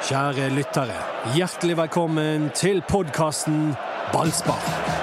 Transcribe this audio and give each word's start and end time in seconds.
Kjære 0.00 0.48
lyttere, 0.48 0.96
hjertelig 1.36 1.76
velkommen 1.76 2.48
til 2.56 2.80
podkasten 2.88 3.74
Ballspar. 4.12 4.99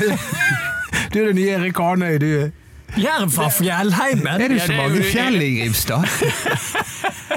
Du 1.12 1.18
er 1.20 1.26
den 1.30 1.36
nye 1.38 1.50
Erik 1.56 1.78
Arnøy, 1.80 2.16
du. 2.20 2.50
Jerv 2.96 3.30
fra 3.34 3.48
fjellheimen? 3.52 4.26
Er 4.26 4.38
det 4.38 4.56
Ja, 4.56 4.66
så 4.66 4.72
det 4.72 4.76
er 4.78 4.88
mange 4.88 5.02
fjell 5.04 5.36
i 5.42 5.50
Grimstad? 5.60 6.04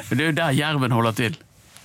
Det 0.09 0.19
er 0.21 0.25
jo 0.25 0.31
der 0.37 0.49
jerven 0.57 0.91
holder 0.91 1.11
til. 1.17 1.37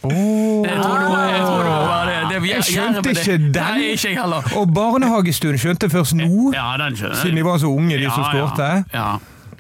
Oh. 0.04 0.66
Jeg 0.66 0.76
tror 0.82 0.98
det 1.00 1.08
var, 1.08 1.22
jeg 1.32 1.40
tror 1.40 1.62
det 1.64 1.76
var 1.88 2.04
det. 2.10 2.16
det 2.42 2.50
Jeg 2.50 2.64
skjønte 2.64 3.08
jerven- 3.08 3.10
ikke 3.10 3.36
den. 3.38 3.52
Nei, 3.52 3.84
ikke 3.94 4.08
jeg 4.08 4.18
heller. 4.20 4.50
Og 4.56 4.74
barnehagestuen 4.74 5.58
skjønte 5.58 5.88
først 5.90 6.14
nå, 6.18 6.52
Ja, 6.54 6.74
siden 7.22 7.36
de 7.36 7.44
var 7.44 7.58
så 7.58 7.66
unge, 7.72 7.96
de 7.96 8.02
Ja, 8.02 8.10
som 8.14 8.24
skårte. 8.28 8.84
Ja. 8.94 9.06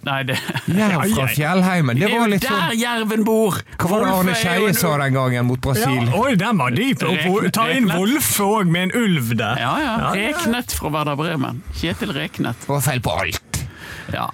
Ja. 0.04 0.12
Nei, 0.12 0.22
det 0.28 0.36
Jerv 0.68 1.14
fra 1.14 1.26
fjellheimen. 1.32 1.96
Det 1.98 2.06
Det 2.06 2.10
er 2.12 2.18
var 2.18 2.26
jo 2.26 2.32
litt 2.34 2.42
der 2.42 2.48
sånn 2.60 2.78
jerven 2.80 3.24
bor! 3.24 3.58
Hva 3.78 3.88
var 3.90 4.04
det 4.04 4.12
Arne 4.14 4.34
Skeie 4.34 4.74
sa 4.74 4.96
den 5.00 5.14
gangen 5.16 5.46
mot 5.48 5.60
Brasil? 5.60 6.08
Ja, 6.10 6.20
oi, 6.20 6.34
den 6.36 6.58
var 6.58 6.70
dyp. 6.70 7.02
Reknet- 7.02 7.52
Ta 7.52 7.68
inn. 7.72 7.88
Wolfe 7.88 8.42
òg, 8.44 8.66
med 8.70 8.90
en 8.90 9.02
ulv 9.02 9.34
der. 9.36 9.56
Ja, 9.60 9.74
ja. 9.80 10.12
Reknet 10.14 10.72
fra 10.76 10.90
Werder 10.90 11.16
Bremen. 11.16 11.62
Kjetil 11.80 12.12
Reknet. 12.16 12.56
Det 12.60 12.68
var 12.68 12.80
feil 12.80 13.00
på 13.00 13.10
alt. 13.20 13.64
Ja. 14.12 14.28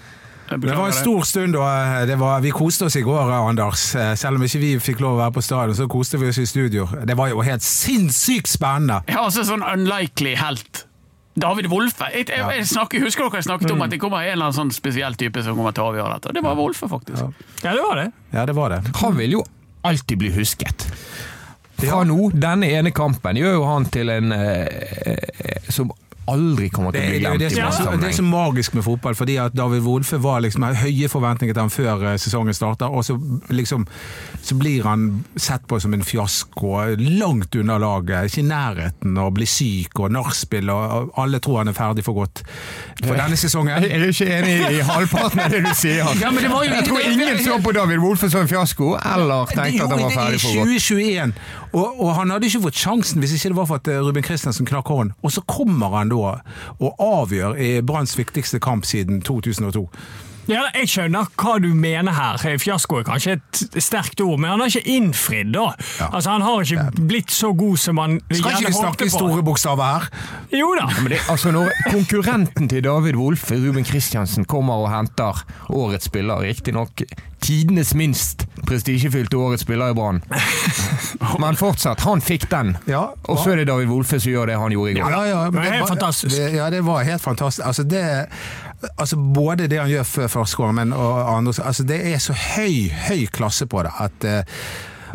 Det 0.51 0.75
var 0.75 0.89
en 0.89 0.93
stor 0.93 1.23
stund 1.23 1.55
og 1.55 2.07
det 2.09 2.17
var, 2.19 2.41
Vi 2.43 2.51
koste 2.51 2.85
oss 2.89 2.97
i 2.97 3.03
går, 3.07 3.31
Anders. 3.31 3.95
Eh, 3.95 4.15
Selv 4.19 4.35
om 4.35 4.43
ikke 4.43 4.59
vi 4.59 4.71
fikk 4.83 4.99
lov 5.01 5.15
å 5.15 5.21
være 5.21 5.35
på 5.37 5.43
stadion, 5.47 5.77
så 5.79 5.87
koste 5.87 6.19
vi 6.19 6.27
oss 6.29 6.39
i 6.43 6.47
studio. 6.47 6.89
Det 7.07 7.15
var 7.17 7.29
jo 7.31 7.41
helt 7.41 7.63
sinnssykt 7.63 8.49
spennende! 8.51 9.05
Ja, 9.07 9.23
altså 9.29 9.45
sånn 9.47 9.63
unlikely 9.63 10.35
helt. 10.35 10.87
David 11.35 11.69
Wolfe. 11.71 12.09
Jeg, 12.15 12.27
jeg, 12.29 12.43
jeg 12.57 12.67
snakker, 12.67 13.05
husker 13.07 13.27
dere 13.27 13.41
jeg 13.41 13.47
snakket 13.47 13.71
om 13.71 13.85
at 13.85 13.93
det 13.93 14.01
kommer 14.03 14.25
en 14.25 14.33
eller 14.33 14.49
annen 14.49 14.57
sånn 14.57 14.73
spesiell 14.75 15.15
type 15.19 15.43
som 15.47 15.59
kommer 15.59 15.75
til 15.77 15.87
å 15.87 15.93
avgjøre 15.93 16.17
dette? 16.19 16.35
Det 16.37 16.43
var 16.45 16.59
Wolfe, 16.59 16.89
faktisk. 16.91 17.47
Ja, 17.63 17.75
det 17.77 17.85
var 17.85 18.01
det. 18.03 18.07
Ja, 18.35 18.47
det 18.51 18.57
var 18.59 18.75
det. 18.75 18.81
Han 19.03 19.19
vil 19.19 19.39
jo 19.39 19.45
alltid 19.87 20.21
bli 20.21 20.33
husket. 20.35 20.89
Fra 21.81 22.03
nå, 22.05 22.19
denne 22.37 22.69
ene 22.69 22.93
kampen, 22.93 23.39
gjør 23.41 23.61
jo 23.61 23.67
han 23.69 23.87
til 23.95 24.11
en 24.13 24.35
eh, 24.37 24.67
eh, 25.07 25.71
som 25.73 25.93
aldri 26.33 26.69
kommer 26.73 26.95
til 26.95 27.03
å 27.03 27.11
bli 27.11 27.21
glemt 27.23 27.41
det, 27.41 27.51
det, 27.55 27.63
er 27.63 27.99
det 28.01 28.09
er 28.11 28.17
så 28.17 28.25
magisk 28.27 28.77
med 28.79 28.85
fotball, 28.87 29.17
fordi 29.19 29.37
at 29.43 29.57
David 29.57 29.85
Wolfe 29.87 30.21
var 30.23 30.43
liksom 30.45 30.65
høye 30.81 31.11
forventninger 31.11 31.57
til 31.57 31.63
han 31.65 31.73
før 31.75 32.05
eh, 32.13 32.19
sesongen 32.21 32.57
starter, 32.57 32.91
og 32.91 33.05
så, 33.07 33.17
liksom, 33.53 33.87
så 34.43 34.57
blir 34.61 34.87
han 34.87 35.09
sett 35.37 35.67
på 35.71 35.81
som 35.83 35.95
en 35.97 36.05
fiasko. 36.07 36.73
Langt 37.21 37.55
unna 37.59 37.79
laget, 37.83 38.31
ikke 38.31 38.45
i 38.45 38.49
nærheten, 38.49 39.19
og 39.21 39.35
blir 39.39 39.51
syk 39.51 40.01
og 40.05 40.15
nachspiel, 40.15 40.71
og, 40.73 41.13
alle 41.21 41.41
tror 41.43 41.63
han 41.63 41.73
er 41.73 41.77
ferdig 41.77 42.05
for 42.07 42.17
godt 42.21 42.43
for 43.01 43.17
denne 43.17 43.37
sesongen. 43.41 43.85
Jeg 43.85 43.97
er 43.97 44.07
ikke 44.13 44.29
enig 44.39 44.57
i 44.79 44.83
halvparten 44.87 45.41
av 45.45 45.53
det 45.53 45.63
du 45.65 45.71
sier. 45.77 46.05
Ja, 46.21 46.31
men 46.31 46.45
det 46.45 46.51
var 46.53 46.65
jo- 46.65 46.75
jeg 46.75 46.87
tror 46.89 47.07
ingen 47.07 47.43
så 47.45 47.59
på 47.65 47.73
David 47.77 47.99
Wolfe 48.05 48.31
som 48.31 48.45
en 48.45 48.51
fiasko, 48.51 48.95
eller 49.15 49.47
tenkte 49.51 49.85
at 49.85 49.91
han 49.95 50.05
var 50.05 50.15
ferdig 50.17 50.41
for 50.41 50.49
Det 50.51 50.61
er 50.61 50.65
godt. 50.65 50.87
2021, 50.91 51.33
og, 51.73 52.01
og 52.03 52.15
han 52.19 52.31
hadde 52.35 52.49
ikke 52.51 52.63
fått 52.67 52.81
sjansen 52.81 53.23
hvis 53.23 53.35
ikke 53.37 53.53
det 53.53 53.59
var 53.61 53.69
for 53.71 53.81
at 53.81 53.91
eh, 53.91 54.01
Ruben 54.03 54.25
Kristiansen 54.27 54.69
knakk 54.69 54.91
hånden. 54.91 55.15
Og 55.23 55.33
så 55.35 55.43
kommer 55.49 55.97
han 55.99 56.11
da 56.13 56.20
og 56.81 57.05
avgjør 57.05 57.57
i 57.61 57.71
Branns 57.87 58.17
viktigste 58.19 58.61
kamp 58.63 58.85
siden 58.89 59.23
2002. 59.27 59.87
Ja, 60.51 60.65
jeg 60.75 60.89
skjønner 60.91 61.29
hva 61.39 61.53
du 61.63 61.69
mener 61.79 62.13
her. 62.17 62.41
Fiasko 62.59 62.99
er 63.01 63.07
kanskje 63.07 63.37
et 63.39 63.83
sterkt 63.83 64.21
ord, 64.25 64.39
men 64.43 64.51
han 64.51 64.61
har 64.65 64.73
ikke 64.73 64.83
innfridd, 64.97 65.53
da. 65.55 65.69
Altså, 66.11 66.31
Han 66.35 66.43
har 66.43 66.61
ikke 66.65 67.07
blitt 67.07 67.31
så 67.35 67.53
god 67.57 67.77
som 67.79 67.99
han 68.03 68.19
Skal 68.31 68.57
ikke 68.59 68.67
vi 68.73 68.77
snakke 68.81 69.07
i 69.07 69.13
store 69.15 69.43
bokstaver 69.47 69.85
her? 69.95 70.09
Jo 70.59 70.73
da. 70.79 70.89
Men 71.01 71.13
det, 71.15 71.21
altså 71.31 71.53
Når 71.55 71.71
konkurrenten 71.91 72.69
til 72.69 72.83
David 72.85 73.17
Wolfe, 73.21 73.55
Ruben 73.63 73.85
Kristiansen, 73.85 74.45
kommer 74.45 74.75
og 74.85 74.91
henter 74.93 75.45
årets 75.71 76.11
spiller, 76.11 76.43
riktignok 76.43 77.03
tidenes 77.41 77.95
minst 77.97 78.43
prestisjefylte 78.69 79.39
årets 79.41 79.63
spiller 79.65 79.95
i 79.95 79.95
Brann, 79.97 80.19
men 81.43 81.57
fortsatt, 81.57 82.03
han 82.05 82.21
fikk 82.21 82.45
den. 82.51 82.75
Ja, 82.91 83.07
Og 83.25 83.39
så 83.41 83.55
er 83.55 83.63
det 83.63 83.69
David 83.71 83.89
Wolfe 83.89 84.19
som 84.21 84.33
gjør 84.35 84.51
det 84.53 84.59
han 84.61 84.75
gjorde 84.75 84.91
i 84.93 84.99
går. 84.99 85.09
Ja, 85.15 85.23
ja, 85.25 85.39
men 85.51 85.63
Det 85.63 85.81
var- 85.81 86.13
Det, 86.37 86.51
ja, 86.55 86.69
det 86.71 86.83
var 86.85 87.03
helt 87.09 87.23
fantastisk. 87.23 87.67
Altså, 87.67 87.83
det, 87.89 88.05
altså, 88.97 89.17
både 89.17 89.67
det 89.71 89.81
han 89.81 89.91
gjør 89.91 90.07
før 90.09 90.31
førsteskåren, 90.37 90.75
men 90.83 90.93
og 90.97 91.19
andre 91.37 91.53
altså, 91.65 91.85
Det 91.89 91.99
er 92.15 92.19
så 92.23 92.33
høy, 92.33 92.89
høy 93.09 93.27
klasse 93.33 93.67
på 93.71 93.83
det 93.87 93.93
at 94.01 94.25
uh, 94.25 94.63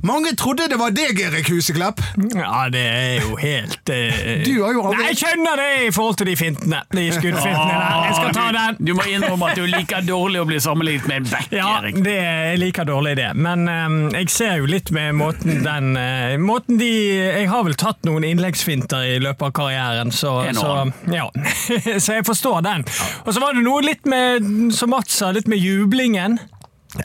mange 0.05 0.33
trodde 0.35 0.65
det 0.69 0.75
var 0.77 0.91
deg, 0.91 1.17
Erik 1.23 1.47
Huseklepp! 1.49 2.01
Ja, 2.35 2.65
det 2.69 2.81
er 2.83 3.21
jo 3.23 3.37
helt 3.39 3.89
uh, 3.89 4.17
Du 4.43 4.51
har 4.63 4.73
jo 4.75 4.83
aldri- 4.89 4.99
Nei, 5.01 5.07
jeg 5.13 5.21
skjønner 5.23 5.61
det 5.61 5.69
i 5.87 5.91
forhold 5.95 6.17
til 6.19 6.29
de 6.29 6.35
fintene. 6.39 6.81
De 6.91 7.05
skuddfintene 7.15 7.77
der. 7.79 7.95
Jeg 8.09 8.17
skal 8.19 8.33
ta 8.35 8.44
den. 8.55 8.79
Du 8.79 8.93
må 8.97 9.05
innrømme 9.09 9.51
at 9.51 9.59
du 9.59 9.65
liker 9.69 10.05
dårlig 10.05 10.41
å 10.41 10.47
bli 10.49 10.59
sammenlignet 10.63 11.07
med 11.09 11.21
en 11.23 11.29
back, 11.31 11.51
Ja, 11.55 11.67
Erik. 11.79 11.99
det 12.05 12.15
er 12.21 12.57
like 12.61 12.85
dårlig 12.87 13.15
det. 13.19 13.29
Men 13.35 13.67
um, 13.67 13.97
jeg 14.15 14.31
ser 14.33 14.59
jo 14.61 14.69
litt 14.69 14.91
med 14.95 15.15
måten 15.19 15.61
den 15.65 15.93
uh, 15.97 16.35
Måten 16.41 16.79
de 16.79 16.89
Jeg 16.89 17.47
har 17.51 17.63
vel 17.67 17.77
tatt 17.79 18.03
noen 18.07 18.25
innleggsfinter 18.27 19.05
i 19.15 19.19
løpet 19.23 19.49
av 19.49 19.53
karrieren, 19.59 20.11
så, 20.15 20.37
så. 20.55 20.73
Ja. 21.11 21.29
så 22.03 22.19
jeg 22.19 22.25
forstår 22.27 22.61
den. 22.65 22.85
Og 23.25 23.33
så 23.35 23.43
var 23.43 23.55
det 23.55 23.65
noe 23.65 23.83
litt 23.85 24.05
med, 24.09 24.49
som 24.75 24.91
Mats 24.93 25.15
sa, 25.19 25.31
litt 25.35 25.49
med 25.51 25.61
jublingen. 25.61 26.39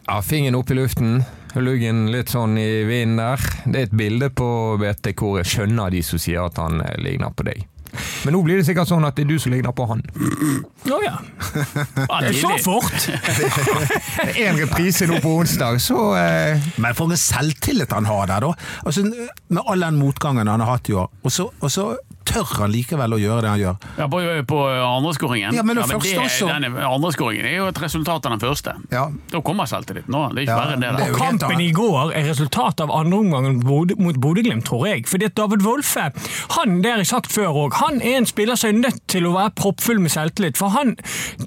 Ja, 0.07 0.23
Fingeren 0.23 0.55
opp 0.55 0.71
i 0.71 0.75
luften, 0.79 1.23
luggen 1.55 2.11
litt 2.13 2.31
sånn 2.31 2.59
i 2.59 2.85
vinden 2.87 3.19
der. 3.19 3.43
Det 3.67 3.79
er 3.79 3.89
et 3.89 3.97
bilde 3.97 4.31
på 4.31 4.51
BT 4.81 5.15
hvor 5.19 5.41
jeg 5.41 5.51
skjønner 5.55 5.91
de 5.95 6.03
som 6.07 6.23
sier 6.23 6.47
at 6.47 6.61
han 6.63 6.83
eh, 6.85 6.97
ligner 7.03 7.35
på 7.35 7.47
deg. 7.49 7.67
Men 8.25 8.37
nå 8.37 8.43
blir 8.47 8.61
det 8.61 8.67
sikkert 8.69 8.91
sånn 8.91 9.05
at 9.09 9.17
det 9.17 9.25
er 9.27 9.31
du 9.33 9.39
som 9.43 9.53
ligner 9.55 9.75
på 9.77 9.87
han. 9.91 10.03
Å 10.91 11.01
ja. 11.05 11.17
Ah, 12.09 12.21
Det 12.23 12.31
er 12.31 12.39
så 12.41 12.55
fort! 12.63 13.09
En 14.41 14.59
reprise 14.61 15.07
nå 15.11 15.19
på 15.23 15.33
onsdag, 15.41 15.81
så 15.83 15.99
eh, 16.19 16.71
Men 16.81 16.97
for 16.99 17.11
en 17.11 17.19
selvtillit 17.21 17.93
han 17.95 18.09
har 18.09 18.29
der, 18.31 18.47
da. 18.47 18.53
Altså, 18.87 19.05
med 19.49 19.63
all 19.67 19.85
den 19.87 19.99
motgangen 20.01 20.49
han 20.51 20.63
har 20.63 20.77
hatt 20.77 20.91
i 20.93 20.97
år. 20.97 21.11
Og 21.25 21.35
så, 21.35 21.49
og 21.61 21.73
så 21.73 21.91
tør 22.31 22.47
han 22.61 22.73
likevel 22.73 23.17
å 23.17 23.21
gjøre 23.21 23.43
det 23.45 23.51
han 23.53 23.61
gjør. 23.65 23.77
Ja, 23.99 24.07
på, 24.13 24.21
på 24.51 24.61
andreskåringen. 24.87 25.57
Ja, 25.57 25.65
men 25.67 25.81
den 25.81 25.89
første 25.91 26.15
det, 26.15 26.25
også. 26.25 26.49
den 26.51 26.79
andreskåringen 26.87 27.49
er 27.51 27.57
jo 27.59 27.69
et 27.71 27.81
resultat 27.83 28.27
av 28.29 28.35
den 28.37 28.43
første. 28.43 28.75
Ja. 28.95 29.05
Da 29.33 29.43
kommer 29.45 29.69
selvtilliten 29.71 30.15
nå. 30.15 30.25
Det 30.35 30.45
er 30.45 30.49
ikke 30.49 30.55
Ja, 30.55 30.61
verre 30.63 30.77
enn 30.79 30.85
det. 30.85 30.93
det 31.01 31.09
og 31.11 31.21
helt 31.25 31.41
Kampen 31.41 31.65
i 31.65 31.71
går 31.77 32.15
er 32.17 32.29
resultat 32.31 32.81
av 32.85 32.93
andreomgangen 32.95 33.61
mot 33.67 34.21
Bodø-Glimt, 34.23 34.65
tror 34.69 34.87
jeg. 34.89 35.07
Fordi 35.11 35.29
at 35.31 35.37
David 35.39 35.65
Wolfe 35.67 36.09
han 36.57 36.81
det 36.85 36.91
har 36.93 37.03
jeg 37.03 37.11
sagt 37.11 37.33
før 37.35 37.51
også, 37.67 37.81
han 37.85 38.01
er 38.03 38.19
en 38.21 38.27
spiller 38.29 38.59
som 38.59 38.71
er 38.71 38.79
nødt 38.87 39.01
til 39.11 39.27
å 39.29 39.35
være 39.35 39.53
proppfull 39.59 40.01
med 40.03 40.13
selvtillit. 40.15 40.59
For 40.61 40.73
han, 40.75 40.95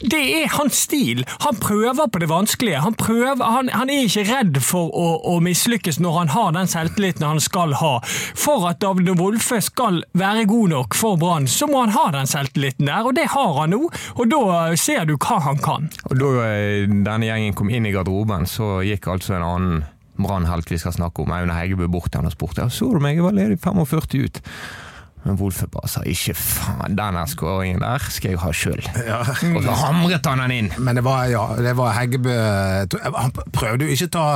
det 0.04 0.22
er 0.44 0.52
hans 0.58 0.84
stil. 0.88 1.24
Han 1.46 1.58
prøver 1.62 2.10
på 2.12 2.22
det 2.24 2.30
vanskelige. 2.32 2.82
Han, 2.84 2.96
prøver, 3.00 3.44
han, 3.44 3.72
han 3.74 3.92
er 3.92 4.06
ikke 4.08 4.26
redd 4.30 4.60
for 4.64 4.92
å, 4.92 5.08
å 5.34 5.38
mislykkes 5.44 6.00
når 6.04 6.20
han 6.20 6.34
har 6.36 6.52
den 6.58 6.70
selvtilliten 6.72 7.26
han 7.28 7.42
skal 7.44 7.76
ha. 7.80 7.94
For 8.38 8.68
at 8.70 8.82
David 8.84 9.14
Wolfe 9.20 9.60
skal 9.64 10.02
være 10.18 10.46
god 10.50 10.73
nok 10.74 10.98
for 10.98 11.20
Brann, 11.22 11.48
så 11.50 11.68
må 11.70 11.84
han 11.86 11.96
ha 11.96 12.08
den 12.18 12.30
selvtilliten 12.30 12.90
der, 12.90 13.08
og 13.08 13.16
det 13.18 13.30
har 13.34 13.58
han 13.62 13.74
nå. 13.76 13.88
Og 14.18 14.30
da 14.32 14.44
ser 14.80 15.08
du 15.10 15.16
hva 15.18 15.40
han 15.48 15.62
kan. 15.64 15.90
Og 16.10 16.16
da 16.20 16.32
eh, 16.50 16.86
denne 16.90 17.30
gjengen 17.30 17.58
kom 17.58 17.72
inn 17.74 17.88
i 17.90 17.94
garderoben, 17.96 18.48
så 18.50 18.80
gikk 18.86 19.10
altså 19.14 19.38
en 19.38 19.48
annen 19.48 19.84
brannhelt 20.20 20.70
vi 20.70 20.78
skal 20.78 20.94
snakke 20.96 21.24
om, 21.24 21.34
Aune 21.34 21.56
Heggebø, 21.58 21.90
bort 21.92 22.12
til 22.12 22.22
han 22.22 22.30
og 22.30 22.36
spurte 22.36 22.70
så 22.70 22.92
du 22.94 23.02
meg, 23.02 23.18
jeg 23.18 23.26
var 23.26 23.38
ledig 23.38 23.60
45 23.64 24.26
ut. 24.28 24.44
Men 25.24 25.38
Wolfe 25.40 25.70
bare 25.72 25.88
sa 25.88 26.02
ikke 26.04 26.36
faen, 26.36 26.98
den 27.00 27.18
skåringen 27.32 27.80
der 27.80 28.04
skal 28.12 28.34
jeg 28.34 28.42
ha 28.44 28.52
sjøl. 28.52 28.84
Og 29.56 29.62
så 29.64 29.78
hamret 29.86 30.28
han 30.28 30.44
den 30.44 30.56
inn. 30.58 30.70
Men 30.84 31.00
det 31.00 31.06
var, 31.06 31.30
ja, 31.32 31.46
det 31.64 31.78
var 31.80 31.96
Heggebø 31.96 32.36
Han 33.16 33.32
prøvde 33.56 33.88
jo 33.88 33.96
ikke 33.96 34.10
å 34.12 34.16
ta 34.18 34.28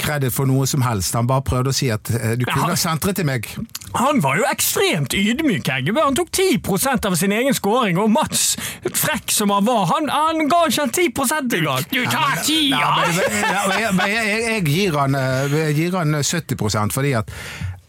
kreditt 0.00 0.34
for 0.34 0.48
noe 0.48 0.66
som 0.68 0.84
helst. 0.86 1.14
Han 1.16 1.28
bare 1.28 1.44
prøvde 1.46 1.72
å 1.72 1.76
si 1.76 1.88
at 1.92 2.10
eh, 2.14 2.34
du 2.38 2.44
kunne 2.48 2.72
ha 2.72 2.78
sentret 2.78 3.18
til 3.18 3.28
meg. 3.28 3.48
Han 3.96 4.20
var 4.24 4.40
jo 4.40 4.46
ekstremt 4.50 5.14
ydmyk, 5.16 5.68
Heggebø. 5.72 6.02
Han 6.04 6.16
tok 6.18 6.32
10% 6.32 7.08
av 7.08 7.16
sin 7.18 7.32
egen 7.32 7.56
skåring, 7.56 8.00
og 8.00 8.10
Mats, 8.12 8.56
frekk 8.86 9.32
som 9.32 9.54
han 9.54 9.64
var, 9.66 9.86
han, 9.92 10.10
han 10.12 10.50
ga 10.52 10.64
ikke 10.68 10.88
10% 11.00 11.56
engang. 11.60 11.86
Du 11.92 12.02
tar 12.10 12.42
tida! 12.42 12.82
Ja, 12.82 12.90
ja! 13.06 13.14
men, 13.14 13.70
men, 13.70 13.80
ja, 13.84 13.94
men 13.96 14.12
jeg, 14.12 14.26
jeg, 14.32 14.44
jeg, 14.50 14.66
gir 14.74 15.00
han, 15.00 15.16
eh, 15.20 15.56
jeg 15.68 15.78
gir 15.80 15.98
han 16.00 16.20
70 16.20 16.92
fordi 16.96 17.16
at 17.16 17.32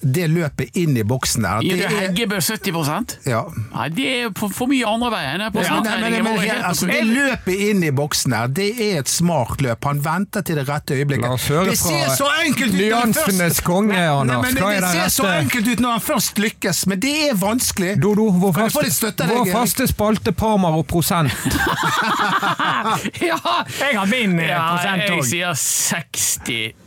det 0.01 0.27
løpet 0.29 0.75
inn 0.77 0.97
i 0.97 1.03
boksen 1.07 1.45
der 1.45 1.63
Det 1.65 1.77
det 1.79 1.87
Heggebø 1.89 2.37
70 2.41 3.15
ja. 3.25 3.41
Nei, 3.73 3.87
det 3.89 4.07
er 4.13 4.31
for 4.37 4.69
mye 4.69 4.85
andre 4.85 5.09
veien. 5.11 5.41
Ja, 5.41 5.49
nei, 5.49 5.95
men, 6.01 6.13
men, 6.13 6.37
men, 6.37 6.63
altså, 6.65 6.85
det 6.89 7.01
løpet 7.07 7.63
inn 7.69 7.81
i 7.83 7.91
boksen 7.95 8.35
der, 8.35 8.51
det 8.59 8.67
er 8.83 9.01
et 9.01 9.09
smart 9.09 9.61
løp. 9.63 9.87
Han 9.89 10.03
venter 10.05 10.45
til 10.45 10.59
det 10.59 10.67
rette 10.69 10.97
øyeblikket. 10.97 11.47
Det 11.67 11.77
ser 11.79 12.13
så 12.17 12.29
enkelt 12.45 12.75
ut 12.75 12.81
når 12.83 13.41
han 13.41 13.57
konge, 13.65 13.97
Anders. 13.97 14.53
Nei, 14.53 14.53
men, 14.53 14.81
det 14.83 14.91
ser 14.93 15.13
så 15.17 15.29
enkelt 15.33 15.71
ut 15.73 15.83
når 15.83 15.97
han 15.97 16.05
først 16.05 16.41
lykkes, 16.41 16.85
men 16.91 17.01
det 17.01 17.15
er 17.29 17.37
vanskelig. 17.41 17.95
Dodo, 18.03 18.29
vår 18.43 18.57
faste, 18.57 19.13
vår 19.33 19.51
faste 19.51 19.87
spalte 19.89 20.33
Parmar 20.37 20.77
og 20.77 20.85
prosent. 20.89 21.33
ja, 23.29 23.39
jeg 23.81 23.97
har 23.97 24.11
min 24.11 24.39
eh, 24.39 24.53
prosent 24.53 25.07
òg. 25.09 25.23
Jeg 25.23 25.31
sier 25.31 25.63
60. 25.63 26.86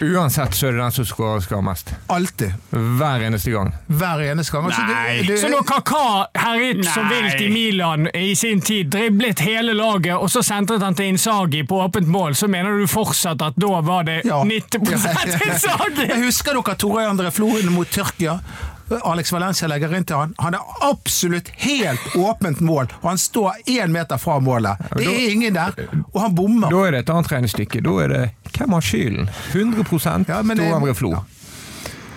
Uansett 0.00 0.54
så 0.54 0.66
er 0.68 0.72
det 0.72 0.80
den 0.82 0.92
som 0.92 1.06
skal, 1.08 1.40
skal 1.42 1.62
mest. 1.64 1.90
Alltid. 2.12 2.52
Hver 2.70 3.22
eneste 3.26 3.50
gang. 3.50 3.72
Hver 3.88 4.20
eneste 4.30 4.52
gang. 4.52 4.66
Altså, 4.68 4.82
Nei. 4.82 5.16
det- 5.22 5.26
det- 5.28 5.38
Så 5.40 5.48
når 5.48 5.62
Kaka 5.66 6.26
herjet 6.34 6.84
som 6.84 7.08
vilt 7.08 7.40
i 7.40 7.48
Milan 7.48 8.08
i 8.14 8.34
sin 8.36 8.60
tid, 8.60 8.90
driblet 8.90 9.38
hele 9.40 9.72
laget, 9.74 10.14
og 10.16 10.28
så 10.30 10.42
sentret 10.42 10.82
han 10.82 10.94
til 10.94 11.06
Insagi 11.06 11.62
på 11.66 11.80
åpent 11.88 12.06
mål, 12.08 12.34
så 12.34 12.48
mener 12.48 12.78
du 12.78 12.86
fortsatt 12.86 13.42
at 13.42 13.56
da 13.56 13.80
var 13.80 14.02
det 14.04 14.24
Ja. 14.24 14.42
90 14.44 14.92
Insagi? 14.92 16.08
Jeg 16.08 16.22
husker 16.24 16.52
dere 16.52 16.74
Tore 16.76 17.06
André 17.08 17.30
Floren 17.32 17.72
mot 17.72 17.88
Tyrkia. 17.90 18.40
Alex 19.04 19.32
Valencia 19.32 19.66
legger 19.66 19.92
inn 19.96 20.04
til 20.04 20.16
han. 20.16 20.34
Han 20.38 20.54
er 20.54 20.60
absolutt 20.82 21.48
helt 21.58 21.98
åpent 22.14 22.60
mål, 22.60 22.86
og 23.02 23.08
han 23.08 23.18
står 23.18 23.52
én 23.66 23.88
meter 23.90 24.16
fra 24.16 24.38
målet. 24.38 24.76
Det 24.96 25.06
er 25.08 25.30
ingen 25.32 25.54
der, 25.54 25.72
og 26.14 26.20
han 26.22 26.34
bommer. 26.34 26.70
Da 26.70 26.84
er 26.86 26.90
det 26.92 27.00
et 27.00 27.10
annet 27.10 27.26
regnestykke. 27.32 27.82
Da 27.82 27.96
er 28.04 28.08
det 28.08 28.30
hvem 28.58 28.72
har 28.72 28.80
skylden? 28.84 29.30
100% 29.52 30.24
Ja, 30.28 30.42
men 30.42 30.60
André 30.60 30.94
Flo. 30.94 31.14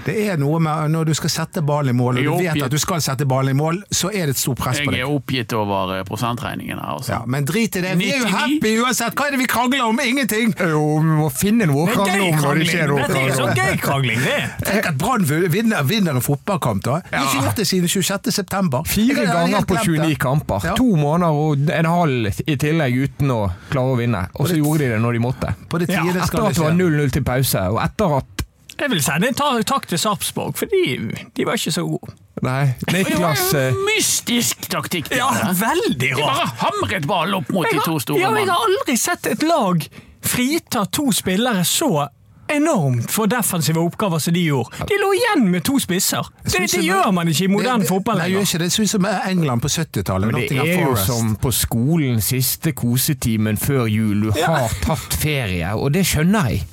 Det 0.10 0.26
er 0.34 0.40
noe 0.42 0.60
med 0.64 0.92
når 0.94 1.10
du 1.12 1.14
skal 1.18 1.32
sette 1.34 1.62
ballen 1.66 1.94
i 1.94 1.98
mål, 1.98 2.20
og 2.20 2.26
du 2.26 2.44
vet 2.44 2.64
at 2.66 2.74
du 2.74 2.80
skal 2.82 3.02
sette 3.04 3.28
ballen 3.30 3.54
i 3.54 3.58
mål, 3.60 3.82
så 3.94 4.10
er 4.10 4.30
det 4.30 4.36
et 4.38 4.42
stort 4.42 4.60
press 4.62 4.82
på 4.84 4.94
Jeg 4.96 5.06
er 5.06 5.12
oppgitt 5.14 5.54
over 5.58 5.96
eh, 5.98 6.04
prosentregningen 6.08 6.80
her. 6.80 6.96
Altså. 6.98 7.14
Ja, 7.14 7.20
men 7.30 7.46
drit 7.48 7.78
i 7.80 7.84
det. 7.86 7.96
Vi 8.00 8.10
er 8.14 8.24
jo 8.24 8.30
happy 8.34 8.74
uansett. 8.84 9.16
Hva 9.18 9.28
er 9.30 9.36
det 9.36 9.42
vi 9.44 9.48
krangler 9.50 9.86
om? 9.86 10.00
Ingenting! 10.04 10.54
Jo, 10.60 10.84
vi 11.04 11.18
må 11.22 11.30
finne 11.34 11.68
noe 11.70 11.86
å 11.86 11.90
Det 11.90 11.98
krangle 11.98 12.30
om 12.30 12.42
når 12.44 12.62
det 12.64 12.70
skjer 12.72 12.94
noe. 12.94 13.06
å 13.06 13.12
Det 13.14 13.24
er 13.24 13.36
så 13.38 13.48
gøy 13.60 13.80
krangling, 13.84 14.22
det. 14.26 14.40
Tenk 14.70 14.90
at 14.92 15.00
Brann 15.02 15.28
vinner, 15.30 15.84
vinner 15.88 16.18
en 16.20 16.26
fotballkamp, 16.26 16.84
da. 16.86 17.00
Vi 17.10 17.16
har 17.18 17.30
ikke 17.30 17.46
gjort 17.46 17.62
det 17.62 17.68
siden 17.70 17.94
26. 17.96 18.32
september. 18.40 18.84
Fire 18.90 19.28
ganger 19.30 19.68
på 19.70 19.80
29 19.86 20.18
kamper. 20.22 20.70
To 20.80 20.90
måneder 21.00 21.40
og 21.46 21.70
en 21.80 21.90
halv 21.90 22.42
i 22.46 22.58
tillegg 22.60 22.98
uten 23.06 23.34
å 23.36 23.40
klare 23.70 23.94
å 23.94 24.00
vinne. 24.00 24.26
Og 24.40 24.50
så 24.50 24.58
gjorde 24.60 24.86
de 24.86 24.94
det 24.96 25.02
når 25.04 25.18
de 25.20 25.24
måtte. 25.24 25.54
På 25.70 25.82
det 25.82 25.90
Ja, 25.90 26.04
Etter 26.10 26.22
at 26.24 26.54
det 26.54 26.60
det 26.60 26.64
var 26.64 26.76
0-0 26.76 27.14
til 27.16 27.24
pause, 27.26 27.62
og 27.74 27.80
etter 27.84 28.18
at 28.20 28.39
Jeg 28.80 28.92
vil 28.94 29.02
sende 29.04 29.28
en 29.28 29.36
ta- 29.36 29.62
takk 29.68 29.88
til 29.92 30.00
Sarpsborg, 30.00 30.56
for 30.58 30.66
de, 30.72 31.46
var 31.46 31.60
ikke 31.60 31.72
så 31.76 31.84
gode. 31.84 32.14
Nei, 32.42 32.74
Det 32.80 32.94
Niklas 32.94 33.42
var 33.54 33.60
eh, 33.60 33.74
jo 33.74 33.88
mystisk 33.90 34.70
taktikk. 34.72 35.10
Ja, 35.12 35.28
veldig 35.60 36.14
rart. 36.16 36.22
De 36.22 36.24
bare 36.24 36.46
hamret 36.62 37.08
ballen 37.08 37.42
opp 37.42 37.52
mot 37.52 37.68
de 37.68 37.82
to 37.82 37.98
store 38.00 38.06
store 38.06 38.22
ja, 38.22 38.32
jeg 38.40 38.48
har 38.48 38.70
aldri 38.70 38.96
sett 38.98 39.28
et 39.28 39.44
lag 39.44 39.84
frita 40.24 40.86
to 40.92 41.10
spillere 41.16 41.66
så 41.68 42.08
enormt 42.50 43.12
for 43.12 43.30
defensive 43.30 43.80
oppgaver 43.80 44.20
som 44.20 44.34
de 44.34 44.42
gjorde. 44.48 44.88
De 44.90 44.98
lå 44.98 45.12
igjen 45.14 45.46
med 45.52 45.64
to 45.68 45.78
spisser. 45.80 46.26
Det, 46.44 46.52
synes 46.52 46.72
det 46.72 46.84
gjør 46.88 47.12
man 47.14 47.30
ikke 47.30 47.46
i 47.46 47.52
moderne 47.52 47.86
fotball 47.86 48.18
lenger. 48.24 48.30
Nei, 48.30 48.40
gjør 48.40 48.48
ikke 48.48 48.62
det. 48.64 48.70
Det 48.70 48.74
ser 48.74 48.84
ut 48.88 48.94
som 48.96 49.08
England 49.30 49.62
på 49.62 49.72
70-tallet. 49.76 50.32
Men 50.32 50.48
det 50.50 50.64
er 50.64 50.86
jo 50.88 50.96
som 50.98 51.36
på 51.42 51.52
skolen 51.54 52.24
siste 52.26 52.74
kosetimen 52.78 53.60
før 53.60 53.86
jul. 53.92 54.30
Du 54.30 54.32
har 54.40 54.74
tatt 54.82 55.20
ferie, 55.22 55.76
og 55.76 55.94
det 55.94 56.08
skjønner 56.10 56.50
jeg. 56.56 56.66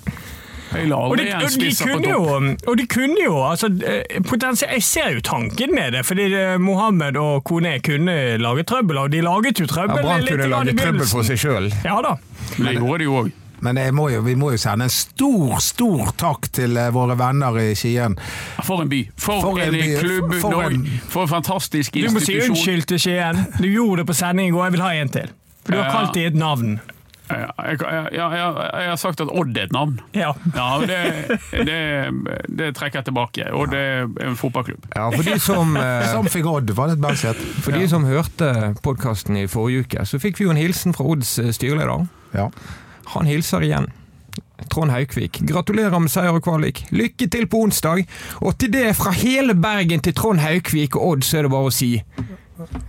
Jeg 0.77 0.93
Og 0.93 1.17
de, 1.19 1.27
og, 1.35 1.57
de 1.61 1.71
kunne 1.81 2.11
jo, 2.11 2.21
og 2.71 2.77
de 2.79 2.87
kunne 2.87 3.25
jo 3.25 3.37
altså, 3.47 3.71
eh, 3.87 4.69
Jeg 4.75 4.83
ser 4.83 5.15
jo 5.17 5.21
tanken 5.25 5.75
med 5.75 5.93
det, 5.97 6.05
fordi 6.07 6.29
eh, 6.35 6.59
Mohammed 6.59 7.17
og 7.17 7.45
Kone 7.45 7.79
kunne 7.85 8.37
lage 8.43 8.63
trøbbel, 8.69 8.99
og 8.99 9.11
de 9.13 9.21
laget 9.25 9.61
jo 9.61 9.67
Ja, 9.67 9.73
trøbbel. 9.75 10.03
Brann 10.05 10.21
litt 10.25 10.35
kunne 10.37 10.53
lage 10.53 10.77
trøbbel 10.79 11.09
for 11.11 11.27
seg 11.27 11.39
sjøl. 11.41 11.71
Ja 11.85 11.99
da. 12.05 12.17
Men 12.59 12.67
det 12.73 12.79
gjorde 12.81 12.99
de 13.03 13.05
jo 13.11 13.19
òg. 13.25 13.35
Men 13.65 13.79
jeg 13.81 13.95
må 13.97 14.11
jo, 14.13 14.19
vi 14.21 14.35
må 14.37 14.51
jo 14.53 14.59
sende 14.61 14.85
en 14.85 14.93
stor, 14.93 15.55
stor 15.65 16.11
takk 16.21 16.51
til 16.53 16.77
eh, 16.77 16.91
våre 16.93 17.17
venner 17.19 17.57
i 17.63 17.71
Skien. 17.79 18.19
For 18.67 18.83
en 18.85 18.91
by. 18.93 18.99
For, 19.17 19.41
For 19.41 19.59
en 19.65 19.73
en, 19.73 19.79
by. 19.81 19.95
klubb. 20.03 20.35
For 20.43 20.53
For, 20.53 20.67
en- 20.69 20.85
for 21.09 21.23
en 21.25 21.29
fantastisk 21.33 21.97
Du 21.97 22.11
må 22.13 22.21
si 22.21 22.37
unnskyld 22.45 22.85
til 22.93 23.01
Skien. 23.01 23.47
Du 23.57 23.65
gjorde 23.71 24.03
det 24.03 24.11
på 24.13 24.19
sending 24.19 24.51
i 24.51 24.55
går, 24.55 24.69
jeg 24.69 24.77
vil 24.77 24.85
ha 24.85 24.93
en 25.01 25.09
til. 25.17 25.33
For 25.65 25.73
du 25.73 25.81
har 25.81 25.91
kalt 25.91 26.15
dem 26.15 26.29
et 26.29 26.37
navn. 26.39 26.77
Ja, 27.27 27.51
jeg, 27.59 27.81
jeg, 27.83 28.09
jeg, 28.15 28.29
jeg 28.39 28.91
har 28.91 28.99
sagt 29.01 29.21
at 29.25 29.31
Odd 29.35 29.57
er 29.59 29.67
et 29.67 29.75
navn. 29.75 29.99
Ja. 30.15 30.31
Ja, 30.55 30.69
det, 30.87 31.01
det, 31.67 31.81
det 32.47 32.71
trekker 32.79 33.01
jeg 33.01 33.09
tilbake. 33.09 33.49
Odd 33.51 33.75
er 33.75 34.07
en 34.23 34.39
fotballklubb. 34.39 34.87
Ja, 34.95 35.09
for 35.11 35.27
de 35.27 35.37
som 35.43 35.77
eh, 35.81 36.31
fikk 36.31 36.47
Odd 36.53 36.71
var 36.79 36.93
det 36.93 36.99
et 37.01 37.05
bandsett. 37.05 37.45
For 37.65 37.75
de 37.75 37.89
som 37.91 38.07
hørte 38.07 38.73
podkasten 38.87 39.39
i 39.43 39.47
forrige 39.51 39.87
uke, 39.87 40.07
så 40.07 40.23
fikk 40.23 40.41
vi 40.41 40.47
jo 40.47 40.55
en 40.55 40.61
hilsen 40.61 40.95
fra 40.97 41.07
Odds 41.11 41.37
eh, 41.43 41.51
styreleder. 41.57 42.07
Ja. 42.37 42.51
Han 43.17 43.31
hilser 43.31 43.67
igjen. 43.67 43.91
Trond 44.73 44.91
Haukvik. 44.91 45.43
Gratulerer 45.49 45.99
med 46.01 46.13
seier 46.13 46.37
og 46.37 46.45
kvalik. 46.47 46.85
Lykke 46.95 47.29
til 47.33 47.47
på 47.51 47.67
onsdag. 47.67 48.07
Og 48.41 48.57
til 48.61 48.73
det, 48.73 48.89
fra 48.97 49.13
hele 49.17 49.55
Bergen 49.59 50.03
til 50.05 50.15
Trond 50.17 50.41
Haukvik 50.41 50.97
og 50.97 51.11
Odd, 51.11 51.27
så 51.27 51.41
er 51.41 51.47
det 51.47 51.53
bare 51.53 51.71
å 51.71 51.75
si, 51.75 51.91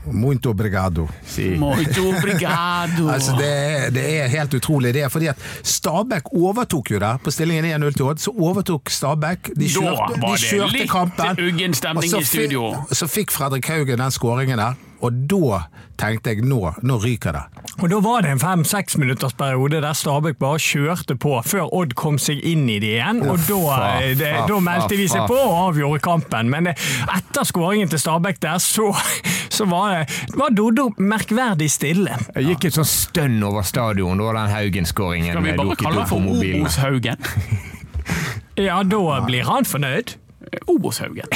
Muito 0.06 0.50
obrigado. 0.50 1.08
si. 1.26 1.42
Muito 1.60 2.10
obrigado. 2.10 3.10
Altså, 3.10 3.32
det, 3.38 3.94
det 3.94 4.06
er 4.22 4.28
helt 4.28 4.54
utrolig. 4.54 4.94
Det 4.94 5.02
er 5.02 5.10
fordi 5.10 5.28
at 5.28 5.38
Stabæk 5.64 6.34
overtok 6.34 6.92
jo 6.92 7.00
der 7.00 7.18
på 7.24 7.32
stillingen 7.32 7.84
1-0 7.84 7.92
til 7.94 8.06
Odd. 8.06 8.18
Så 8.18 8.32
overtok 8.40 8.90
Stabæk. 8.90 9.48
De 9.48 9.54
Da 9.56 9.68
kjørte, 9.68 9.98
var 9.98 10.08
de 10.08 10.32
det 10.32 10.40
kjørte 10.40 10.72
litt 10.78 10.92
kampen. 10.92 11.40
uggen 11.48 11.74
stemning 11.74 12.14
i 12.20 12.24
studio. 12.24 12.76
Så 12.92 13.08
fikk 13.08 13.32
Fredrik 13.32 13.68
Haugen 13.68 13.98
den 14.00 14.12
skåringen 14.12 14.58
der. 14.58 14.74
Og 15.06 15.14
da 15.30 15.60
tenkte 15.98 16.32
jeg 16.34 16.42
nå, 16.46 16.58
nå 16.82 16.96
ryker 17.02 17.36
det. 17.36 17.42
Og 17.78 17.90
Da 17.92 18.00
var 18.02 18.22
det 18.26 18.32
en 18.32 18.40
fem-seks 18.42 18.98
minutters 18.98 19.34
periode 19.38 19.82
der 19.82 19.94
Stabæk 19.94 20.40
bare 20.42 20.58
kjørte 20.62 21.16
på 21.22 21.36
før 21.46 21.68
Odd 21.78 21.94
kom 22.00 22.18
seg 22.22 22.42
inn 22.42 22.64
i 22.70 22.80
det 22.82 22.96
igjen. 22.96 23.22
og 23.30 23.38
Da, 23.48 24.00
eh, 24.02 24.16
det, 24.18 24.32
da 24.50 24.60
meldte 24.60 24.98
de 24.98 25.06
seg 25.08 25.28
på 25.30 25.38
og 25.38 25.56
avgjorde 25.68 26.02
kampen. 26.02 26.50
Men 26.50 26.68
eh, 26.72 26.74
etter 27.18 27.46
skåringen 27.46 27.90
til 27.94 28.00
Stabæk 28.02 28.40
der, 28.42 28.58
så, 28.58 28.90
så 29.54 29.66
var, 29.70 30.00
det- 30.06 30.36
var 30.38 30.50
Dodo 30.58 30.90
merkverdig 30.98 31.70
stille. 31.72 32.18
Det 32.34 32.46
gikk 32.48 32.66
et 32.72 32.74
sånt 32.82 32.90
stønn 32.90 33.38
over 33.44 33.62
stadion 33.62 34.18
da 34.18 34.34
den 34.42 34.54
Haugen-skåringen 34.56 35.34
Skal 35.38 35.44
vi 35.46 35.58
bare 35.58 35.76
kalle 35.82 36.02
opp 36.06 36.10
for 36.10 36.18
O.O.s 36.18 36.78
Obos-Haugen? 36.82 37.18
Ja, 38.58 38.82
da 38.84 39.20
blir 39.28 39.44
han 39.46 39.66
fornøyd. 39.70 40.16
Obos-Haugen. 40.68 41.28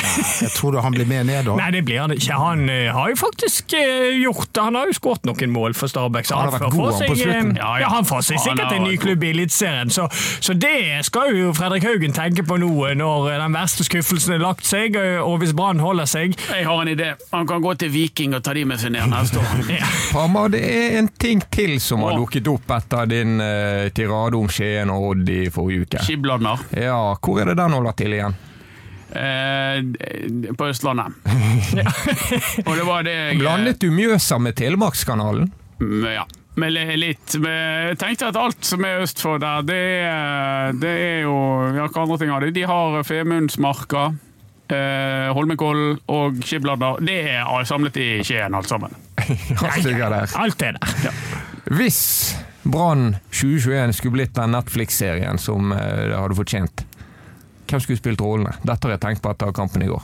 Jeg 0.41 0.51
tror 0.55 0.75
du 0.75 0.79
han 0.83 0.93
blir 0.95 1.07
med 1.09 1.27
ned 1.29 1.45
da. 1.47 1.55
Nei, 1.59 1.69
det 1.75 1.83
blir 1.87 2.01
han 2.03 2.13
ikke. 2.15 2.37
Han 2.39 2.65
eh, 2.71 2.89
har 2.93 3.11
jo 3.11 3.17
faktisk 3.19 3.73
eh, 3.77 4.11
gjort 4.21 4.49
det. 4.53 4.63
Han 4.67 4.77
har 4.79 4.89
jo 4.91 4.95
skåret 4.97 5.27
noen 5.27 5.53
mål 5.53 5.75
for 5.77 5.91
Stabæk. 5.91 6.27
Så 6.29 6.35
Han 6.35 6.47
har 6.49 6.51
han, 6.51 6.59
vært 6.59 6.67
får 6.67 6.77
god, 6.77 6.91
på 6.91 6.97
seg, 6.97 7.11
eh, 7.11 7.21
slutten. 7.21 7.53
ja, 7.61 7.71
ja, 7.83 7.89
han 7.93 8.07
får 8.09 8.25
seg 8.29 8.41
sikkert 8.45 8.75
en 8.77 8.85
ny 8.87 8.95
klubb 9.01 9.23
i 9.27 9.31
Eliteserien. 9.33 9.93
Så, 9.93 10.07
så 10.39 10.55
det 10.57 11.05
skal 11.07 11.35
jo 11.37 11.51
Fredrik 11.57 11.85
Haugen 11.87 12.15
tenke 12.17 12.45
på 12.47 12.57
nå, 12.61 12.71
eh, 12.89 12.95
når 12.99 13.31
den 13.35 13.57
verste 13.57 13.85
skuffelsen 13.87 14.35
er 14.37 14.43
lagt 14.43 14.67
seg, 14.67 14.95
eh, 14.99 15.19
og 15.21 15.39
hvis 15.43 15.55
Brann 15.57 15.81
holder 15.83 16.09
seg. 16.09 16.37
Jeg 16.51 16.67
har 16.67 16.83
en 16.85 16.91
idé. 16.91 17.11
Han 17.31 17.47
kan 17.49 17.63
gå 17.63 17.75
til 17.81 17.91
Viking 17.93 18.35
og 18.37 18.43
ta 18.45 18.55
de 18.57 18.65
med 18.67 18.81
seg 18.81 18.95
ned 18.97 19.11
neste 19.11 19.41
år. 19.41 19.65
Ja. 19.71 19.87
Hamar, 20.11 20.49
det 20.51 20.59
er 20.67 20.97
en 20.99 21.07
ting 21.21 21.39
til 21.53 21.77
som 21.81 22.03
har 22.03 22.17
dukket 22.19 22.47
opp 22.51 22.69
etter 22.75 23.07
din 23.09 23.37
uh, 23.39 23.87
tirade 23.95 24.35
om 24.37 24.49
Skien 24.51 24.89
og 24.91 25.05
Odd 25.13 25.29
i 25.31 25.41
forrige 25.53 25.85
uke. 25.85 26.01
Skibladner 26.05 26.59
Ja, 26.75 26.97
hvor 27.21 27.39
er 27.41 27.51
det 27.51 27.57
den 27.61 27.75
holder 27.77 27.95
til 27.97 28.17
igjen? 28.17 28.35
Eh, 29.15 30.53
på 30.57 30.67
Østlandet. 30.71 31.15
og 32.67 32.71
det 32.77 32.85
var 32.87 33.03
det 33.07 33.15
jeg 33.15 33.39
Blandet 33.43 33.81
du 33.81 33.89
Mjøsa 33.93 34.39
med 34.41 34.55
Telemarkskanalen? 34.59 35.51
Mm, 35.81 36.05
Ja. 36.13 36.27
Med 36.59 36.73
litt 36.75 37.37
med, 37.39 37.87
Jeg 37.93 37.97
tenkte 38.01 38.27
at 38.27 38.35
alt 38.35 38.65
som 38.67 38.83
er 38.83 38.99
øst 39.05 39.21
for 39.23 39.39
der, 39.39 39.61
det 39.63 39.77
det 40.83 40.91
er 40.91 41.21
jo 41.23 41.35
Ja, 41.77 41.85
hva 41.87 42.03
andre 42.03 42.17
ting 42.19 42.33
har 42.33 42.43
de? 42.43 42.49
De 42.51 42.65
har 42.67 42.97
Femundsmarka, 43.07 44.01
eh, 44.67 45.31
Holmenkollen 45.31 45.95
og 46.11 46.41
Skibladner. 46.43 46.99
Det 47.07 47.17
er 47.37 47.63
samlet 47.63 47.95
i 48.03 48.09
Skien, 48.27 48.53
alt 48.53 48.67
sammen. 48.67 48.91
Alt 49.63 49.83
ligger 49.87 50.11
der. 50.11 50.35
Alt 50.43 50.61
er 50.67 50.75
der. 50.75 51.15
Hvis 51.71 52.01
Brann 52.67 53.15
2021 53.31 53.95
skulle 53.97 54.19
blitt 54.19 54.35
den 54.35 54.51
Netflix-serien 54.53 55.39
som 55.41 55.71
eh, 55.71 56.07
det 56.11 56.19
hadde 56.19 56.37
fortjent, 56.37 56.83
hvem 57.71 57.83
skulle 57.83 58.01
spilt 58.01 58.21
rollene? 58.23 58.55
Dette 58.63 58.87
har 58.87 58.97
jeg 58.97 59.05
tenkt 59.07 59.23
på 59.23 59.31
etter 59.33 59.53
kampen 59.55 59.85
i 59.85 59.91
går. 59.91 60.03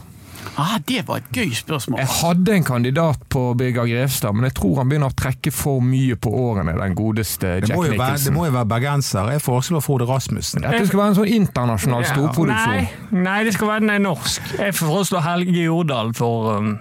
Ah, 0.58 0.78
det 0.88 1.04
var 1.08 1.20
et 1.20 1.28
gøy 1.34 1.52
spørsmål. 1.54 2.00
Jeg 2.00 2.10
hadde 2.22 2.54
en 2.56 2.64
kandidat 2.66 3.24
på 3.30 3.42
Birger 3.58 3.86
Grevstad, 3.90 4.34
men 4.34 4.48
jeg 4.48 4.56
tror 4.58 4.80
han 4.80 4.90
begynner 4.90 5.12
å 5.12 5.18
trekke 5.18 5.52
for 5.54 5.84
mye 5.86 6.16
på 6.18 6.32
årene, 6.34 6.74
den 6.80 6.96
godeste 6.98 7.58
Jack 7.60 7.68
Nicholson. 7.70 7.98
være, 8.00 8.22
det 8.24 8.34
må 8.34 8.46
jo 8.48 8.56
være 8.56 8.70
bergenser. 8.72 9.32
Jeg 9.36 9.44
foreslår 9.44 9.84
Frode 9.86 10.08
Rasmussen. 10.10 10.64
Dette 10.66 10.88
skal 10.88 11.02
være 11.02 11.14
en 11.14 11.20
sånn 11.20 11.34
internasjonal 11.36 12.06
Nei, 12.06 12.12
storproduksjon. 12.14 13.22
nei, 13.28 13.38
det 13.46 13.54
skal 13.58 13.74
være 13.74 13.86
den 13.86 13.94
er 13.98 14.04
norsk. 14.08 14.52
Jeg 14.58 14.78
foreslår 14.80 15.26
Helge 15.28 15.68
Jordal 15.68 16.14
for 16.18 16.58
um, 16.58 16.74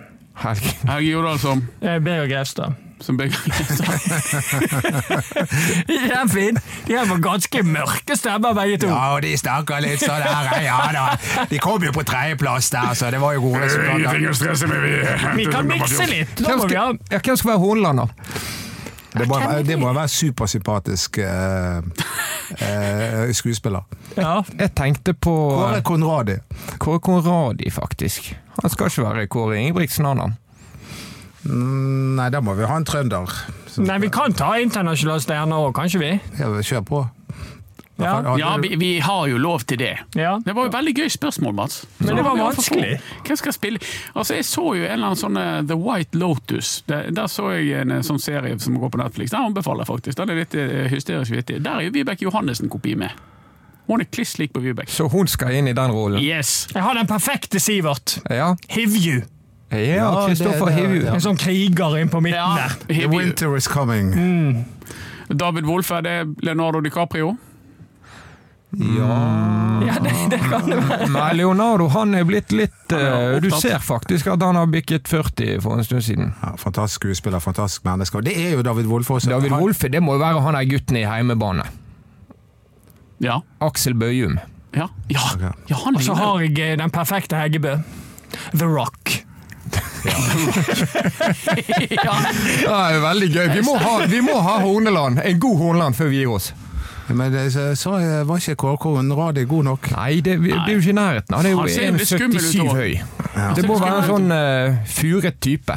Helge. 0.47 0.73
Helge 0.87 1.11
Jordal 1.11 1.39
som, 1.43 1.65
eh, 1.83 1.99
Birger 1.99 2.31
Grevstad. 2.33 2.83
Som 3.01 3.17
begge 3.17 3.37
De 5.89 5.97
er 5.97 6.29
fine. 6.33 6.61
De 6.87 6.95
har 6.97 7.21
ganske 7.23 7.63
mørke 7.63 8.17
stemmer, 8.17 8.55
begge 8.57 8.79
to. 8.83 8.91
Ja, 8.91 9.15
og 9.15 9.23
de 9.25 9.33
snakker 9.39 9.81
litt 9.85 10.01
sånn 10.05 10.23
her, 10.25 10.63
ja 10.65 10.79
da. 10.95 11.07
De 11.51 11.59
kom 11.63 11.85
jo 11.85 11.93
på 11.95 12.05
tredjeplass 12.09 12.71
der, 12.75 12.95
så 12.97 13.11
det 13.13 13.21
var 13.23 13.37
jo 13.37 13.45
gode 13.49 13.65
resultater. 13.67 14.29
å 14.31 14.37
stresse 14.37 14.71
vi 14.73 14.77
Vi 15.43 15.49
kan 15.53 15.69
mikse 15.69 16.09
litt. 16.11 16.41
Hvem 16.41 16.63
må 16.63 16.71
vi 16.71 16.79
ha 16.79 16.87
skal, 16.93 17.03
ja, 17.13 17.21
hvem 17.21 17.37
skal 17.41 17.53
være 17.55 17.63
Hornland, 17.65 18.05
da? 18.05 18.09
Det 19.17 19.25
må, 19.31 19.39
det 19.65 19.79
må 19.81 19.93
være 19.97 20.11
supersympatisk 20.13 21.19
eh, 21.25 21.79
eh, 22.61 23.31
skuespiller. 23.33 23.87
ja. 24.19 24.43
Jeg 24.59 24.75
tenkte 24.77 25.15
på 25.15 25.33
Kåre 25.33 25.81
Konradi. 25.87 26.37
Kåre 26.83 27.01
Konradi, 27.01 27.71
faktisk. 27.73 28.35
Han 28.61 28.71
skal 28.73 28.93
ikke 28.93 29.07
være 29.07 29.27
Kåre 29.33 29.57
Ingebrigtsen, 29.63 30.05
han 30.05 30.21
da. 30.21 30.29
Nei, 31.47 32.29
da 32.31 32.41
må 32.41 32.55
vi 32.59 32.65
ha 32.67 32.77
en 32.77 32.85
trønder. 32.85 33.31
Så- 33.71 33.83
Nei, 33.85 33.99
vi 33.99 34.09
kan 34.11 34.33
ta 34.33 34.55
internasjonale 34.59 35.21
stjerner 35.21 35.57
òg, 35.69 35.75
kan 35.75 35.89
vi? 36.01 36.21
Ja, 36.39 36.47
Kjør 36.63 36.85
på. 36.85 37.11
Ja. 37.99 38.37
Ja, 38.37 38.57
vi, 38.61 38.77
vi 38.77 38.99
har 39.01 39.27
jo 39.27 39.39
lov 39.39 39.63
til 39.65 39.79
det. 39.79 39.95
ja. 40.15 40.39
Det 40.45 40.55
var 40.55 40.67
jo 40.67 40.71
veldig 40.71 40.93
gøy 40.99 41.09
spørsmål, 41.09 41.55
Mats. 41.55 41.87
Men 41.99 42.17
det 42.17 42.25
var 42.25 42.37
vanskelig. 42.37 42.99
Hvem 43.25 43.37
skal 43.41 43.53
spille? 43.57 43.79
Altså, 44.15 44.35
Jeg 44.35 44.45
så 44.45 44.65
jo 44.77 44.85
en 44.85 44.91
eller 44.93 45.07
annen 45.07 45.17
sånn 45.17 45.37
eh, 45.41 45.63
The 45.67 45.77
White 45.81 46.19
Lotus. 46.19 46.83
Der, 46.87 47.09
der 47.11 47.27
så 47.33 47.55
jeg 47.57 47.81
en 47.81 47.91
eh, 47.97 48.03
sånn 48.05 48.21
serie 48.21 48.59
som 48.61 48.77
går 48.77 48.91
på 48.93 49.01
Netflix. 49.01 49.31
Den 49.33 49.49
anbefaler 49.49 49.87
jeg 49.87 49.87
faktisk. 49.95 50.19
Den 50.19 50.31
er 50.35 50.43
litt 50.43 50.55
eh, 50.55 50.91
hysterisk 50.93 51.33
vittig. 51.33 51.63
Der 51.65 51.81
er 51.81 51.87
jo 51.89 51.95
Vibeke 51.97 52.27
Johannessen 52.29 52.69
kopi 52.69 52.95
med. 53.01 53.17
Hun 53.89 54.01
er 54.03 54.05
kliss 54.13 54.37
lik 54.39 54.53
på 54.53 54.61
Vibeke. 54.61 54.91
Så 54.93 55.09
hun 55.09 55.27
skal 55.31 55.55
inn 55.57 55.69
i 55.69 55.73
den 55.73 55.91
rollen. 55.95 56.21
Yes! 56.21 56.67
Jeg 56.75 56.83
har 56.83 56.95
den 56.99 57.07
perfekte 57.09 57.61
Sivert. 57.63 58.19
Ja, 58.29 58.57
Hivju. 58.69 59.23
Ja 59.71 59.79
Ja, 59.79 60.27
Kristoffer 60.29 60.67
det- 60.67 60.77
det- 60.77 60.83
Hivju. 60.83 61.05
ja. 61.05 61.15
En 61.15 61.21
sånn 61.21 61.37
kriger 61.39 61.97
inn 62.01 62.09
på 62.09 62.21
midten 62.21 62.39
Ja, 62.39 62.69
der. 62.89 62.95
The 62.95 63.09
winter 63.09 63.57
is 63.57 63.67
coming. 63.69 64.13
David 65.29 65.65
Wolfe, 65.67 66.01
det 66.03 66.11
er 66.21 66.25
Leonardo 66.43 66.81
DiCaprio. 66.81 67.37
Ja, 68.77 69.81
det, 70.03 70.13
det 70.31 70.39
kan 70.41 70.67
det 70.71 70.77
være. 70.89 71.07
Nei, 71.15 71.33
Leonardo 71.39 71.87
han 71.89 72.15
er 72.19 72.25
blitt 72.29 72.53
litt 72.53 72.93
er 72.93 73.37
eh, 73.37 73.41
Du 73.41 73.49
ser 73.55 73.79
faktisk 73.81 74.27
at 74.27 74.43
han 74.43 74.59
har 74.59 74.67
bikket 74.67 75.09
40 75.09 75.61
for 75.65 75.79
en 75.79 75.85
stund 75.87 76.03
siden. 76.05 76.33
Ja, 76.43 76.51
fantastisk 76.61 77.01
skuespiller, 77.07 77.39
fantastisk 77.41 77.85
menneske. 77.89 78.19
Og 78.21 78.25
det 78.27 78.35
er 78.37 78.57
jo 78.59 78.63
David 78.67 78.87
Wolff 78.91 79.11
også. 79.11 79.31
David 79.31 79.51
Han- 79.55 79.63
Wolfe, 79.63 79.89
det 79.89 80.03
må 80.03 80.13
jo 80.19 80.19
være 80.19 80.41
han 80.45 80.55
der 80.59 80.65
gutten 80.71 80.97
i 81.01 81.05
heimebane. 81.09 81.63
Ja. 83.21 83.39
Aksel 83.65 83.95
Bøyum. 83.95 84.39
Ja, 84.77 84.87
ja. 85.09 85.21
Ja 85.71 85.77
han 85.87 85.97
Og 85.97 86.03
så 86.03 86.15
har 86.15 86.41
jeg 86.45 86.59
eh, 86.59 86.77
den 86.79 86.91
perfekte 86.91 87.37
Heggebø. 87.37 87.79
The 88.53 88.67
Rock. 88.67 89.23
ja. 92.07 92.15
Det 92.63 92.77
er 92.77 93.01
veldig 93.03 93.31
gøy. 93.33 93.49
Vi 93.57 93.65
må 93.67 93.75
ha, 93.81 93.97
vi 94.11 94.21
må 94.25 94.37
ha 94.41 94.61
Horneland. 94.63 95.21
En 95.25 95.41
god 95.41 95.59
Horneland 95.63 95.95
før 95.99 96.09
vi 96.13 96.17
gir 96.23 96.31
oss. 96.37 96.53
Men 97.09 97.33
det, 97.33 97.53
så, 97.53 97.77
så 97.77 97.91
var 98.27 98.37
ikke 98.37 98.55
Kåre 98.57 99.17
radio 99.17 99.47
god 99.47 99.65
nok. 99.65 99.91
Nei, 99.97 100.21
det, 100.21 100.41
blir 100.41 100.55
det 100.55 100.61
er 100.69 100.73
jo 100.73 100.79
ikke 100.79 100.91
i 100.91 100.93
nærheten. 100.99 101.37
Han 101.37 101.47
er 101.47 101.51
jo 101.51 101.57
jo 101.61 101.65
litt 101.95 102.09
skummel 102.09 102.37
ut 102.37 102.43
1,77 102.43 102.75
høy. 102.75 103.01
Ja. 103.37 103.53
Det 103.55 103.67
må 103.69 103.79
være 103.79 103.97
en 104.01 104.09
sånn 104.11 104.31
uh, 104.33 104.75
furet 104.91 105.39
type. 105.41 105.77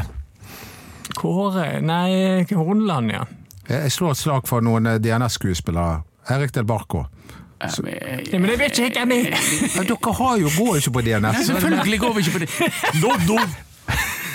Kåre 1.20 1.82
Nei, 1.86 2.46
Horneland, 2.54 3.12
ja. 3.14 3.24
Jeg 3.70 3.82
jeg 3.86 3.92
slår 3.94 4.12
et 4.16 4.18
slag 4.18 4.48
for 4.50 4.60
noen 4.66 4.86
eh, 4.90 4.98
DNS-skuespillere. 4.98 6.02
Erik 6.34 6.52
Del 6.56 6.66
Barco. 6.66 7.06
ja. 7.62 7.70
Men 8.40 8.48
det 8.50 8.60
vet 8.60 8.72
ikke 8.80 8.88
jeg 8.88 8.94
hvem 8.98 9.12
er. 9.14 9.26
Dere 9.86 10.14
har 10.22 10.36
jo, 10.42 10.48
går 10.58 10.72
jo 10.74 10.78
ikke 10.82 10.92
på 10.98 11.02
DNS. 11.06 11.36
Selvfølgelig 11.46 12.00
går 12.00 12.14
vi 12.14 12.20
ikke 12.26 12.34
på 12.40 12.46
det. 12.46 12.50
Loddo! 13.04 13.38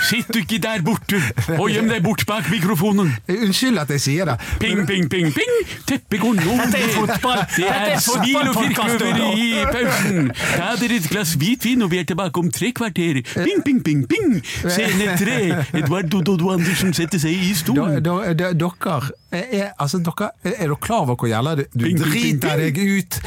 Sitt 0.05 0.29
du 0.35 0.39
ikke 0.43 0.59
der 0.63 0.83
borte 0.85 1.21
og 1.59 1.69
gjem 1.73 1.89
deg 1.89 2.03
bort 2.05 2.25
bak 2.29 2.49
mikrofonen. 2.53 3.13
Unnskyld 3.31 3.79
at 3.81 3.91
jeg 3.95 4.03
sier 4.05 4.29
det. 4.29 4.37
Ping, 4.61 4.85
ping, 4.89 5.09
ping, 5.11 5.31
ping! 5.35 5.55
Teppet 5.89 6.21
går 6.21 6.37
nå 6.39 6.57
fotball. 6.95 7.43
Det 7.57 7.69
er 7.69 7.99
smil 8.03 8.37
og 8.43 8.55
fotballpodcast, 8.59 9.05
firkløver 9.05 9.39
i 9.39 9.65
pausen. 9.73 10.31
Ta 10.55 10.71
dere 10.81 10.99
et 11.01 11.09
glass 11.11 11.35
hvitvin, 11.41 11.85
og 11.87 11.93
vi 11.93 12.03
er 12.03 12.09
tilbake 12.11 12.41
om 12.41 12.51
tre 12.53 12.73
kvarter. 12.77 13.23
Ping, 13.35 13.65
ping, 13.65 13.83
ping, 13.85 14.05
ping! 14.11 14.39
Scene 14.45 15.17
tre. 15.21 15.39
Eduardo 15.81 16.21
Dodo 16.21 16.53
Andersen 16.55 16.95
setter 16.97 17.23
seg 17.23 17.33
i 17.49 17.55
stolen. 17.59 18.03
dere, 18.05 19.01
er, 19.35 19.73
altså, 19.81 19.99
dere 20.05 20.29
Er 20.45 20.67
dere 20.69 20.77
klar 20.81 21.03
over 21.05 21.17
hvor 21.21 21.29
gjelder 21.31 21.57
det? 21.63 21.67
Du 21.75 21.85
driter 22.01 22.61
deg 22.61 22.79
ut! 22.79 23.19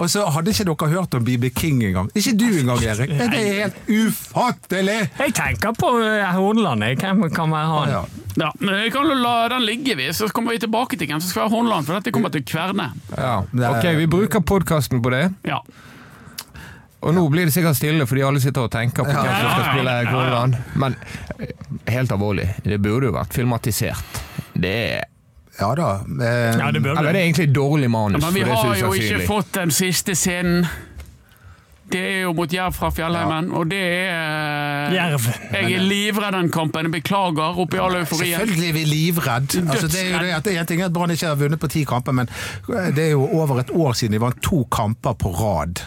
Og 0.00 0.08
så 0.10 0.24
hadde 0.32 0.54
ikke 0.54 0.66
dere 0.70 0.88
hørt 0.94 1.14
om 1.18 1.24
BB 1.26 1.50
King 1.54 1.82
engang. 1.84 2.08
Ikke 2.16 2.32
du 2.40 2.46
engang, 2.48 2.80
Erik. 2.82 3.10
Det 3.10 3.40
er 3.40 3.58
helt 3.60 3.90
ufattelig! 3.90 4.98
Jeg 5.20 5.34
tenker 5.36 5.76
på 5.76 5.92
eh, 6.04 6.24
Horneland. 6.36 6.84
jeg. 6.88 6.98
Hvem 7.02 7.26
kan 7.34 7.52
være 7.52 7.70
han? 7.74 7.94
Ja. 7.94 8.02
Ja, 8.40 8.48
men 8.62 8.74
jeg 8.78 8.92
kan 8.94 9.08
la 9.20 9.34
den 9.50 9.64
ligge, 9.66 9.96
vi, 9.98 10.06
så 10.14 10.28
kommer 10.32 10.54
vi 10.54 10.60
tilbake 10.62 10.96
til 10.96 11.08
hvem 11.10 11.20
som 11.20 11.28
skal 11.32 11.42
være 11.48 11.54
Hornland. 11.56 11.86
for 11.88 11.98
dette 11.98 12.12
kommer 12.14 12.30
til 12.32 12.44
å 12.44 12.46
kverne. 12.46 12.90
Ja. 13.16 13.40
Det 13.52 13.64
er- 13.66 13.78
Ok, 13.80 13.88
vi 13.98 14.06
bruker 14.06 14.40
podkasten 14.40 15.02
på 15.02 15.10
det. 15.10 15.24
Ja. 15.44 15.58
Og 17.00 17.14
nå 17.16 17.22
blir 17.32 17.48
det 17.48 17.52
sikkert 17.54 17.78
stille, 17.78 18.04
fordi 18.06 18.22
alle 18.26 18.40
sitter 18.44 18.66
og 18.68 18.72
tenker 18.74 19.06
på 19.08 19.10
hvem 19.10 19.30
som 19.40 19.50
skal 19.54 19.68
spille 19.72 19.94
Horneland. 20.12 20.56
Men 20.76 20.96
eh, 21.40 21.54
helt 21.88 22.12
alvorlig, 22.12 22.48
det 22.64 22.80
burde 22.84 23.08
jo 23.08 23.14
vært 23.16 23.32
filmatisert. 23.36 24.20
Det 24.54 24.74
er 25.00 25.06
Ja 25.60 25.74
da. 25.76 25.88
Eh, 26.08 26.58
Ja, 26.58 26.70
det 26.72 26.82
bør 26.82 26.96
Eller 26.98 27.12
det 27.12 27.20
er 27.20 27.26
egentlig 27.28 27.50
dårlig 27.54 27.90
manus. 27.90 28.22
Men 28.24 28.34
vi 28.34 28.40
for 28.40 28.48
det 28.48 28.56
har 28.56 28.76
jo 28.80 28.92
ikke 28.96 29.26
fått 29.26 29.52
den 29.60 29.70
siste 29.70 30.14
scenen. 30.16 30.66
Det 31.90 32.00
er 32.06 32.20
jo 32.22 32.32
mot 32.38 32.52
Jerv 32.54 32.70
fra 32.76 32.90
Fjellheimen, 32.94 33.48
og 33.58 33.64
det 33.72 33.80
er 33.82 34.92
Jerv. 34.94 35.24
Jeg 35.56 35.72
er 35.74 35.82
livredd 35.82 36.36
den 36.36 36.50
kampen. 36.54 36.86
Jeg 36.86 36.92
beklager 37.02 37.58
oppi 37.58 37.80
all 37.82 37.96
euforien. 37.98 38.38
Selvfølgelig 38.38 38.68
er 38.68 38.76
vi 38.76 38.84
livredd. 38.86 39.56
Altså, 39.64 39.88
det 39.90 40.04
er 40.04 40.10
jo 40.12 40.20
det 40.22 40.30
at 40.36 40.46
En 40.60 40.66
ting 40.70 40.84
er 40.84 40.86
at 40.86 40.94
Brann 40.94 41.10
ikke 41.10 41.26
har 41.26 41.34
vunnet 41.40 41.58
på 41.60 41.66
ti 41.72 41.82
kamper, 41.84 42.12
men 42.14 42.30
det 42.94 43.08
er 43.08 43.10
jo 43.16 43.26
over 43.26 43.58
et 43.64 43.70
år 43.74 43.92
siden 43.98 44.14
de 44.14 44.20
vant 44.22 44.38
to 44.42 44.62
kamper 44.70 45.18
på 45.18 45.34
rad. 45.34 45.82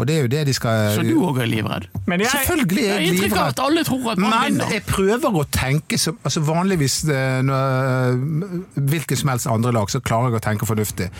Og 0.00 0.06
det 0.08 0.16
er 0.16 0.24
jo 0.24 0.30
det 0.32 0.42
de 0.48 0.54
skal 0.56 0.94
Så 0.96 1.02
du 1.04 1.12
òg 1.28 1.42
er 1.44 1.48
livredd? 1.50 1.86
Men 2.08 2.24
jeg, 2.24 2.30
Selvfølgelig 2.32 2.84
er 2.88 2.98
Jeg 3.00 3.06
jeg 3.10 3.18
livredd. 3.20 3.54
at 3.54 3.60
alle 3.66 3.84
tror 3.84 4.10
at 4.14 4.18
man 4.22 4.30
Men 4.32 4.52
vinner. 4.54 4.72
jeg 4.72 4.82
prøver 4.88 5.40
å 5.42 5.46
tenke 5.52 5.98
som 6.00 6.18
altså 6.24 6.40
Vanligvis 6.48 6.98
eh, 7.12 7.40
når, 7.44 8.20
hvilket 8.90 9.18
som 9.20 9.32
helst 9.34 9.46
andre 9.50 9.72
lag, 9.76 9.90
så 9.92 10.00
klarer 10.00 10.32
jeg 10.32 10.40
å 10.40 10.44
tenke 10.48 10.68
fornuftig. 10.68 11.10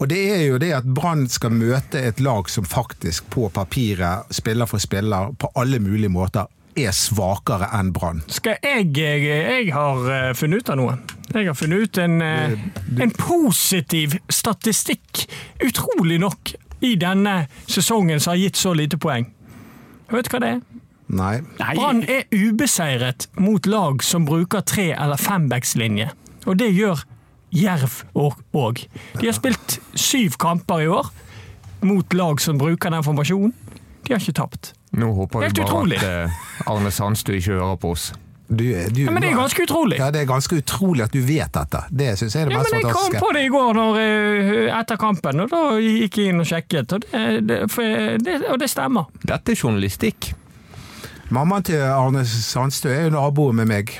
Og 0.00 0.08
det 0.08 0.20
er 0.32 0.46
jo 0.48 0.56
det 0.58 0.70
at 0.72 0.86
Brann 0.96 1.26
skal 1.28 1.52
møte 1.52 2.00
et 2.08 2.20
lag 2.24 2.48
som 2.48 2.64
faktisk 2.64 3.26
på 3.34 3.50
papiret, 3.52 4.30
spiller 4.32 4.66
for 4.66 4.80
spiller, 4.80 5.34
på 5.38 5.50
alle 5.60 5.78
mulige 5.82 6.08
måter, 6.08 6.48
er 6.80 6.94
svakere 6.96 7.66
enn 7.76 7.90
Brann. 7.92 8.22
skal 8.30 8.56
jeg, 8.64 8.86
jeg 8.96 9.24
Jeg 9.26 9.72
har 9.74 10.06
eh, 10.14 10.34
funnet 10.38 10.62
ut 10.62 10.70
av 10.70 10.76
noe. 10.80 10.94
Jeg 11.34 11.46
har 11.46 11.54
funnet 11.54 11.82
ut 11.84 11.98
en, 12.02 12.14
eh, 12.22 12.54
en 13.04 13.10
positiv 13.14 14.16
statistikk, 14.32 15.26
utrolig 15.66 16.16
nok, 16.22 16.49
i 16.80 16.94
denne 17.00 17.46
sesongen 17.68 18.20
som 18.20 18.32
har 18.34 18.40
gitt 18.42 18.56
så 18.60 18.72
lite 18.76 18.98
poeng. 19.00 19.26
Vet 20.10 20.26
du 20.28 20.34
hva 20.34 20.40
det 20.42 20.50
er? 20.56 20.60
Nei. 21.10 21.40
Brann 21.58 22.04
er 22.06 22.24
ubeseiret 22.30 23.26
mot 23.42 23.66
lag 23.66 24.02
som 24.06 24.24
bruker 24.28 24.60
tre- 24.62 24.92
eller 24.94 25.18
fembackslinje. 25.18 26.10
Og 26.46 26.56
det 26.58 26.70
gjør 26.74 27.02
Jerv 27.50 28.04
òg. 28.14 28.84
De 29.18 29.26
har 29.26 29.34
spilt 29.34 29.80
syv 29.98 30.36
kamper 30.38 30.84
i 30.84 30.86
år 30.86 31.10
mot 31.82 32.14
lag 32.14 32.40
som 32.40 32.58
bruker 32.60 32.90
den 32.94 33.02
formasjonen. 33.02 33.54
De 34.06 34.14
har 34.14 34.20
ikke 34.22 34.36
tapt. 34.38 34.72
Nå 34.92 35.12
håper 35.14 35.44
vi 35.46 35.62
bare 35.62 35.96
at 35.98 36.06
eh, 36.06 36.38
Arne 36.70 36.90
Sandstø 36.94 37.34
ikke 37.38 37.58
hører 37.58 37.76
på 37.82 37.92
oss. 37.94 38.12
Du, 38.50 38.64
du, 38.90 39.04
Ja, 39.04 39.10
men 39.14 39.22
det 39.22 39.30
er 39.30 39.36
ganske 39.38 39.62
utrolig. 39.62 39.98
Ja, 40.00 40.08
det 40.10 40.24
er 40.24 40.26
ganske 40.26 40.56
utrolig 40.58 41.04
at 41.04 41.12
du 41.14 41.20
vet 41.22 41.52
dette. 41.54 41.84
Det 41.94 42.16
syns 42.18 42.34
jeg 42.34 42.42
er 42.42 42.50
det 42.50 42.56
Ja, 42.56 42.62
mest 42.64 42.74
men 42.74 42.82
jeg 42.82 42.94
kom 42.96 43.16
på 43.22 43.32
det 43.36 43.44
i 43.46 43.50
går 43.54 43.76
når, 43.78 43.98
eh, 44.02 44.78
etter 44.80 44.98
kampen, 44.98 45.44
og 45.44 45.52
da 45.52 45.60
gikk 45.78 46.18
jeg 46.18 46.32
inn 46.34 46.42
og 46.42 46.48
sjekket, 46.50 46.96
og 46.96 47.04
det, 47.06 47.46
det, 47.46 47.60
for 47.70 47.82
det, 48.26 48.40
og 48.50 48.58
det 48.58 48.70
stemmer. 48.72 49.06
Dette 49.22 49.54
er 49.54 49.60
journalistikk. 49.62 50.32
Mammaen 51.30 51.62
til 51.62 51.78
Arne 51.86 52.24
Sandstø 52.26 52.90
er 52.90 53.04
jo 53.06 53.12
naboen 53.14 53.60
med 53.62 53.70
meg. 53.70 53.92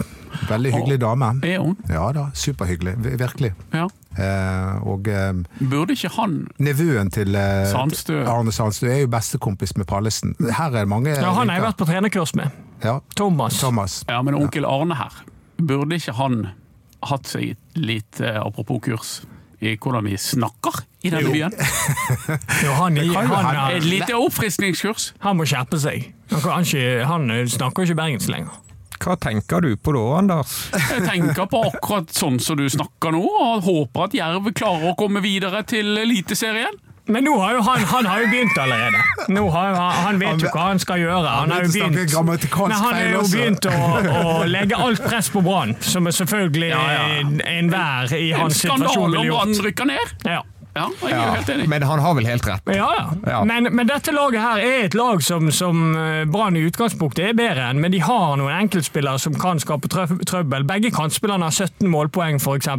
Veldig 0.48 0.72
hyggelig 0.74 0.98
dame. 1.02 1.28
er 1.46 1.58
hun? 1.62 1.76
Ja 1.90 2.08
da, 2.14 2.26
superhyggelig. 2.34 2.96
Virkelig. 3.20 3.52
Ja. 3.74 3.86
Eh, 4.18 4.88
og 4.90 5.06
eh, 5.08 5.30
Burde 5.70 5.94
ikke 5.94 6.10
han 6.16 6.48
nevøen 6.58 7.10
til 7.14 7.34
eh, 7.38 7.68
Sandstø. 7.70 8.24
Arne 8.26 8.50
Sandstø 8.54 8.88
er 8.90 9.04
jo 9.04 9.12
bestekompis 9.14 9.76
med 9.78 9.86
Pallesen. 9.86 10.34
Her 10.42 10.74
er 10.74 10.80
det 10.82 10.88
mange 10.90 11.14
Ja, 11.14 11.30
han 11.38 11.48
har 11.50 11.60
jeg 11.60 11.66
vært 11.68 11.78
på 11.78 11.86
trenerkurs 11.86 12.34
med. 12.34 12.50
Ja, 12.82 13.00
Thomas. 13.16 13.60
Thomas. 13.60 14.04
Ja, 14.08 14.22
men 14.22 14.34
onkel 14.34 14.64
Arne 14.64 14.96
her, 14.96 15.20
burde 15.60 15.98
ikke 16.00 16.14
han 16.16 16.46
hatt 17.10 17.28
seg 17.28 17.56
litt 17.76 18.20
eh, 18.20 18.38
apropos 18.40 18.80
kurs 18.84 19.12
i 19.60 19.74
hvordan 19.76 20.06
vi 20.08 20.16
snakker 20.20 20.78
i 21.04 21.10
denne 21.12 21.28
Jo. 21.28 21.32
byen? 21.34 21.52
Jo, 22.64 22.72
han, 22.78 22.96
han, 22.96 23.14
han, 23.14 23.28
hende. 23.28 23.52
Et 23.76 23.82
han, 23.82 23.88
lite 23.88 24.16
oppfriskningskurs. 24.16 25.12
han 25.20 25.36
må 25.36 25.44
skjerpe 25.48 25.80
seg. 25.80 26.10
Han, 26.32 26.64
han 27.08 27.30
eh, 27.36 27.46
snakker 27.48 27.84
ikke 27.84 27.98
bergensk 28.00 28.32
lenger. 28.32 28.56
Hva 29.00 29.14
tenker 29.16 29.64
du 29.64 29.70
på 29.80 29.94
da, 29.96 30.00
Anders? 30.18 30.54
Jeg 30.76 31.06
tenker 31.06 31.46
på 31.48 31.62
akkurat 31.70 32.10
sånn 32.12 32.36
som 32.40 32.58
du 32.60 32.66
snakker 32.68 33.14
nå, 33.16 33.22
og 33.24 33.64
håper 33.64 34.10
at 34.10 34.16
Jerv 34.16 34.50
klarer 34.52 34.90
å 34.92 34.96
komme 34.98 35.22
videre 35.24 35.62
til 35.68 35.96
Eliteserien. 36.02 36.76
Men 37.10 37.24
nå 37.26 37.32
har 37.40 37.56
jo 37.56 37.62
han, 37.66 37.84
han 37.90 38.06
har 38.06 38.20
jo 38.22 38.28
begynt 38.30 38.58
allerede. 38.62 39.00
Nå 39.34 39.42
har, 39.50 39.74
han 40.06 40.20
vet 40.22 40.44
jo 40.44 40.52
hva 40.54 40.66
han 40.68 40.78
skal 40.82 41.00
gjøre. 41.02 41.32
Han 41.40 41.50
har 41.54 41.66
jo 41.66 41.72
begynt, 41.74 42.14
men 42.60 42.76
han 42.76 42.94
har 42.94 43.08
jo 43.16 43.24
begynt 43.32 43.66
å, 43.66 43.74
å 44.20 44.46
legge 44.46 44.78
alt 44.78 45.02
press 45.04 45.30
på 45.34 45.42
Brann, 45.44 45.74
som 45.82 46.06
er 46.06 46.14
selvfølgelig 46.16 46.70
Ja, 46.70 46.84
ja. 46.94 47.04
enhver 47.56 48.14
i 48.14 48.30
hans 48.36 48.62
situasjon 48.62 48.86
skandale 48.86 49.24
om 49.24 49.34
Brann 49.34 49.54
rykker 49.66 49.90
ned. 49.90 50.16
Ja. 50.28 50.42
Ja, 50.74 50.86
jeg 51.02 51.16
er 51.16 51.34
helt 51.34 51.48
enig. 51.50 51.66
Men 51.70 51.82
han 51.82 52.02
har 52.02 52.14
vel 52.14 52.26
helt 52.28 52.46
rett. 52.46 52.70
Ja, 52.70 52.88
ja. 52.96 53.06
Ja. 53.26 53.40
Men, 53.46 53.68
men 53.74 53.88
dette 53.88 54.12
laget 54.14 54.42
her 54.42 54.62
er 54.62 54.84
et 54.86 54.94
lag 54.94 55.22
som, 55.24 55.50
som 55.54 55.94
eh, 55.98 56.22
Brann 56.30 56.56
i 56.58 56.62
utgangspunktet 56.68 57.30
er 57.30 57.36
bedre 57.38 57.66
enn, 57.70 57.80
men 57.82 57.92
de 57.94 58.00
har 58.04 58.36
noen 58.38 58.54
enkeltspillere 58.54 59.18
som 59.22 59.34
kan 59.40 59.60
skape 59.62 59.90
trøbbel. 59.90 60.66
Begge 60.68 60.92
kantspillerne 60.94 61.48
har 61.48 61.54
17 61.54 61.90
målpoeng, 61.90 62.38
f.eks. 62.40 62.70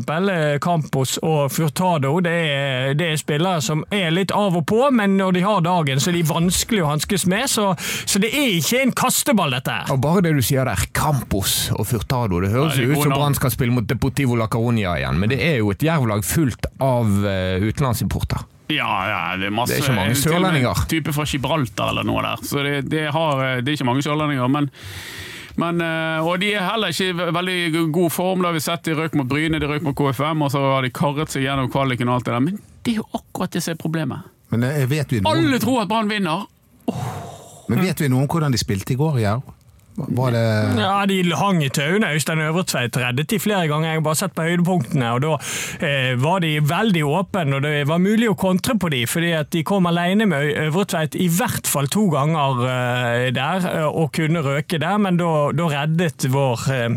Campos 0.63 1.17
og 1.25 1.51
Furtado. 1.51 2.13
Det 2.23 2.31
er, 2.31 2.93
det 2.99 3.11
er 3.11 3.19
spillere 3.19 3.61
som 3.63 3.83
er 3.91 4.11
litt 4.15 4.31
av 4.35 4.55
og 4.61 4.65
på, 4.71 4.81
men 4.95 5.17
når 5.19 5.37
de 5.37 5.43
har 5.45 5.65
dagen, 5.65 5.99
så 6.01 6.11
er 6.11 6.19
de 6.19 6.23
vanskelig 6.31 6.85
å 6.85 6.91
hanskes 6.93 7.27
med. 7.29 7.49
Så, 7.51 7.71
så 8.05 8.21
det 8.23 8.31
er 8.31 8.55
ikke 8.55 8.85
en 8.85 8.95
kasteball, 8.95 9.51
dette 9.57 9.75
her. 9.81 9.91
Og 9.93 9.99
bare 10.03 10.23
det 10.25 10.33
du 10.37 10.41
sier 10.45 10.67
der, 10.67 10.87
Campos 10.95 11.69
og 11.75 11.85
Furtado, 11.89 12.39
det 12.43 12.53
høres 12.55 12.79
Ja, 12.79 12.87
jo 12.87 12.95
ut 12.95 13.03
som. 13.03 13.15
Brann 13.15 13.35
skal 13.35 13.51
spille 13.53 13.75
mot 13.75 13.87
Deportivo 13.87 14.37
La 14.39 14.47
Caronia 14.51 14.95
igjen, 15.01 15.19
men 15.19 15.31
det 15.33 15.41
er 15.43 15.59
jo 15.59 15.73
et 15.73 15.83
jervlag 15.83 16.23
fullt 16.25 16.69
av 16.81 17.09
uh, 17.25 17.59
utenlandsimporter. 17.81 18.45
Ja, 18.71 19.09
ja, 19.09 19.37
det 19.37 19.49
er 19.49 19.55
masse 19.55 19.73
Det 19.73 19.81
er 19.81 19.87
ikke 19.89 19.97
mange 19.97 20.15
sørlendinger. 20.15 20.85
Type 20.87 21.13
fra 21.15 21.25
Gibraltar 21.27 21.91
eller 21.91 22.07
noe 22.07 22.21
der. 22.23 22.43
Så 22.47 22.63
det, 22.63 22.75
det, 22.91 23.07
har, 23.11 23.41
det 23.61 23.73
er 23.73 23.77
ikke 23.79 23.87
mange 23.89 24.05
sørlendinger. 24.05 24.47
Men, 24.51 24.69
men, 25.59 25.81
eh, 25.83 26.23
og 26.23 26.39
de 26.39 26.53
er 26.55 26.63
heller 26.69 26.93
ikke 26.93 27.09
i 27.11 27.31
veldig 27.39 27.87
god 27.91 28.13
form. 28.15 28.45
Da 28.45 28.53
vi 28.55 28.63
sett 28.63 28.85
de 28.87 28.95
røk 28.97 29.17
mot 29.19 29.27
Bryne, 29.27 29.59
de 29.59 29.69
røk 29.69 29.83
mot 29.87 29.97
KFM, 29.97 30.45
og 30.45 30.53
så 30.53 30.63
har 30.63 30.87
de 30.87 30.93
karret 30.95 31.33
seg 31.33 31.43
gjennom 31.47 31.71
kvaliken 31.73 32.11
og 32.11 32.19
alt 32.19 32.29
det 32.29 32.37
der. 32.37 32.45
Men 32.47 32.61
det 32.85 32.95
er 32.95 33.01
jo 33.01 33.07
akkurat 33.19 33.57
det 33.57 33.63
som 33.65 33.75
er 33.75 33.81
problemet. 33.81 34.29
Men 34.53 34.67
eh, 34.67 34.85
vet 34.91 35.11
vi 35.11 35.19
noe, 35.23 35.35
Alle 35.35 35.59
tror 35.63 35.83
at 35.83 35.91
Brann 35.91 36.11
vinner. 36.11 36.47
men 37.71 37.83
vet 37.83 38.03
vi 38.03 38.11
noe 38.11 38.23
om 38.23 38.31
hvordan 38.31 38.55
de 38.55 38.59
spilte 38.61 38.95
i 38.95 38.99
går 38.99 39.19
i 39.19 39.25
Jerv? 39.25 39.57
Var 39.95 40.31
det 40.31 40.43
Ja, 40.79 41.05
De 41.05 41.19
hang 41.35 41.63
i 41.63 41.69
tauene. 41.69 42.13
Øystein 42.15 42.39
Øvretveit 42.41 42.97
reddet 42.97 43.29
de 43.29 43.39
flere 43.39 43.67
ganger. 43.67 43.89
Jeg 43.89 43.99
har 43.99 44.05
bare 44.05 44.15
sett 44.15 44.35
på 44.35 44.45
høydepunktene. 44.47 45.11
og 45.11 45.21
Da 45.21 45.33
eh, 45.85 46.15
var 46.21 46.39
de 46.39 46.53
veldig 46.63 47.03
åpne, 47.05 47.55
og 47.55 47.61
det 47.65 47.87
var 47.89 48.01
mulig 48.01 48.29
å 48.31 48.37
kontre 48.39 48.77
på 48.79 48.89
de, 48.93 49.03
fordi 49.09 49.31
at 49.37 49.51
de 49.51 49.63
kom 49.67 49.89
alene 49.89 50.25
med 50.29 50.53
Øvretveit 50.67 51.15
i 51.19 51.27
hvert 51.27 51.67
fall 51.67 51.89
to 51.91 52.07
ganger 52.13 52.63
eh, 52.65 53.29
der, 53.35 53.67
eh, 53.73 53.87
og 53.87 54.11
kunne 54.15 54.43
røke 54.45 54.79
der, 54.81 54.97
men 55.01 55.19
da, 55.19 55.51
da 55.55 55.69
reddet 55.75 56.27
vår 56.31 56.67
eh, 56.71 56.87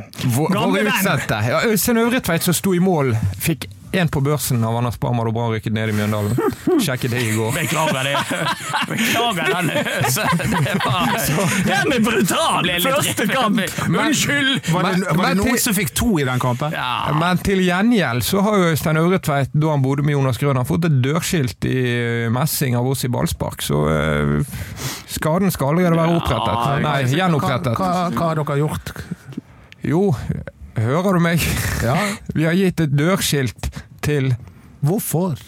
gamle 0.55 0.85
vår 0.85 0.91
venn. 0.91 1.25
Ja, 1.51 1.65
Øystein 1.67 2.03
Øvretveit 2.05 2.47
som 2.47 2.57
sto 2.57 2.75
i 2.75 2.83
mål, 2.83 3.15
fikk 3.43 3.69
én 4.01 4.11
på 4.13 4.21
børsen 4.25 4.63
av 4.67 4.77
Anders 4.79 4.99
Barmar 5.01 5.29
og 5.31 5.35
Brann 5.37 5.53
rykket 5.55 5.75
ned 5.77 5.93
i 5.93 5.97
Mjøndalen. 5.97 6.35
Sjekket 6.83 7.15
det 7.15 7.23
i 7.23 7.33
går. 7.37 7.53
Beklager 7.57 8.09
det. 8.09 8.15
Beklager 8.91 9.51
den. 9.55 9.71
Det 9.75 10.75
var, 10.85 11.55
Den 11.69 11.95
er 11.97 12.03
brutal! 12.05 12.71
Første 12.85 13.27
kamp! 13.31 13.61
Unnskyld! 13.89 14.61
Var 14.73 14.89
det, 14.91 15.15
var 15.15 15.29
det 15.31 15.39
noen 15.41 15.61
som 15.63 15.77
fikk 15.77 15.95
to 15.97 16.11
i 16.23 16.27
den 16.27 16.43
kampen? 16.43 16.75
Ja. 16.75 17.13
Men 17.19 17.41
til 17.45 17.63
gjengjeld 17.65 18.25
så 18.27 18.43
har 18.47 18.59
jo 18.61 18.73
Øystein 18.75 19.01
Øvretveit, 19.01 19.55
da 19.55 19.73
han 19.75 19.85
bodde 19.85 20.05
med 20.07 20.17
Jonas 20.17 20.41
Grønn, 20.43 20.61
fått 20.69 20.89
et 20.89 20.99
dørskilt 21.05 21.67
i 21.69 21.77
eh, 22.25 22.31
messing 22.35 22.77
av 22.79 22.89
oss 22.91 23.05
i 23.07 23.11
ballspark, 23.13 23.63
så 23.65 23.85
uh, 23.89 24.57
skaden 25.11 25.53
skal 25.55 25.75
allerede 25.75 25.99
være 25.99 26.19
opprettet. 26.19 26.55
Nei, 26.55 26.81
Nei, 26.85 26.97
Hva, 27.05 27.19
gjenopprettet. 27.21 27.79
hva, 27.79 27.93
hva 28.15 28.31
har 28.31 28.41
dere 28.43 28.59
gjort? 28.63 28.95
Jo, 29.85 30.03
hører 30.79 31.19
du 31.19 31.21
meg? 31.25 31.45
Ja, 31.85 31.97
Vi 32.37 32.47
har 32.49 32.57
gitt 32.59 32.81
et 32.85 32.97
dørskilt 32.97 33.71
til 34.05 34.35
hvorfor? 34.85 35.39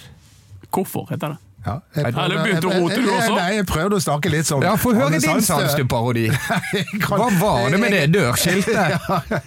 Hvorfor 0.73 1.09
heter 1.11 1.35
det? 1.37 1.42
Ja, 1.66 1.73
jeg 1.97 2.12
prøvde, 2.14 2.35
jeg, 2.47 2.62
jeg? 2.62 3.30
Nei, 3.35 3.47
jeg 3.56 3.64
prøvde 3.66 3.97
å 3.99 4.02
snakke 4.04 4.30
litt 4.30 4.47
sånn 4.47 4.62
Ja, 4.62 4.76
få 4.78 4.92
høre 4.95 5.16
din 5.16 5.23
Sandstø. 5.25 5.56
Sandstø-parodi. 5.64 6.28
Hva 7.09 7.26
var 7.40 7.73
det 7.75 7.80
med 7.83 7.90
det 7.90 8.04
dørskiltet? 8.14 8.76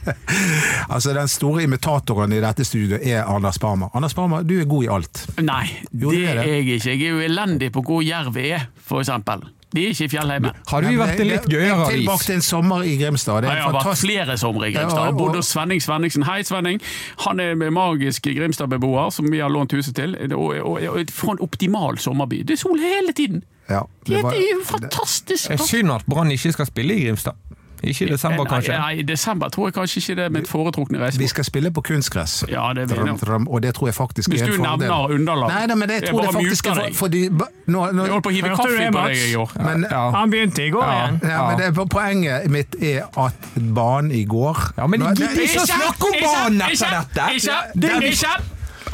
Altså, 0.91 1.13
Den 1.15 1.31
store 1.31 1.63
imitatoren 1.63 2.33
i 2.35 2.41
dette 2.43 2.65
studioet 2.67 3.05
er 3.07 3.23
Anders 3.23 3.61
Barmer. 3.63 3.87
Anders 3.95 4.17
Barmer, 4.17 4.43
du 4.43 4.57
er 4.59 4.67
god 4.67 4.83
i 4.83 4.91
alt. 4.97 5.21
Nei, 5.39 5.63
Jo, 5.93 6.11
det 6.11 6.19
det 6.19 6.27
er 6.33 6.41
er 6.43 6.51
jeg 6.57 6.67
ikke. 6.75 6.89
Jeg 6.91 6.99
er 7.07 7.15
jo 7.15 7.23
elendig 7.29 7.71
på 7.77 7.85
hvor 7.87 8.03
jerv 8.03 8.35
er, 8.43 8.67
for 8.83 8.99
eksempel. 9.05 9.45
De 9.69 9.83
er 9.85 9.91
ikke 9.93 10.07
i 10.07 10.09
fjellheimen. 10.09 10.55
Har 10.71 10.81
vi 10.81 10.95
vært 10.97 11.19
en 11.21 11.27
litt 11.29 11.45
gøyere 11.45 11.75
avis? 11.85 11.99
Tilbake 11.99 12.25
til 12.25 12.35
en 12.39 12.41
sommer 12.41 12.87
i 12.89 12.95
Grimstad. 12.97 13.43
Det 13.45 13.51
Jeg 13.51 13.59
er 13.59 13.67
har 13.67 13.75
vært 13.75 13.99
flere 14.01 14.37
somre 14.41 14.69
i 14.69 14.73
Grimstad. 14.73 15.05
Jeg 15.11 15.17
bodde 15.19 15.35
hos 15.43 15.51
Svenning 15.53 15.83
Svenningsen. 15.83 16.25
Hei, 16.25 16.39
Svenning. 16.47 16.81
Han 17.25 17.39
er 17.43 17.53
en 17.53 17.73
magisk 17.75 18.25
Grimstad-beboer 18.25 19.11
som 19.13 19.29
vi 19.29 19.43
har 19.43 19.53
lånt 19.53 19.75
huset 19.77 19.93
til. 19.95 20.17
Og, 20.33 20.55
og, 20.57 20.81
og 20.81 21.13
For 21.13 21.35
en 21.37 21.43
optimal 21.45 22.01
sommerby. 22.01 22.41
Det 22.49 22.57
er 22.57 22.61
sol 22.63 22.81
hele 22.81 23.13
tiden. 23.13 23.43
Ja, 23.69 23.83
Det, 24.07 24.23
det 24.25 24.39
er 24.41 24.53
jo 24.55 24.63
fantastisk. 24.65 25.51
Det 25.51 25.59
er 25.59 25.65
synd 25.69 25.91
at 25.93 26.05
Brann 26.09 26.31
ikke 26.33 26.51
skal 26.57 26.65
spille 26.65 26.95
i 26.97 27.05
Grimstad. 27.05 27.37
Ikke 27.83 28.05
i 28.05 28.09
desember, 28.09 28.45
kanskje. 28.45 28.75
Nei, 28.79 28.99
i 28.99 29.03
desember 29.07 29.49
tror 29.49 29.67
jeg 29.69 29.73
kanskje 29.73 30.01
ikke 30.01 30.15
det 30.19 30.23
er 30.25 30.29
mitt 30.35 30.47
foretrukne 30.51 31.11
Vi 31.19 31.27
skal 31.31 31.45
spille 31.47 31.71
på 31.71 31.81
kunstgress. 31.81 32.43
Ja, 32.49 32.73
det 32.75 32.89
Dram, 32.89 33.17
dram, 33.17 33.47
og 33.47 33.61
det 33.63 33.73
tror 33.75 33.87
jeg 33.87 33.95
faktisk 33.95 34.29
Hvis 34.29 34.41
er 34.41 34.45
en 34.45 34.53
fordel. 34.53 34.77
Hvis 34.77 34.87
du 34.87 34.89
nevner 34.89 35.13
underlag. 35.15 35.49
Nei, 35.53 35.65
nei, 35.71 35.75
men 35.75 35.89
det, 35.89 35.95
jeg 36.01 36.09
tror 36.09 36.21
det 36.21 36.33
bare 36.33 36.43
faktisk 36.43 36.67
er 36.67 36.73
for, 36.75 36.89
fordi 36.93 37.21
nå, 37.29 37.45
nå, 37.67 38.03
Jeg 38.03 38.11
holdt 38.11 38.23
på 38.23 38.29
å 38.29 38.35
hive 38.35 38.49
kaffe 38.55 38.89
på 38.91 39.05
deg 39.07 39.17
i 39.29 39.33
går. 39.33 39.53
men, 39.63 39.85
Ja. 39.91 40.03
Han 40.11 40.31
begynte 40.31 40.65
i 40.65 40.69
går 40.69 40.83
Ja. 40.83 40.97
igjen. 40.97 41.19
Ja, 41.29 41.47
men 41.49 41.57
det, 41.59 41.89
Poenget 41.89 42.49
mitt 42.49 42.75
er 42.83 43.07
at 43.17 43.33
banen 43.75 44.11
i 44.11 44.25
går 44.25 44.57
Ja, 44.77 44.87
men 44.87 44.99
gidd 45.15 45.39
ikke 45.39 45.63
å 45.63 45.69
snakke 45.69 46.03
om 46.03 46.19
banen 46.23 46.61
etter 46.61 46.91
dette! 46.99 47.29
ikke, 47.35 47.57
Det 47.75 47.91
er- 47.91 48.01
ikke. 48.11 48.35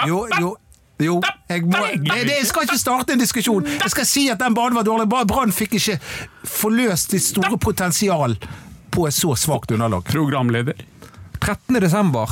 Jo, 0.07 0.27
jo 0.39 0.55
jo, 0.99 1.21
jeg 1.49 1.61
må, 1.67 1.75
jeg, 1.91 1.99
det, 2.07 2.35
jeg 2.39 2.45
skal 2.47 2.63
ikke 2.63 2.77
starte 2.79 3.11
en 3.13 3.19
diskusjon. 3.19 3.65
Jeg 3.67 3.91
skal 3.91 4.05
si 4.07 4.29
at 4.31 4.39
den 4.39 4.53
banen 4.55 4.77
var 4.77 4.83
dårlig. 4.87 5.09
Brann 5.27 5.51
fikk 5.51 5.73
ikke 5.75 5.97
forløst 6.47 7.11
sitt 7.11 7.21
store 7.23 7.57
potensial 7.59 8.37
på 8.91 9.07
et 9.07 9.15
så 9.15 9.35
svakt 9.39 9.71
underlag. 9.71 10.05
Programleder. 10.09 10.73
13. 11.39 11.79
desember. 11.81 12.29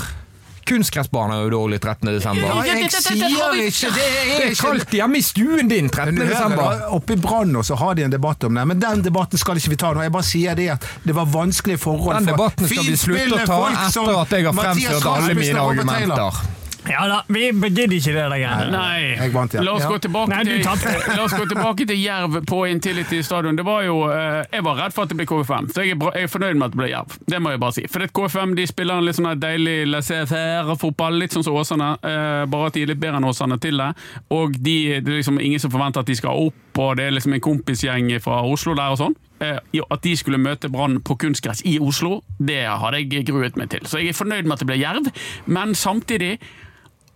Kunstgressbane 0.63 1.36
er 1.36 1.42
jo 1.44 1.50
dårlig 1.52 1.80
13. 1.82 2.08
desember. 2.16 2.48
Ja, 2.48 2.76
jeg 2.80 2.92
sier 2.94 3.58
ikke 3.66 3.89
det! 3.92 4.06
Det 4.30 4.46
er 4.46 4.56
kaldt 4.56 4.96
hjemme 4.96 5.20
i 5.20 5.24
stuen 5.26 5.68
din 5.68 5.89
13. 5.92 6.13
Men 6.16 6.22
du 6.22 6.24
hører 6.24 6.38
desember. 6.38 6.86
Oppe 6.96 7.18
i 7.18 7.20
Brann 7.20 7.56
også 7.60 7.76
har 7.82 7.98
de 8.00 8.06
en 8.08 8.13
debatt 8.13 8.48
om 8.48 8.56
det, 8.56 8.66
men 8.72 8.80
den 8.80 9.04
debatten 9.04 9.42
skal 9.42 9.60
ikke 9.60 9.74
vi 9.76 9.80
ta 9.84 9.92
nå. 9.94 10.06
Jeg 10.06 10.16
bare 10.16 10.28
sier 10.30 10.56
det 10.60 10.70
at 10.78 10.88
det 11.04 11.18
var 11.18 11.28
vanskelige 11.34 11.82
forhold 11.84 12.22
Den 12.22 12.32
debatten 12.32 12.70
skal 12.72 12.88
vi 12.88 12.98
slutte 13.02 13.42
å 13.42 13.48
ta 13.50 13.62
etter 13.74 14.20
at 14.22 14.36
jeg 14.38 14.48
har 14.48 14.60
fremført 14.62 15.10
alle 15.18 15.39
mine 15.42 15.68
argumenter. 15.68 16.44
Ja 16.89 17.06
da, 17.08 17.17
vi 17.32 17.46
gidder 17.52 17.93
ikke 17.96 18.12
det 18.12 18.24
der 18.24 18.34
greiene. 18.34 18.72
Nei, 18.74 19.30
vant 19.32 19.54
igjen. 19.56 19.63
la 19.63 19.74
oss 19.78 19.86
gå 19.88 19.98
tilbake 20.04 20.34
Nei, 20.34 20.43
til. 20.43 20.63
La 21.17 21.24
oss 21.24 21.36
gå 21.38 21.46
tilbake 21.48 21.86
til 21.88 22.00
Jerv 22.02 22.39
på 22.50 22.63
Intility 22.67 23.22
stadion. 23.24 23.56
Det 23.56 23.63
var 23.65 23.86
jo, 23.86 24.02
eh, 24.12 24.41
Jeg 24.52 24.65
var 24.65 24.76
redd 24.82 24.96
for 24.96 25.06
at 25.08 25.13
det 25.13 25.17
ble 25.22 25.28
KFM, 25.30 25.69
så 25.72 25.86
jeg 25.86 25.96
er, 25.96 26.00
bra, 26.02 26.12
jeg 26.17 26.28
er 26.28 26.32
fornøyd 26.34 26.60
med 26.60 26.65
at 26.67 26.76
det 26.76 26.82
ble 26.82 26.89
Jerv. 26.91 27.15
Det 27.32 27.39
må 27.41 27.54
jeg 27.54 27.62
bare 27.63 27.78
si. 27.78 27.86
For 27.88 28.04
det 28.04 28.10
KFM 28.17 28.56
de 28.60 28.65
spiller 28.67 29.00
en 29.00 29.08
litt 29.08 29.15
sånn 29.19 29.32
deilig 29.39 29.78
laissez-faire-fotball, 29.93 31.19
litt 31.24 31.36
sånn 31.36 31.46
som 31.48 31.56
Åsane. 31.60 31.91
eh, 32.04 32.46
bare 32.52 32.67
at 32.67 32.74
de 32.78 32.84
er 32.84 32.91
litt 32.93 33.00
bedre 33.02 33.22
enn 33.22 33.30
Åsane 33.30 33.60
til 33.63 33.78
det. 33.80 33.91
Og 34.36 34.58
de, 34.60 34.78
det 35.00 35.08
er 35.13 35.19
liksom 35.22 35.39
ingen 35.39 35.60
som 35.63 35.72
forventer 35.74 36.04
at 36.04 36.10
de 36.12 36.15
skal 36.19 36.48
opp, 36.50 36.82
og 36.84 36.98
det 36.98 37.08
er 37.08 37.15
liksom 37.15 37.34
en 37.38 37.43
kompisgjeng 37.43 38.12
fra 38.24 38.41
Oslo 38.43 38.76
der 38.76 38.91
og 38.96 39.00
sånn. 39.00 39.15
Eh, 39.43 39.60
At 39.91 40.02
de 40.06 40.13
skulle 40.17 40.38
møte 40.39 40.69
Brann 40.72 41.00
på 41.06 41.15
kunstgress 41.19 41.63
i 41.67 41.78
Oslo, 41.80 42.22
det 42.39 42.62
hadde 42.67 43.02
jeg 43.04 43.26
gruet 43.28 43.58
meg 43.60 43.69
til. 43.74 43.86
Så 43.86 44.00
jeg 44.02 44.10
er 44.13 44.17
fornøyd 44.19 44.43
med 44.48 44.54
at 44.58 44.60
det 44.63 44.69
ble 44.72 44.78
Jerv, 44.82 45.10
men 45.48 45.74
samtidig 45.76 46.38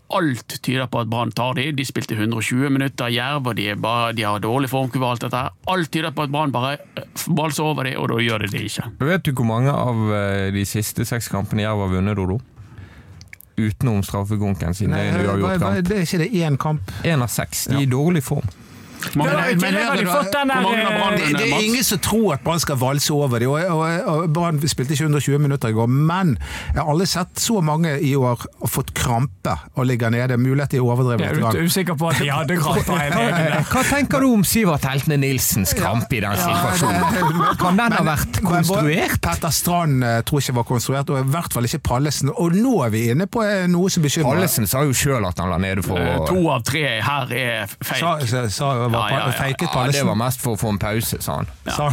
Alt 0.09 0.61
tyder 0.63 0.87
på 0.87 1.01
at 1.03 1.09
Brann 1.11 1.31
tar 1.35 1.57
de. 1.57 1.65
De 1.75 1.85
spilte 1.85 2.15
120 2.15 2.69
minutter 2.71 3.09
Jerv, 3.11 3.47
og 3.47 3.57
de, 3.57 3.65
er 3.73 3.79
bare, 3.81 4.13
de 4.15 4.23
har 4.23 4.39
dårlig 4.39 4.69
formkurve. 4.71 5.03
og 5.03 5.11
alt 5.17 5.25
dette. 5.25 5.41
Alt 5.67 5.91
tyder 5.91 6.13
på 6.15 6.23
at 6.23 6.31
Brann 6.31 6.51
bare 6.55 6.77
balser 6.95 7.33
valser 7.35 7.63
over 7.63 7.83
de, 7.83 7.95
og 7.99 8.07
da 8.13 8.19
gjør 8.23 8.45
de 8.45 8.51
det 8.53 8.61
ikke. 8.69 8.85
Vet 8.99 9.25
du 9.25 9.33
hvor 9.33 9.49
mange 9.49 9.73
av 9.73 10.05
eh, 10.15 10.51
de 10.55 10.63
siste 10.65 11.05
seks 11.05 11.27
kampene 11.33 11.65
Jerv 11.65 11.83
har 11.83 11.91
vunnet, 11.97 12.15
Dodo? 12.15 12.39
Utenom 13.57 14.03
straffegonken, 14.05 14.73
siden 14.77 14.93
det 14.93 15.01
er 15.01 15.15
en 15.17 15.25
uavgjort 15.25 15.59
kamp. 15.63 15.87
det 15.89 15.97
er 15.97 16.05
ikke 16.05 16.21
det 16.21 16.29
én 16.45 16.57
kamp. 16.61 16.91
Én 17.03 17.23
av 17.25 17.31
seks. 17.33 17.65
De 17.71 17.79
er 17.79 17.87
i 17.87 17.89
dårlig 17.89 18.23
form. 18.23 18.47
Mange, 19.15 19.31
Men- 19.31 19.59
men 19.61 19.73
men, 19.73 19.75
eh, 19.75 21.17
Det, 21.17 21.37
det 21.37 21.53
er 21.53 21.59
ingen 21.63 21.83
som 21.83 21.99
tror 21.99 22.33
at 22.33 22.41
Brann 22.43 22.59
skal 22.59 22.75
valse 22.77 23.11
over 23.13 23.39
dem. 23.39 23.49
Og, 23.49 23.61
og, 23.65 24.07
og 24.07 24.33
Brann 24.33 24.59
spilte 24.67 24.93
ikke 24.93 25.03
120 25.07 25.39
minutter 25.39 25.69
i 25.69 25.75
går, 25.75 25.87
men 25.87 26.37
jeg 26.73 26.81
har 26.81 26.89
aldri 26.91 27.05
sett 27.07 27.39
så 27.41 27.61
mange 27.63 27.99
i 28.03 28.13
år 28.15 28.45
og 28.61 28.69
fått 28.69 28.93
krampe 28.97 29.53
og 29.75 29.85
ligge 29.89 30.09
nede. 30.13 30.37
Mulighet 30.37 30.69
til 30.75 30.81
å 30.85 30.91
overdrive 30.93 31.19
Jeg 31.23 31.41
er 31.41 31.63
usikker 31.67 31.97
på 31.97 32.09
at 32.11 32.19
de 32.21 32.29
hadde 32.31 32.57
kramper 32.57 33.65
Hva, 33.71 33.83
tenker 33.87 34.19
du 34.23 34.27
om 34.33 34.43
Sivert 34.47 34.85
Heltene 34.85 35.17
Nilsens 35.21 35.73
krampe 35.77 36.17
i 36.17 36.21
den 36.23 36.35
situasjonen? 36.37 37.57
Kan 37.61 37.77
den 37.79 37.91
ha 37.97 38.03
vært 38.07 38.41
konstruert? 38.45 39.21
Petter 39.21 39.53
Strand 39.55 40.03
eh, 40.03 40.21
tror 40.27 40.41
ikke 40.43 40.55
var 40.59 40.67
konstruert, 40.69 41.09
og 41.13 41.21
i 41.21 41.27
hvert 41.31 41.53
fall 41.53 41.67
ikke 41.69 41.79
Pallesen. 41.87 42.31
Og 42.35 42.55
nå 42.57 42.73
er 42.85 42.89
vi 42.93 43.05
inne 43.11 43.27
på 43.31 43.43
eh, 43.45 43.65
noe 43.71 43.89
som 43.93 44.03
bekymrer. 44.05 44.35
Pallesen 44.37 44.67
sa 44.69 44.83
jo 44.87 44.93
sjøl 44.97 45.25
at 45.27 45.39
han 45.41 45.49
la 45.53 45.57
nede 45.61 45.83
for 45.85 45.97
To 46.27 46.49
av 46.53 46.63
tre 46.67 46.83
her 47.03 47.31
er 47.37 47.67
Sa, 47.81 48.17
sa, 48.25 48.45
sa 48.51 48.86
var 48.93 49.09
Ja, 49.11 49.17
ja, 49.27 49.31
feiket 49.37 49.67
Ja, 49.73 49.83
det 49.91 50.03
var 50.07 50.15
mest 50.19 50.41
for 50.43 50.55
å 50.55 50.59
få 50.59 50.69
en 50.73 50.79
pause, 50.81 51.19
sa 51.23 51.39
han. 51.41 51.47
Ja. 51.67 51.89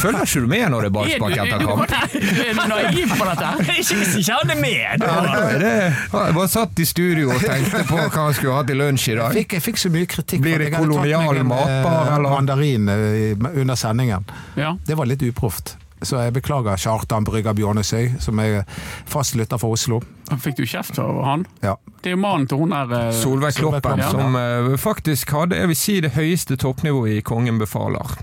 Følger 0.00 0.22
ikke 0.24 0.42
du 0.44 0.46
med 0.50 0.64
når 0.72 0.86
det 0.86 0.90
er 0.90 0.94
ballspark 0.96 1.34
er, 1.36 1.42
etter 1.44 1.66
kamp? 1.66 1.90
er 1.90 2.54
du 2.56 2.62
naiv 2.70 3.14
på 3.16 3.28
dette? 3.30 3.50
Ikke 3.80 3.98
hvis 4.00 4.14
ikke 4.22 4.38
han 4.38 4.54
er 4.54 4.60
med! 4.60 5.04
Ja, 5.04 5.18
det. 5.60 5.74
Jeg 6.12 6.36
bare 6.38 6.48
satt 6.52 6.80
i 6.80 6.88
studio 6.88 7.32
og 7.34 7.42
tenkte 7.44 7.82
på 7.88 7.98
hva 8.00 8.08
han 8.28 8.34
skulle 8.38 8.56
ha 8.56 8.64
til 8.68 8.80
lunsj 8.80 9.08
i 9.08 9.12
Jeg 9.12 9.20
dag. 9.22 9.36
fikk, 9.40 9.56
jeg 9.58 9.66
fikk 9.68 9.82
så 9.84 9.92
mye 9.92 10.08
kritikk. 10.14 10.42
Blir 10.44 10.62
det 10.64 10.70
jeg 10.70 10.78
kolonial 10.78 11.42
matbar, 11.44 12.00
eh, 12.06 12.14
eller? 12.16 12.34
Mandarin 12.36 12.88
eh, 12.88 13.60
under 13.60 13.78
sendingen. 13.80 14.26
Ja. 14.56 14.74
Det 14.86 14.96
var 14.98 15.08
litt 15.10 15.22
uproft. 15.26 15.76
Så 16.02 16.16
jeg 16.16 16.32
beklager 16.32 16.76
Kjartan 16.80 17.24
Brygga 17.28 17.52
Bjørnesøy, 17.52 18.14
som 18.24 18.38
er 18.40 18.62
fastlytter 19.10 19.60
for 19.60 19.76
Oslo. 19.76 19.98
Fikk 20.40 20.56
du 20.56 20.64
kjeft 20.64 20.96
av 21.02 21.18
han? 21.26 21.44
Ja. 21.62 21.74
Det 22.00 22.12
er 22.12 22.16
jo 22.16 22.22
mannen 22.22 22.46
til 22.48 22.62
hun 22.62 22.72
der 22.72 22.94
eh, 22.96 23.10
Solveig 23.12 23.54
Kloppen, 23.58 24.00
Ja. 24.00 24.08
som 24.14 24.34
uh, 24.38 24.76
faktisk 24.80 25.30
hadde 25.36 25.58
jeg 25.60 25.68
vil 25.68 25.76
si, 25.76 25.98
det 26.00 26.14
høyeste 26.16 26.56
toppnivået 26.56 27.18
i 27.18 27.20
Kongen 27.26 27.58
befaler 27.60 28.16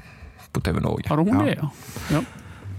på 0.53 0.63
TV 0.65 0.81
Norge. 0.81 1.05
Hadde 1.11 1.27
hun 1.27 1.37
Ja. 1.37 1.45
det, 1.45 1.57
ja? 1.61 2.17
ja. 2.17 2.23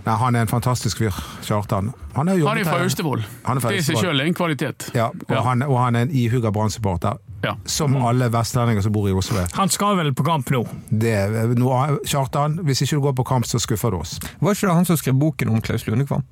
Nei, 0.09 0.15
han 0.17 0.35
er 0.39 0.47
en 0.47 0.49
fantastisk 0.51 0.99
fyr, 1.03 1.15
Kjartan. 1.45 1.93
Han 2.17 2.29
er 2.33 2.39
jo 2.41 2.47
Han 2.49 2.59
er 2.59 2.65
fra 2.65 2.79
Austevoll. 2.83 3.23
Han 3.45 3.59
er 3.59 3.61
Det 3.69 3.79
i 3.79 3.83
seg 3.85 3.99
sjøl 4.01 4.21
er 4.23 4.27
en 4.31 4.35
kvalitet. 4.35 4.91
Ja, 4.95 5.09
og, 5.13 5.25
Ja. 5.29 5.43
Han, 5.45 5.63
og 5.63 5.79
han 5.79 5.97
er 5.97 6.07
en 6.09 6.11
ihuga 6.11 6.51
Brann-supporter. 6.51 7.19
Ja. 7.43 7.55
Som 7.65 7.97
alle 8.03 8.29
vestlendinger 8.35 8.83
som 8.83 8.93
bor 8.93 9.09
i 9.09 9.15
Oslo. 9.15 9.45
Han 9.55 9.71
skal 9.71 9.99
vel 10.01 10.11
på 10.15 10.27
kamp 10.27 10.51
nå. 10.51 10.65
Det, 10.91 11.15
er 11.15 11.55
noe, 11.59 12.01
Kjartan, 12.09 12.59
hvis 12.67 12.83
ikke 12.83 12.99
du 12.99 13.05
går 13.07 13.15
på 13.21 13.29
kamp, 13.31 13.47
så 13.47 13.61
skuffer 13.63 13.95
du 13.95 14.01
oss. 14.01 14.19
Var 14.41 14.57
ikke 14.57 14.71
det 14.71 14.79
han 14.81 14.89
som 14.89 14.99
skrev 14.99 15.19
boken 15.21 15.55
om 15.55 15.63
Klaus 15.63 15.87
Lundekvam? 15.87 16.27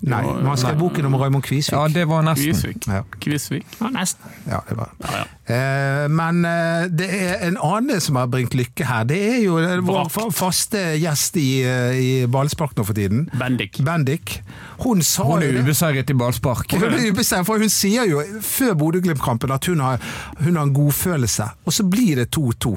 Nei, 0.00 0.22
man 0.22 0.36
men 0.36 0.46
han 0.52 0.58
skrev 0.60 0.76
nei. 0.76 0.80
boken 0.82 1.06
om 1.08 1.14
Raymond 1.18 1.44
Kvisvik. 1.44 1.74
Ja, 1.74 1.88
det 1.90 2.04
var 2.08 2.22
nesten. 2.22 2.52
Kvisvik. 2.52 2.86
Ja, 2.86 3.00
Kvisvik. 3.18 3.66
Ja, 3.80 3.88
nesten. 3.90 4.34
ja, 4.46 4.60
det 4.68 4.76
var. 4.78 4.92
Ja, 5.02 5.14
ja. 5.18 5.24
Eh, 5.48 6.04
men 6.12 6.44
eh, 6.44 6.84
det 6.92 7.08
er 7.16 7.42
en 7.48 7.58
annen 7.64 8.00
som 8.04 8.18
har 8.20 8.28
bringt 8.30 8.54
lykke 8.54 8.86
her. 8.86 9.08
Det 9.10 9.18
er 9.18 9.38
jo 9.42 9.56
eh, 9.58 9.80
vår 9.82 10.10
faste 10.34 10.82
gjest 11.02 11.38
i, 11.40 11.48
eh, 11.66 11.98
i 11.98 12.10
ballspark 12.30 12.76
nå 12.78 12.84
for 12.86 12.94
tiden. 12.98 13.26
Bendik. 13.38 13.80
Bendik. 13.84 14.36
Hun 14.84 15.02
sa 15.02 15.26
Hun 15.26 15.42
er 15.42 15.58
ubeseiret 15.62 16.10
i 16.10 16.18
ballspark. 16.18 16.76
Hun 16.78 16.86
er 16.92 17.08
ubeseiret, 17.10 17.48
for 17.48 17.58
hun 17.58 17.72
sier 17.72 18.06
jo 18.06 18.22
før 18.44 18.76
Bodø-Glimt-kampen 18.78 19.50
at 19.54 19.66
hun 19.66 19.82
har, 19.82 19.98
hun 20.44 20.54
har 20.54 20.68
en 20.68 20.74
godfølelse, 20.76 21.50
og 21.66 21.74
så 21.74 21.88
blir 21.90 22.22
det 22.22 22.30
2-2. 22.36 22.76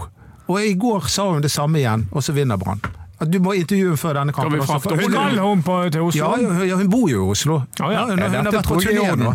Og 0.51 0.57
i 0.65 0.73
går 0.73 1.05
sa 1.07 1.29
hun 1.31 1.45
det 1.45 1.51
samme 1.53 1.79
igjen, 1.83 2.07
og 2.11 2.25
så 2.25 2.33
vinner 2.35 2.57
Brann. 2.59 2.81
At 3.21 3.29
Du 3.31 3.37
må 3.39 3.53
intervjue 3.53 3.95
før 4.01 4.13
denne 4.17 4.33
kampen. 4.33 4.53
vi 4.57 4.59
også, 4.63 4.79
frakte 4.79 4.89
for 4.89 5.01
hun, 5.01 5.11
Skal 5.13 5.39
hun 5.45 5.63
på, 5.63 5.79
til 5.93 6.01
Oslo? 6.01 6.19
ja, 6.19 6.35
hun, 6.35 6.67
ja, 6.67 6.75
hun 6.75 6.89
bor 6.89 7.09
jo 7.09 7.27
i 7.27 7.31
Oslo. 7.35 7.63
ja. 7.79 7.85
hun, 7.85 7.93
Ja, 7.93 8.05
hun 8.05 8.19
har 8.19 8.51
vært 8.51 8.65
på 8.67 8.81
turné 8.81 9.15
nå. 9.21 9.33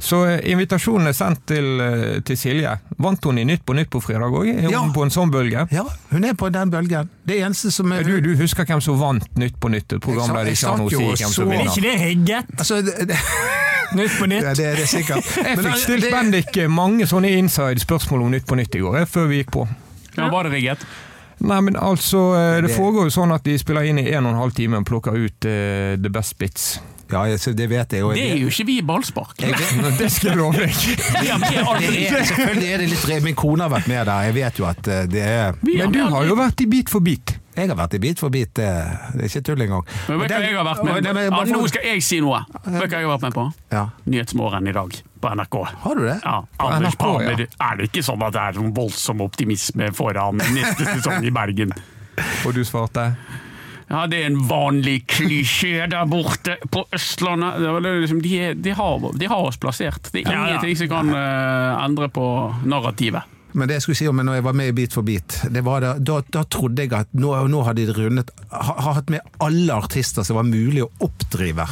Så 0.00 0.20
eh, 0.30 0.40
invitasjonen 0.52 1.08
er 1.10 1.14
sendt 1.18 1.40
til, 1.50 1.80
eh, 1.82 2.20
til 2.22 2.36
Silje. 2.38 2.70
Vant 3.02 3.24
hun 3.26 3.38
i 3.38 3.44
Nytt 3.44 3.64
på 3.66 3.74
Nytt 3.74 3.88
på 3.90 3.98
fredag 4.00 4.30
òg? 4.30 4.46
Er 4.52 4.60
hun 4.62 4.70
Ja. 4.70 4.82
på 4.94 5.02
en 5.02 5.10
sånn 5.10 5.30
bølge? 5.34 5.64
Ja, 5.74 5.82
hun 6.12 6.24
er 6.24 6.34
på 6.38 6.50
den 6.54 6.70
bølgen. 6.70 7.08
Det 7.26 7.40
eneste 7.42 7.72
som 7.74 7.90
er 7.92 8.04
Du, 8.06 8.20
du 8.20 8.36
husker 8.36 8.64
hvem 8.64 8.80
som 8.80 8.98
vant 9.00 9.26
Nytt 9.36 9.58
på 9.58 9.68
Nytt? 9.70 9.92
Et 9.96 10.00
program 10.00 10.30
der 10.36 10.44
de 10.44 10.50
ikke 10.54 10.68
har 10.70 10.78
noe 10.78 10.86
å 10.86 10.90
si 10.90 10.96
hvem 11.02 11.16
så- 11.16 11.32
som 11.34 11.50
Er 11.50 11.56
vinner. 11.58 11.72
ikke 11.72 11.82
det 11.82 11.98
Hegget? 11.98 12.44
Altså, 12.58 12.82
det, 12.86 13.08
det, 13.08 13.16
Nytt 13.98 14.14
på 14.20 14.26
ja, 14.30 14.32
nytt? 14.36 14.56
det, 14.56 14.76
det 14.76 14.82
er 14.82 14.86
sikkert. 14.86 15.24
Jeg 15.48 15.58
fikk 15.58 15.76
stilt 15.82 16.10
Bendik 16.12 16.68
mange 16.70 17.06
sånne 17.08 17.30
inside-spørsmål 17.38 18.22
om 18.22 18.30
Nytt 18.30 18.46
på 18.46 18.54
Nytt 18.54 18.74
i 18.76 18.78
går, 18.78 19.00
eh, 19.00 19.04
før 19.06 19.26
vi 19.26 19.42
gikk 19.42 19.50
på. 19.50 19.66
Ja, 20.16 20.28
var 20.30 20.44
det 20.44 20.52
rigget? 20.52 20.78
Nei, 21.40 21.60
men 21.60 21.76
altså, 21.76 22.34
eh, 22.34 22.60
det 22.62 22.68
Det- 22.70 22.76
foregår 22.76 23.04
jo 23.08 23.10
sånn 23.14 23.32
at 23.34 23.44
de 23.44 23.58
spiller 23.58 23.82
inn 23.86 23.98
i 23.98 24.10
en 24.12 24.26
og 24.26 24.32
en 24.34 24.40
halv 24.40 24.54
time 24.54 24.76
og 24.78 24.84
plukker 24.86 25.12
ut 25.14 25.44
uh, 25.46 25.96
the 26.02 26.10
best 26.10 26.38
bits. 26.38 26.80
Ja, 27.10 27.22
det 27.24 27.68
vet 27.70 27.92
jeg 27.92 28.00
jo. 28.02 28.10
Det 28.12 28.20
er 28.32 28.36
jo 28.36 28.48
ikke 28.48 28.66
vi 28.66 28.78
i 28.78 28.82
ballspark. 28.82 29.34
Jeg 29.40 29.54
vet- 29.56 29.98
Det 30.02 30.10
skal 30.12 30.30
jeg 30.30 30.38
love 30.38 30.52
selvfølgelig 32.28 32.68
er 32.72 32.78
det 32.82 32.88
litt 32.90 33.22
Min 33.24 33.34
kone 33.38 33.64
har 33.64 33.70
vært 33.72 33.88
med 33.88 34.06
der. 34.06 34.22
Jeg 34.28 34.34
vet 34.34 34.58
jo 34.60 34.66
at 34.68 34.88
eh, 34.88 35.06
det 35.08 35.22
er 35.24 35.54
Men 35.62 35.92
du 35.92 36.02
har 36.04 36.24
jo 36.28 36.36
vært 36.36 36.60
i 36.60 36.66
Bit 36.66 36.90
for 36.92 37.00
bit. 37.00 37.38
Jeg 37.56 37.68
har 37.72 37.78
vært 37.78 37.94
i 37.96 37.98
Bit 37.98 38.20
for 38.20 38.30
bit, 38.30 38.52
det, 38.54 38.66
er 38.68 39.24
ikke 39.26 39.40
tull 39.42 39.62
engang. 39.64 39.82
Men 40.08 40.20
vet 40.20 40.28
du 40.30 40.34
hva 40.36 40.42
jeg 40.44 40.54
har 40.58 40.68
vært 40.68 40.84
med 40.84 41.32
på? 41.32 41.44
nå 41.56 41.68
skal 41.72 41.82
jeg 41.88 42.02
si 42.06 42.20
noe. 42.22 42.44
Vet 42.54 42.68
du 42.68 42.78
hva 42.78 43.00
jeg 43.00 43.08
har 43.08 43.12
vært 43.16 43.26
med 43.26 43.34
på? 43.34 43.46
Ja. 43.72 43.86
Nyhetsmorgen 44.06 44.68
i 44.70 44.72
dag 44.76 45.00
på 45.20 45.30
NRK. 45.34 45.58
Har 45.84 45.98
du 45.98 46.04
det? 46.06 46.16
Ja, 46.24 46.38
Anders 46.64 46.96
NRK, 46.96 47.06
ja. 47.26 47.34
Er 47.68 47.76
det 47.80 47.90
ikke 47.90 48.04
sånn 48.06 48.22
at 48.26 48.34
det 48.36 48.44
er 48.46 48.58
noen 48.60 48.72
voldsom 48.76 49.20
optimisme 49.24 49.90
foran 49.96 50.40
neste 50.54 50.86
sesong 50.94 51.26
i 51.28 51.34
Bergen? 51.34 51.74
Og 52.46 52.54
du 52.56 52.64
svarte? 52.66 53.12
Ja, 53.88 54.02
det 54.10 54.18
er 54.20 54.26
en 54.28 54.42
vanlig 54.50 55.06
klisjé 55.08 55.86
der 55.88 56.04
borte 56.10 56.58
på 56.68 56.82
Østlandet. 56.92 57.56
Det 57.62 57.70
var 57.72 57.86
liksom, 57.86 58.20
de, 58.20 58.34
de, 58.60 58.74
har, 58.76 59.06
de 59.16 59.30
har 59.32 59.46
oss 59.48 59.56
plassert. 59.56 60.10
Det 60.12 60.26
er 60.26 60.28
Ja, 60.28 60.42
ja. 60.42 60.48
ingenting 60.58 60.76
som 60.82 60.90
kan 60.92 61.12
uh, 61.14 61.84
endre 61.86 62.10
på 62.12 62.26
narrativet. 62.68 63.22
Men 63.56 63.64
det 63.70 63.78
jeg 63.78 63.86
skulle 63.86 63.96
si 64.02 64.08
om 64.10 64.20
når 64.20 64.38
jeg 64.38 64.44
var 64.44 64.56
med 64.60 64.68
i 64.68 64.74
Bit 64.76 64.92
for 64.92 65.06
bit, 65.08 65.38
det 65.48 65.62
var 65.64 65.80
da, 65.80 65.94
da, 65.96 66.18
da 66.36 66.42
trodde 66.52 66.84
jeg 66.84 66.92
at 66.92 67.08
nå, 67.16 67.32
nå 67.48 67.62
hadde 67.64 67.86
de 67.88 67.94
rundet 67.96 68.28
ha, 68.52 68.74
hatt 68.92 69.08
med 69.08 69.24
alle 69.40 69.78
artister 69.80 70.26
som 70.26 70.36
var 70.36 70.44
mulig 70.46 70.84
å 70.84 70.90
oppdrive 71.08 71.64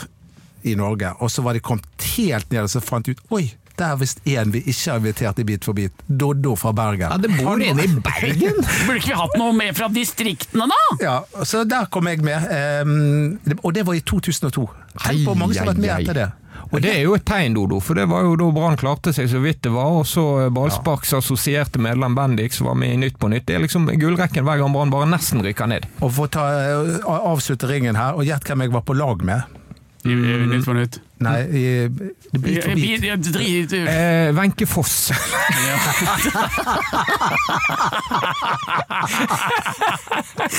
i 0.67 0.75
Norge. 0.79 1.13
Og 1.21 1.31
så 1.33 1.45
var 1.47 1.57
de 1.57 1.63
kommet 1.65 2.11
helt 2.17 2.51
ned 2.53 2.67
og 2.67 2.73
så 2.73 2.83
fant 2.85 3.07
de 3.07 3.17
ut 3.17 3.37
Oi, 3.37 3.45
det 3.77 3.85
er 3.85 3.99
visst 4.01 4.23
en 4.25 4.53
vi 4.55 4.63
ikke 4.65 4.89
har 4.89 5.03
invitert 5.03 5.41
i 5.43 5.45
Bit 5.45 5.67
for 5.69 5.77
bit. 5.77 6.05
Doddo 6.09 6.55
fra 6.57 6.73
Bergen. 6.77 7.11
Ja, 7.11 7.19
det 7.21 7.33
bor 7.37 7.61
en 7.61 7.83
i 7.83 7.89
Bergen! 7.93 8.63
Burde 8.87 8.97
ikke 9.03 9.13
vi 9.13 9.19
hatt 9.21 9.37
noe 9.37 9.53
med 9.57 9.77
fra 9.77 9.91
distriktene, 9.93 10.69
da? 10.71 10.81
Ja, 11.03 11.17
så 11.45 11.67
der 11.69 11.91
kom 11.93 12.09
jeg 12.09 12.25
med. 12.25 12.49
Um, 12.87 13.59
og 13.61 13.77
det 13.77 13.85
var 13.87 13.99
i 13.99 14.01
2002. 14.01 14.65
Tenk 14.97 15.29
på 15.29 15.37
mange 15.37 15.59
som 15.59 15.67
har 15.67 15.75
vært 15.75 15.85
med 15.85 15.95
etter 15.99 16.21
det. 16.23 16.29
Og 16.73 16.81
det 16.83 16.95
er 16.97 17.03
jo 17.05 17.13
et 17.15 17.25
tegn, 17.29 17.55
Dodo, 17.55 17.79
for 17.85 17.99
det 17.99 18.07
var 18.11 18.25
jo 18.27 18.33
da 18.41 18.47
Brann 18.55 18.79
klarte 18.81 19.13
seg 19.15 19.29
så 19.31 19.43
vidt 19.45 19.61
det 19.67 19.75
var. 19.75 20.01
Og 20.01 20.07
så 20.09 20.25
Ballsparks 20.55 21.13
assosierte 21.19 21.83
medlem 21.83 22.17
Bendik 22.17 22.57
som 22.57 22.71
var 22.71 22.79
med 22.81 22.95
i 22.95 22.99
Nytt 23.05 23.21
på 23.21 23.31
Nytt. 23.31 23.47
Det 23.51 23.59
er 23.59 23.63
liksom 23.63 23.87
gullrekken 23.93 24.47
hver 24.47 24.63
gang 24.63 24.73
Brann 24.75 24.95
bare 24.95 25.11
nesten 25.11 25.45
rykker 25.45 25.71
ned. 25.71 25.87
Og 26.01 26.11
for 26.17 26.27
å 26.27 26.33
ta, 26.33 26.49
eh, 26.65 26.99
avslutte 27.05 27.69
ringen 27.71 28.01
her, 28.01 28.17
og 28.17 28.27
gjett 28.27 28.49
hvem 28.49 28.67
jeg 28.67 28.75
var 28.75 28.87
på 28.89 28.97
lag 28.97 29.23
med? 29.27 29.56
I, 30.05 30.11
i 30.13 30.47
Nytt 30.47 30.65
på 30.65 30.73
nytt. 30.77 31.01
Nei, 31.25 31.41
i, 31.49 31.89
det 32.33 32.41
blir 32.41 32.63
for 32.63 32.75
bit. 32.75 33.73
Eh, 33.73 34.35
Wenche 34.37 34.67
Foss. 34.67 35.11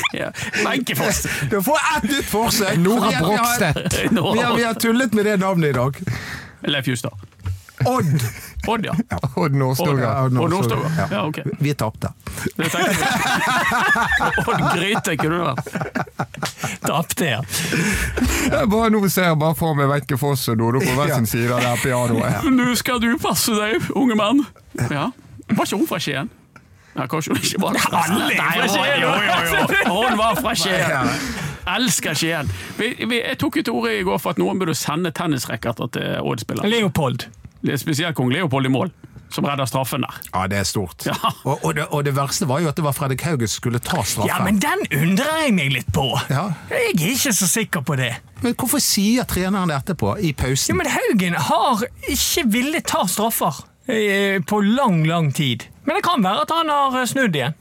Ja. 0.14 0.32
Wenchefoss! 0.66 1.28
Du 1.50 1.64
får 1.64 1.78
ett 1.98 2.04
nytt 2.04 2.26
forsøk! 2.26 2.78
Nora 2.78 3.12
Brogstedt. 3.20 4.00
vi 4.02 4.08
Vi 4.12 4.44
vi 4.58 4.64
har 4.64 4.74
tullet 4.74 5.14
med 5.14 5.26
det 5.26 5.38
navnet 5.38 5.70
i 5.70 5.74
dag. 5.74 5.98
Leif 6.62 6.88
Justad. 6.88 7.27
Odd! 7.86 8.22
Odd, 8.68 8.86
ja. 8.86 8.94
Odd 9.14 9.38
Odd, 9.38 9.54
Nordstoga. 9.54 10.02
ja. 10.02 10.24
Odd 10.26 10.38
Odd 10.38 10.50
Nordstoga. 10.52 10.90
Ja. 10.98 11.08
Ja, 11.12 11.22
ok. 11.28 11.38
Vi 11.60 11.74
tapte. 11.78 12.10
Odd 14.48 14.64
Gryte 14.74 15.16
kunne 15.22 15.38
det 15.38 15.46
vært. 15.46 15.68
Tapte, 16.88 17.26
ja. 17.30 17.42
Jeg 18.50 18.70
bare 18.72 18.90
nå 18.94 19.02
ser 19.12 19.30
jeg 19.32 19.40
bare 19.42 19.58
for 19.60 19.78
meg 19.78 19.90
Wenche 19.92 20.18
Foss 20.20 20.48
og 20.52 20.58
Dodo 20.62 20.82
på 20.84 20.96
hver 20.98 21.14
sin 21.16 21.30
side 21.30 21.52
av 21.54 21.62
det 21.64 21.70
her 21.76 21.84
pianoet. 21.84 22.50
Nå 22.58 22.74
skal 22.80 23.02
du 23.04 23.12
passe 23.22 23.54
deg, 23.58 23.88
unge 23.98 24.18
mann. 24.20 24.44
Ja. 24.90 25.10
Var 25.54 25.64
ikke 25.64 25.80
hun 25.84 25.88
fra 25.90 26.00
Skien? 26.04 26.30
Ja, 26.98 27.06
kanskje 27.06 27.36
hun 27.36 27.44
ikke 27.46 27.60
var 27.62 27.76
det. 27.78 27.84
Alle 27.94 28.32
er 28.34 28.40
fra 28.58 28.68
Skien. 28.74 29.04
Jo, 29.04 29.12
jo, 29.22 29.36
jo. 29.54 29.60
Hun 29.94 30.18
var 30.20 30.40
fra 30.42 30.56
Skien. 30.58 31.14
Elsker 31.78 32.16
Skien. 32.18 32.50
Jeg 32.80 33.38
tok 33.42 33.60
jo 33.60 33.64
til 33.68 33.76
orde 33.78 33.94
i 34.00 34.06
går 34.08 34.18
for 34.24 34.34
at 34.34 34.40
noen 34.42 34.58
burde 34.62 34.76
sende 34.78 35.12
tennisracketer 35.16 35.92
til 35.98 36.08
Odd-spillere. 36.26 36.70
Leopold. 36.72 37.28
Spesielt 37.78 38.16
kong 38.16 38.32
Leopold 38.34 38.66
i 38.66 38.72
mål, 38.72 38.92
som 39.34 39.46
redder 39.48 39.68
straffen 39.68 40.06
der. 40.06 40.20
Ja, 40.34 40.46
det 40.48 40.60
er 40.62 40.68
stort. 40.68 41.06
Ja. 41.08 41.16
Og, 41.44 41.64
og, 41.64 41.76
det, 41.76 41.88
og 41.92 42.04
det 42.08 42.14
verste 42.16 42.48
var 42.48 42.62
jo 42.64 42.70
at 42.72 42.78
det 42.80 42.86
var 42.86 42.96
Fredrik 42.96 43.26
Haugen 43.28 43.50
som 43.50 43.62
skulle 43.62 43.82
ta 43.84 44.04
straffen. 44.04 44.30
Ja, 44.32 44.40
men 44.46 44.62
den 44.64 44.86
undrer 45.02 45.44
jeg 45.44 45.56
meg 45.58 45.74
litt 45.76 45.90
på. 45.96 46.06
Ja. 46.32 46.50
Jeg 46.72 46.94
er 46.94 47.16
ikke 47.16 47.34
så 47.36 47.50
sikker 47.50 47.84
på 47.88 47.98
det. 48.00 48.14
Men 48.44 48.56
hvorfor 48.56 48.82
sier 48.84 49.28
treneren 49.28 49.72
det 49.72 49.80
etterpå, 49.82 50.16
i 50.22 50.34
pausen? 50.38 50.74
Ja, 50.74 50.78
men 50.80 50.92
Haugen 50.94 51.40
har 51.50 51.88
ikke 52.08 52.46
villet 52.54 52.88
ta 52.88 53.04
straffer 53.10 53.64
eh, 53.90 54.38
på 54.46 54.62
lang, 54.64 55.02
lang 55.10 55.32
tid. 55.36 55.66
Men 55.88 56.00
det 56.00 56.06
kan 56.08 56.24
være 56.24 56.46
at 56.46 56.54
han 56.54 56.72
har 56.72 57.02
eh, 57.02 57.10
snudd 57.10 57.36
igjen. 57.36 57.58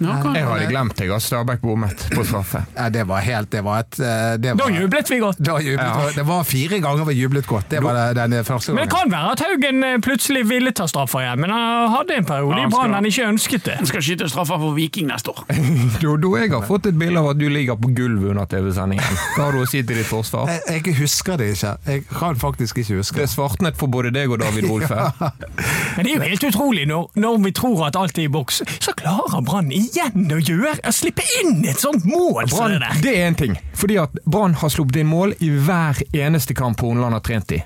Ja, 0.00 0.16
Jeg 0.34 0.44
hadde 0.46 0.66
glemt 0.70 1.00
at 1.00 1.22
Stabæk 1.22 1.60
bommet 1.62 2.04
på 2.14 2.24
straffe. 2.24 2.62
Ja, 2.76 2.88
det 2.88 3.06
var 3.08 3.20
helt 3.24 3.50
Det 3.52 3.62
var 3.64 3.80
et 3.84 3.96
det 3.98 4.52
var, 4.54 4.68
Da 4.68 4.68
jublet 4.80 5.10
vi 5.10 5.18
godt. 5.18 5.38
da 5.44 5.58
jublet, 5.62 6.14
Det 6.16 6.26
var 6.26 6.42
fire 6.44 6.80
ganger 6.80 7.04
vi 7.08 7.14
jublet 7.14 7.46
godt. 7.46 7.68
Det 7.70 7.82
var 7.82 8.12
den 8.14 8.44
første 8.44 8.72
gangen. 8.72 8.80
Men 8.80 8.88
det 8.88 8.94
kan 8.96 9.10
være 9.12 9.32
at 9.32 9.40
Haugen 9.46 9.84
eh, 9.84 9.98
plutselig 10.04 10.44
ville 10.48 10.70
ta 10.72 10.86
straffer 10.86 11.20
igjen, 11.24 11.40
men 11.40 11.50
han 11.50 11.88
hadde 11.94 12.16
en 12.18 12.24
periode 12.24 12.58
Ja, 12.60 12.66
i 12.66 12.70
Brann 12.70 12.94
han 12.94 13.04
ikke 13.06 13.26
ønsket 13.28 13.64
det. 13.64 13.76
Han 13.80 13.86
skal 13.86 14.02
skyte 14.02 14.28
straffer 14.28 14.58
for 14.58 14.74
Viking 14.76 15.08
neste 15.10 15.30
år. 15.30 15.44
Dodo, 16.02 16.36
jeg 16.36 16.50
har 16.52 16.62
fått 16.66 16.86
et 16.90 16.98
bilde 16.98 17.18
av 17.20 17.30
at 17.32 17.38
du 17.40 17.48
ligger 17.48 17.76
på 17.80 17.90
gulvet 17.96 18.30
under 18.30 18.44
TV-sendingen. 18.50 19.04
Hva 19.36 19.48
har 19.48 19.52
du 19.56 19.62
å 19.62 19.66
si 19.68 19.82
til 19.82 19.96
ditt 20.00 20.06
forsvar? 20.08 20.48
Jeg, 20.68 20.82
jeg 20.86 20.96
husker 21.00 21.36
det 21.40 21.50
ikke. 21.56 21.74
Jeg 21.86 22.04
kan 22.10 22.36
faktisk 22.40 22.78
ikke 22.82 22.98
huske 23.00 23.14
Det 23.18 23.24
det. 23.24 23.28
er 23.30 23.34
svartnet 23.34 23.76
for 23.80 23.86
både 23.92 24.12
deg 24.14 24.30
og 24.30 24.40
David 24.42 24.68
Wolfe. 24.70 24.98
Men 25.96 26.04
det 26.06 26.12
er 26.12 26.16
jo 26.16 26.22
helt 26.28 26.44
utrolig, 26.50 26.86
når, 26.88 27.10
når 27.18 27.38
vi 27.44 27.50
tror 27.56 27.86
at 27.88 27.96
alt 27.98 28.18
er 28.18 28.26
i 28.28 28.32
boks, 28.32 28.62
så 28.84 28.92
klarer 28.98 29.42
Brann 29.46 29.67
igjen 29.74 30.28
å 30.34 30.40
gjøre 30.40 30.76
å 30.86 30.92
slippe 30.94 31.24
inn 31.40 31.64
et 31.68 31.80
sånt 31.80 32.04
mål 32.08 32.48
som 32.50 32.70
det 32.72 32.80
der. 32.84 33.00
det 33.02 33.16
er 33.16 33.30
én 33.30 33.38
ting. 33.38 33.58
Fordi 33.78 33.98
at 34.02 34.14
Brann 34.24 34.56
har 34.60 34.72
sluppet 34.72 35.02
inn 35.02 35.10
mål 35.10 35.34
i 35.44 35.50
hver 35.50 36.00
eneste 36.12 36.54
kamp 36.58 36.80
Horneland 36.80 37.18
har 37.18 37.24
trent 37.24 37.52
i. 37.56 37.62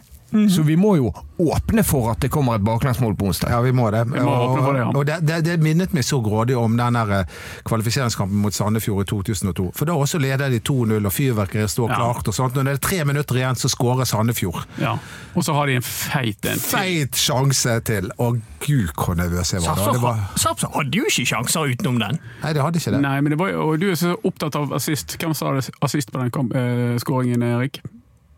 Så 0.49 0.62
vi 0.64 0.77
må 0.81 0.95
jo 0.97 1.11
åpne 1.42 1.83
for 1.85 2.11
at 2.12 2.21
det 2.25 2.31
kommer 2.33 2.55
et 2.57 2.64
baklengsmål 2.64 3.16
på 3.18 3.27
onsdag. 3.29 3.51
Ja, 3.53 3.61
vi 3.61 3.73
må 3.77 3.90
det. 3.92 4.05
må 4.09 4.16
åpne 4.23 4.62
for 4.64 4.73
det, 4.73 4.81
ja. 4.81 4.87
og, 4.88 4.97
og 4.97 5.07
det, 5.09 5.16
det, 5.29 5.38
det 5.45 5.57
minnet 5.61 5.92
meg 5.92 6.05
så 6.07 6.21
grådig 6.25 6.57
om 6.57 6.77
den 6.79 6.97
der 6.97 7.12
eh, 7.18 7.35
kvalifiseringskampen 7.68 8.38
mot 8.40 8.55
Sandefjord 8.55 9.03
i 9.05 9.09
2002. 9.11 9.66
For 9.77 9.88
da 9.90 9.97
også 9.99 10.21
leder 10.23 10.49
de 10.53 10.61
2-0, 10.64 10.97
og 11.05 11.12
fyrverkeriet 11.12 11.71
står 11.73 11.90
Ja. 11.90 11.97
klart. 11.99 12.29
og 12.29 12.35
sånt. 12.35 12.55
Når 12.57 12.62
det 12.68 12.73
er 12.77 12.83
tre 12.88 13.05
minutter 13.05 13.40
igjen, 13.40 13.59
så 13.59 13.68
skårer 13.73 14.05
Sandefjord. 14.09 14.62
Ja. 14.81 14.97
Og 15.35 15.45
så 15.45 15.53
har 15.57 15.66
de 15.66 15.77
en 15.81 15.83
feit 15.87 16.38
en. 16.47 16.59
til. 16.59 16.61
Feit 16.73 17.16
sjanse 17.18 17.79
til! 17.88 18.11
Å 18.18 18.33
gud, 18.62 18.92
hvor 18.97 19.16
nervøs 19.18 19.53
jeg 19.53 19.62
var 19.66 19.77
da. 19.83 19.99
Var, 20.03 20.21
Sarpsborg 20.38 20.77
hadde 20.79 20.99
jo 21.03 21.09
ikke 21.11 21.27
sjanser 21.33 21.73
utenom 21.73 21.99
den. 22.03 22.21
nei, 22.42 22.53
det 22.55 22.62
hadde 22.62 22.79
ikke 22.81 22.95
det. 22.95 23.01
Nei, 23.03 23.16
men 23.21 23.35
det 23.35 23.38
var, 23.40 23.53
og 23.59 23.81
du 23.83 23.88
er 23.90 23.99
så 23.99 24.14
opptatt 24.25 24.57
av 24.61 24.73
assist. 24.79 25.16
Hvem 25.18 25.35
sa 25.35 25.53
assist 25.83 26.12
på 26.12 26.23
den 26.23 26.31
kamp, 26.35 26.55
eh, 26.57 26.97
skåringen, 27.03 27.42
Erik? 27.42 27.83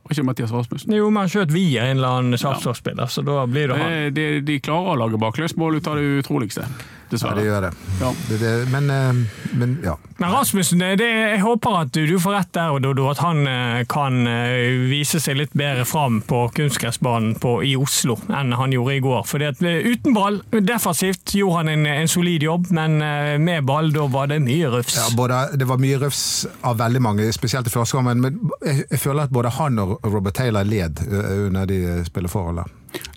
Var 0.04 0.12
ikke 0.12 0.24
Mathias 0.28 0.50
Rasmussen? 0.52 0.92
Jo, 0.92 1.06
man 1.10 1.30
skjøt 1.32 1.52
via 1.54 1.86
en 1.88 1.96
eller 1.96 2.18
annen 2.18 2.38
Sarpsborg-spiller, 2.40 3.08
så 3.08 3.22
da 3.24 3.46
blir 3.48 3.70
det 3.72 3.78
han. 3.80 3.92
Eh, 3.92 4.10
De, 4.12 4.26
de 4.44 4.58
klarer 4.60 4.92
å 4.92 4.98
lage 5.00 5.16
bakløsmål 5.22 5.78
ut 5.80 5.86
av 5.88 5.96
det 5.96 6.18
utroligste, 6.20 6.66
Ja, 7.10 7.34
det 7.36 7.44
gjør 7.44 7.60
det. 7.66 7.70
Ja. 8.00 8.10
det, 8.28 8.38
det 8.40 8.52
men, 8.72 8.90
eh, 8.90 9.12
men 9.52 9.78
ja. 9.84 9.96
Men 10.16 10.32
Rasmussen, 10.32 10.78
det, 10.98 11.06
jeg 11.06 11.40
håper 11.42 11.78
at 11.80 11.92
du, 11.94 12.04
du 12.06 12.18
får 12.22 12.36
rett 12.38 12.52
der, 12.56 12.78
Dodo, 12.82 13.08
at 13.10 13.20
han 13.22 13.46
eh, 13.50 13.82
kan 13.90 14.26
eh, 14.30 14.86
vise 14.90 15.20
seg 15.22 15.38
litt 15.38 15.54
bedre 15.58 15.86
fram 15.88 16.20
på 16.26 16.46
kunstgressbanen 16.54 17.36
i 17.66 17.74
Oslo 17.76 18.16
enn 18.30 18.54
han 18.56 18.74
gjorde 18.74 18.96
i 18.96 19.02
går. 19.04 19.24
Fordi 19.28 19.50
at 19.50 19.62
Uten 19.64 20.14
ball, 20.14 20.40
defensivt, 20.64 21.34
gjorde 21.36 21.62
han 21.62 21.72
en, 21.72 21.86
en 21.86 22.10
solid 22.10 22.42
jobb, 22.44 22.68
men 22.74 22.98
med 23.42 23.64
ball 23.66 23.90
da 23.94 24.06
var 24.10 24.28
det 24.30 24.40
mye 24.44 24.70
rufs. 24.72 24.96
Ja, 24.98 25.08
både, 25.16 25.40
det 25.58 25.68
var 25.68 25.80
mye 25.82 25.98
røfs 26.02 26.46
av 26.66 26.78
veldig 26.80 27.02
mange, 27.04 27.28
spesielt 27.34 27.68
i 27.68 27.74
første 27.74 27.98
gang, 27.98 28.20
men 28.20 28.40
jeg, 28.64 28.86
jeg 28.90 29.02
føler 29.02 29.26
at 29.26 29.34
både 29.34 29.52
han 29.58 29.80
og 29.82 29.96
Robert 30.04 30.36
Taylor 30.38 30.66
led 30.68 31.02
under 31.04 31.68
de 31.68 31.80
spilleforholdene. 32.08 32.66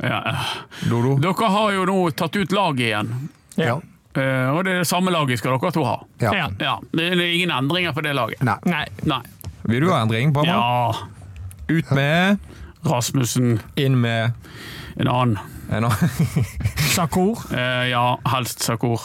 Ja. 0.02 0.21
Dodo? 0.89 1.17
Dere 1.21 1.50
har 1.54 1.73
jo 1.76 1.86
nå 1.88 1.97
tatt 2.17 2.36
ut 2.38 2.54
laget 2.56 2.88
igjen, 2.89 3.12
Ja. 3.58 3.78
Eh, 4.17 4.50
og 4.50 4.63
det 4.65 4.74
er 4.74 4.78
det 4.82 4.88
samme 4.89 5.12
laget 5.13 5.39
skal 5.41 5.58
dere 5.58 5.72
to 5.76 5.84
ha. 5.86 5.98
Ja. 6.24 6.32
Ja. 6.60 6.78
Det 6.93 7.10
er 7.12 7.22
ingen 7.28 7.52
endringer 7.54 7.93
på 7.93 8.02
det 8.06 8.15
laget. 8.17 8.41
Nei. 8.46 8.58
Nei. 8.65 8.86
Nei. 9.06 9.22
Vil 9.67 9.84
du 9.84 9.91
ha 9.91 10.02
endring? 10.06 10.34
Bramma? 10.34 10.56
Ja, 10.56 10.93
Ut 11.67 11.89
med, 11.91 12.38
Rasmussen, 12.88 13.58
inn 13.76 13.98
med 14.00 14.32
en 14.96 15.08
annen. 15.12 15.38
en 15.70 15.84
annen. 15.84 16.46
Sakur. 16.96 17.41
Eh, 17.52 17.89
ja, 17.91 18.06
helst 18.32 18.63
Sakur. 18.63 19.02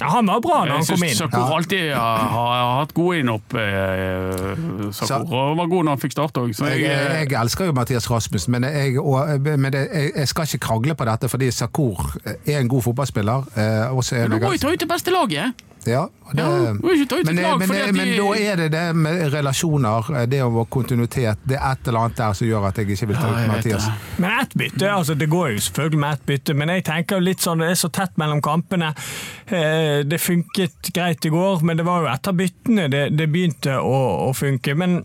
Ja, 0.00 0.10
han 0.12 0.26
var 0.28 0.40
bra 0.44 0.58
når 0.66 0.80
han 0.80 0.86
kom 0.90 1.04
inn. 1.06 1.14
Sakur 1.16 1.38
Sakura 1.40 1.56
alltid 1.56 1.84
har, 1.94 2.24
har 2.36 2.72
hatt 2.80 2.94
gode 2.96 3.20
innhopp. 3.22 3.54
Eh, 3.54 4.90
Så- 4.92 5.06
Sakur 5.08 5.36
og 5.52 5.56
var 5.56 5.66
god 5.72 5.84
når 5.84 5.96
han 5.96 6.02
fikk 6.02 6.12
starte 6.16 6.42
òg. 6.42 6.52
Jeg, 6.52 6.80
jeg 6.82 7.32
elsker 7.40 7.70
jo 7.70 7.76
Mathias 7.76 8.10
Rasmussen, 8.10 8.52
men, 8.52 8.68
jeg, 8.68 8.98
og, 9.00 9.40
men 9.40 9.72
det, 9.72 9.86
jeg, 9.92 10.12
jeg 10.16 10.28
skal 10.28 10.44
ikke 10.50 10.64
krangle 10.68 10.94
på 10.98 11.08
dette, 11.08 11.28
fordi 11.32 11.50
Sakur 11.50 12.10
er 12.26 12.58
en 12.60 12.68
god 12.68 12.82
fotballspiller. 12.82 13.48
Eh, 13.56 13.62
er 13.62 14.28
Men 14.28 14.38
du 14.40 14.46
må 14.46 14.52
jo 14.52 14.58
ta 14.66 14.74
ut 14.74 14.80
det 14.80 14.88
beste 14.90 15.10
laget! 15.14 15.66
Ja, 15.86 16.06
det, 16.32 16.42
Ja, 16.42 16.48
men, 16.82 17.00
et 17.02 17.12
lag 17.12 17.58
men, 17.58 17.68
de... 17.68 17.92
men 17.92 18.08
da 18.18 18.32
er 18.34 18.56
det 18.56 18.72
det 18.72 18.96
med 18.96 19.20
relasjoner, 19.32 20.26
det 20.26 20.40
å 20.42 20.64
kontinuitet. 20.70 21.38
Det 21.46 21.54
er 21.60 21.76
et 21.76 21.86
eller 21.88 22.06
annet 22.08 22.18
der 22.18 22.34
som 22.34 22.48
gjør 22.48 22.66
at 22.68 22.80
jeg 22.80 22.90
ikke 22.96 23.08
vil 23.12 23.20
ta 23.20 23.28
ut 23.30 23.38
jeg 23.38 23.50
Mathias. 23.52 23.86
det. 23.86 24.22
Men 24.24 24.38
ett 24.40 24.56
bytte, 24.58 24.90
altså 24.90 25.14
det 25.14 25.28
går 25.30 25.52
jo 25.54 25.60
selvfølgelig 25.68 26.00
med 26.02 26.12
ett 26.18 26.26
bytte, 26.26 26.54
men 26.58 26.74
jeg 26.74 26.84
tenker 26.90 27.20
jo 27.20 27.26
litt 27.28 27.44
sånn, 27.46 27.62
det 27.62 27.70
er 27.70 27.78
så 27.78 27.90
tett 27.94 28.18
mellom 28.18 28.42
kampene. 28.42 28.90
Eh, 29.48 30.04
Det 30.06 30.18
funket 30.20 30.90
greit 30.94 31.24
i 31.24 31.30
går, 31.30 31.60
men 31.62 31.76
det 31.78 31.84
var 31.86 32.02
jo 32.02 32.08
etter 32.10 32.34
byttene 32.34 32.88
det, 32.90 33.02
det 33.14 33.28
begynte 33.30 33.76
å, 33.78 33.98
å 34.26 34.32
funke. 34.34 34.74
Men 34.74 34.96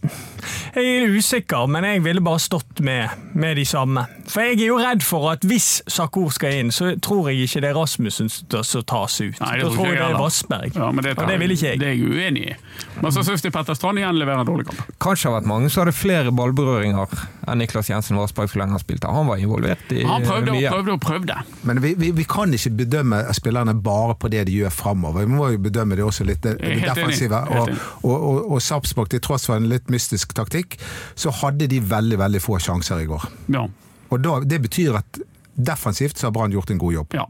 jeg 0.73 0.88
er 1.04 1.13
usikker, 1.13 1.67
men 1.69 1.86
jeg 1.86 2.01
ville 2.06 2.23
bare 2.25 2.41
stått 2.41 2.82
med, 2.82 3.10
med 3.38 3.60
de 3.60 3.65
samme. 3.69 4.08
For 4.32 4.41
jeg 4.47 4.58
er 4.63 4.71
jo 4.71 4.80
redd 4.82 5.06
for 5.06 5.30
at 5.34 5.45
hvis 5.45 5.69
Sakur 5.91 6.32
skal 6.34 6.58
inn, 6.58 6.71
så 6.73 6.95
tror 7.04 7.30
jeg 7.30 7.45
ikke 7.45 7.62
det 7.62 7.69
er 7.69 7.77
Rasmussen 7.77 8.32
som 8.32 8.86
tas 8.88 9.19
ut. 9.21 9.38
Nei, 9.43 9.54
det 9.62 9.69
tror 9.69 9.91
jeg, 9.91 9.97
jeg 9.99 10.01
det 10.01 10.10
er. 10.10 10.19
Vassberg. 10.21 10.80
Ja, 10.80 10.89
men 10.91 11.06
det, 11.06 11.17
Og 11.19 11.30
det 11.30 11.38
vil 11.43 11.56
ikke 11.58 11.73
jeg. 11.73 11.82
Det 11.84 11.91
er 11.91 11.97
jeg 11.99 12.10
uenig 12.10 12.47
i. 12.49 12.58
Men 13.01 13.12
så 13.15 13.23
syns 13.23 13.41
de 13.41 13.51
Petter 13.54 13.73
Strand 13.77 13.97
igjen 14.01 14.17
leverer 14.19 14.41
en 14.43 14.45
dårlig 14.49 14.65
kamp. 14.67 14.82
Kanskje 15.01 15.30
har 15.30 15.38
vært 15.39 15.47
mange 15.49 15.69
som 15.71 15.82
hadde 15.86 15.93
flere 15.95 16.32
ballberøringer 16.36 17.13
enn 17.47 17.62
Niklas 17.62 17.89
Jensen 17.89 18.17
Vassberg 18.19 18.51
så 18.51 18.60
lenge 18.60 18.75
han 18.75 18.82
spilte. 18.84 19.08
Han 19.08 19.30
var 19.32 19.39
involvert 19.41 19.91
i 19.95 20.04
Han 20.04 20.25
prøvde 20.27 20.51
og 20.51 20.58
mye. 20.60 20.69
prøvde 20.73 20.91
og 20.97 21.01
prøvde. 21.01 21.38
Men 21.69 21.82
vi, 21.82 21.93
vi, 21.97 22.12
vi 22.19 22.25
kan 22.30 22.54
ikke 22.54 22.73
bedømme 22.84 23.21
spillerne 23.38 23.73
bare 23.82 24.15
på 24.19 24.30
det 24.34 24.45
de 24.49 24.58
gjør 24.60 24.69
framover. 24.75 25.25
Vi 25.25 25.32
må 25.38 25.49
jo 25.56 25.62
bedømme 25.63 25.95
det 25.95 26.04
også 26.06 26.27
litt 26.27 26.41
det, 26.43 26.58
det 26.62 26.82
defensive. 26.84 27.41
Og, 27.56 27.69
og, 28.04 28.15
og, 28.17 28.51
og 28.58 28.62
Sarpsborg, 28.62 29.10
til 29.15 29.21
tross 29.23 29.47
for 29.49 29.56
en 29.58 29.69
litt 29.71 29.89
mystisk 29.93 30.34
taktikk, 30.38 30.77
så 31.15 31.32
hadde 31.41 31.67
de 31.71 31.80
veldig 31.82 32.19
veldig 32.21 32.41
få 32.43 32.60
sjanser 32.60 33.01
i 33.06 33.08
går. 33.10 33.30
Ja. 33.56 33.65
Og 34.12 34.19
da, 34.21 34.39
Det 34.43 34.62
betyr 34.67 34.99
at 34.99 35.21
defensivt 35.56 36.17
så 36.19 36.27
har 36.27 36.36
Brann 36.36 36.51
gjort 36.51 36.69
en 36.71 36.77
god 36.82 36.93
jobb. 36.93 37.13
ja. 37.17 37.27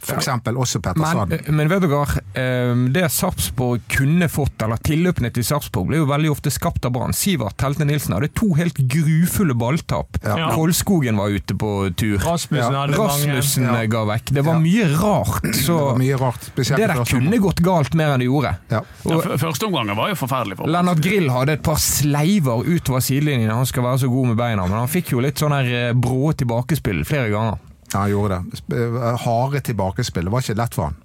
For 0.00 0.16
eksempel 0.16 0.56
også 0.56 0.80
Petter 0.80 1.26
Men, 1.28 1.56
men 1.56 1.68
vet 1.68 1.82
du, 1.82 1.92
eh, 1.94 2.74
det 2.94 3.04
Sarpsborg 3.12 3.82
kunne 3.92 4.28
fått, 4.32 4.62
eller 4.64 4.76
tilløpene 4.80 5.30
til 5.34 5.44
Sarpsborg, 5.44 5.88
ble 5.90 5.96
jo 6.00 6.06
veldig 6.08 6.30
ofte 6.32 6.50
skapt 6.50 6.84
av 6.88 6.92
Brann. 6.94 7.12
Sivert 7.12 7.60
Helte 7.60 7.84
Nilsen 7.84 8.14
hadde 8.16 8.30
to 8.34 8.54
helt 8.56 8.78
grufulle 8.88 9.54
balltap. 9.54 10.16
Ja. 10.24 10.50
Kolskogen 10.54 11.16
var 11.20 11.28
ute 11.28 11.54
på 11.54 11.94
tur. 12.00 12.16
Rasmussen 12.24 12.72
Ja. 12.72 12.86
Rasmussen 12.86 13.64
Ja. 13.68 13.76
eh, 13.82 13.86
ga 13.92 14.04
vekk. 14.08 14.32
Det 14.32 14.42
var 14.44 14.54
Ja. 14.54 14.60
mye 14.60 14.88
rart. 14.96 15.42
Så 15.54 15.76
Det 15.92 15.98
mye 15.98 16.16
rart. 16.18 16.40
Det 16.56 16.66
der 16.76 16.94
kunne 17.04 17.26
omgang. 17.28 17.40
gått 17.40 17.60
galt 17.62 17.94
mer 17.94 18.14
enn 18.14 18.20
det 18.20 18.26
gjorde. 18.28 18.56
Ja. 18.70 18.80
ja 19.04 19.14
Og 19.14 19.24
f- 19.26 19.40
Første 19.40 19.66
omgangen 19.66 19.96
var 19.96 20.08
jo 20.08 20.14
forferdelig 20.14 20.56
for 20.56 20.66
Lennart 20.66 21.00
Grill 21.00 21.28
hadde 21.30 21.52
et 21.52 21.62
par 21.62 21.76
sleiver 21.76 22.64
utover 22.64 23.00
sidelinjen. 23.00 23.50
Han 23.50 23.66
skal 23.66 23.82
være 23.84 23.98
så 24.00 24.08
god 24.08 24.26
med 24.28 24.36
beina, 24.36 24.62
men 24.66 24.78
han 24.78 24.88
fikk 24.88 25.10
jo 25.12 25.20
litt 25.20 25.36
sånn 25.36 25.52
her 25.52 25.64
eh, 25.90 25.92
brå 25.92 26.32
tilbakespill 26.34 27.04
flere 27.04 27.30
ganger. 27.30 27.58
Ja, 27.92 28.00
han 28.04 28.10
gjorde 28.12 28.40
det. 28.40 28.60
Sp- 28.62 29.16
Harde 29.26 29.60
tilbakespill. 29.66 30.24
Det 30.28 30.32
var 30.32 30.40
ikke 30.46 30.58
lett 30.62 30.74
for 30.78 30.90
han. 30.90 30.98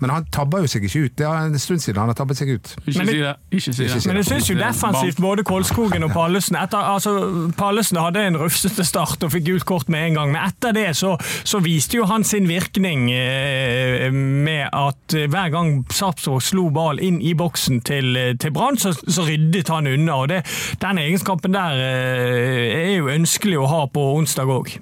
Men 0.00 0.10
han 0.10 0.24
tabba 0.32 0.60
jo 0.62 0.68
seg 0.70 0.84
ikke 0.86 1.00
ut. 1.04 1.12
Det 1.18 1.26
er 1.26 1.48
en 1.50 1.58
stund 1.58 1.82
siden 1.82 1.98
han 2.00 2.08
har 2.10 2.16
tabbet 2.16 2.38
seg 2.38 2.48
ut. 2.54 2.70
Ikke 2.86 2.98
Men 2.98 3.06
det- 3.06 3.14
si 3.14 3.18
det. 3.20 3.34
Ikke 3.58 3.72
si 3.74 3.84
det. 3.84 4.06
Men 4.06 4.16
jeg 4.16 4.26
syns 4.28 4.48
jo 4.50 4.54
defensivt 4.58 5.20
både 5.20 5.44
Kolskogen 5.44 6.04
og 6.06 6.10
Pallesen 6.14 6.56
etter, 6.56 6.78
altså, 6.94 7.12
Pallesen 7.58 7.98
hadde 8.00 8.22
en 8.30 8.36
rufsete 8.38 8.84
start 8.86 9.22
og 9.26 9.32
fikk 9.34 9.44
gult 9.50 9.64
kort 9.66 9.88
med 9.88 10.06
en 10.06 10.14
gang, 10.14 10.32
men 10.32 10.42
etter 10.46 10.72
det 10.72 10.86
så, 10.96 11.16
så 11.44 11.60
viste 11.62 11.98
jo 11.98 12.06
han 12.10 12.24
sin 12.24 12.46
virkning 12.48 13.10
eh, 13.12 14.08
med 14.14 14.68
at 14.72 15.14
eh, 15.18 15.26
hver 15.30 15.50
gang 15.54 15.84
Sarpsborg 15.90 16.42
slo 16.46 16.68
ball 16.74 16.98
inn 17.02 17.20
i 17.20 17.34
boksen 17.38 17.82
til, 17.86 18.14
eh, 18.16 18.34
til 18.40 18.54
Brann, 18.54 18.78
så, 18.78 18.94
så 18.94 19.26
ryddet 19.28 19.68
han 19.68 19.86
unna. 19.90 20.14
og 20.22 20.28
det, 20.32 20.44
Den 20.80 20.98
egenskapen 21.02 21.52
der 21.54 21.74
eh, 21.74 22.92
er 22.92 22.96
jo 22.98 23.10
ønskelig 23.12 23.58
å 23.58 23.66
ha 23.68 23.84
på 23.86 24.12
onsdag 24.16 24.46
òg. 24.46 24.78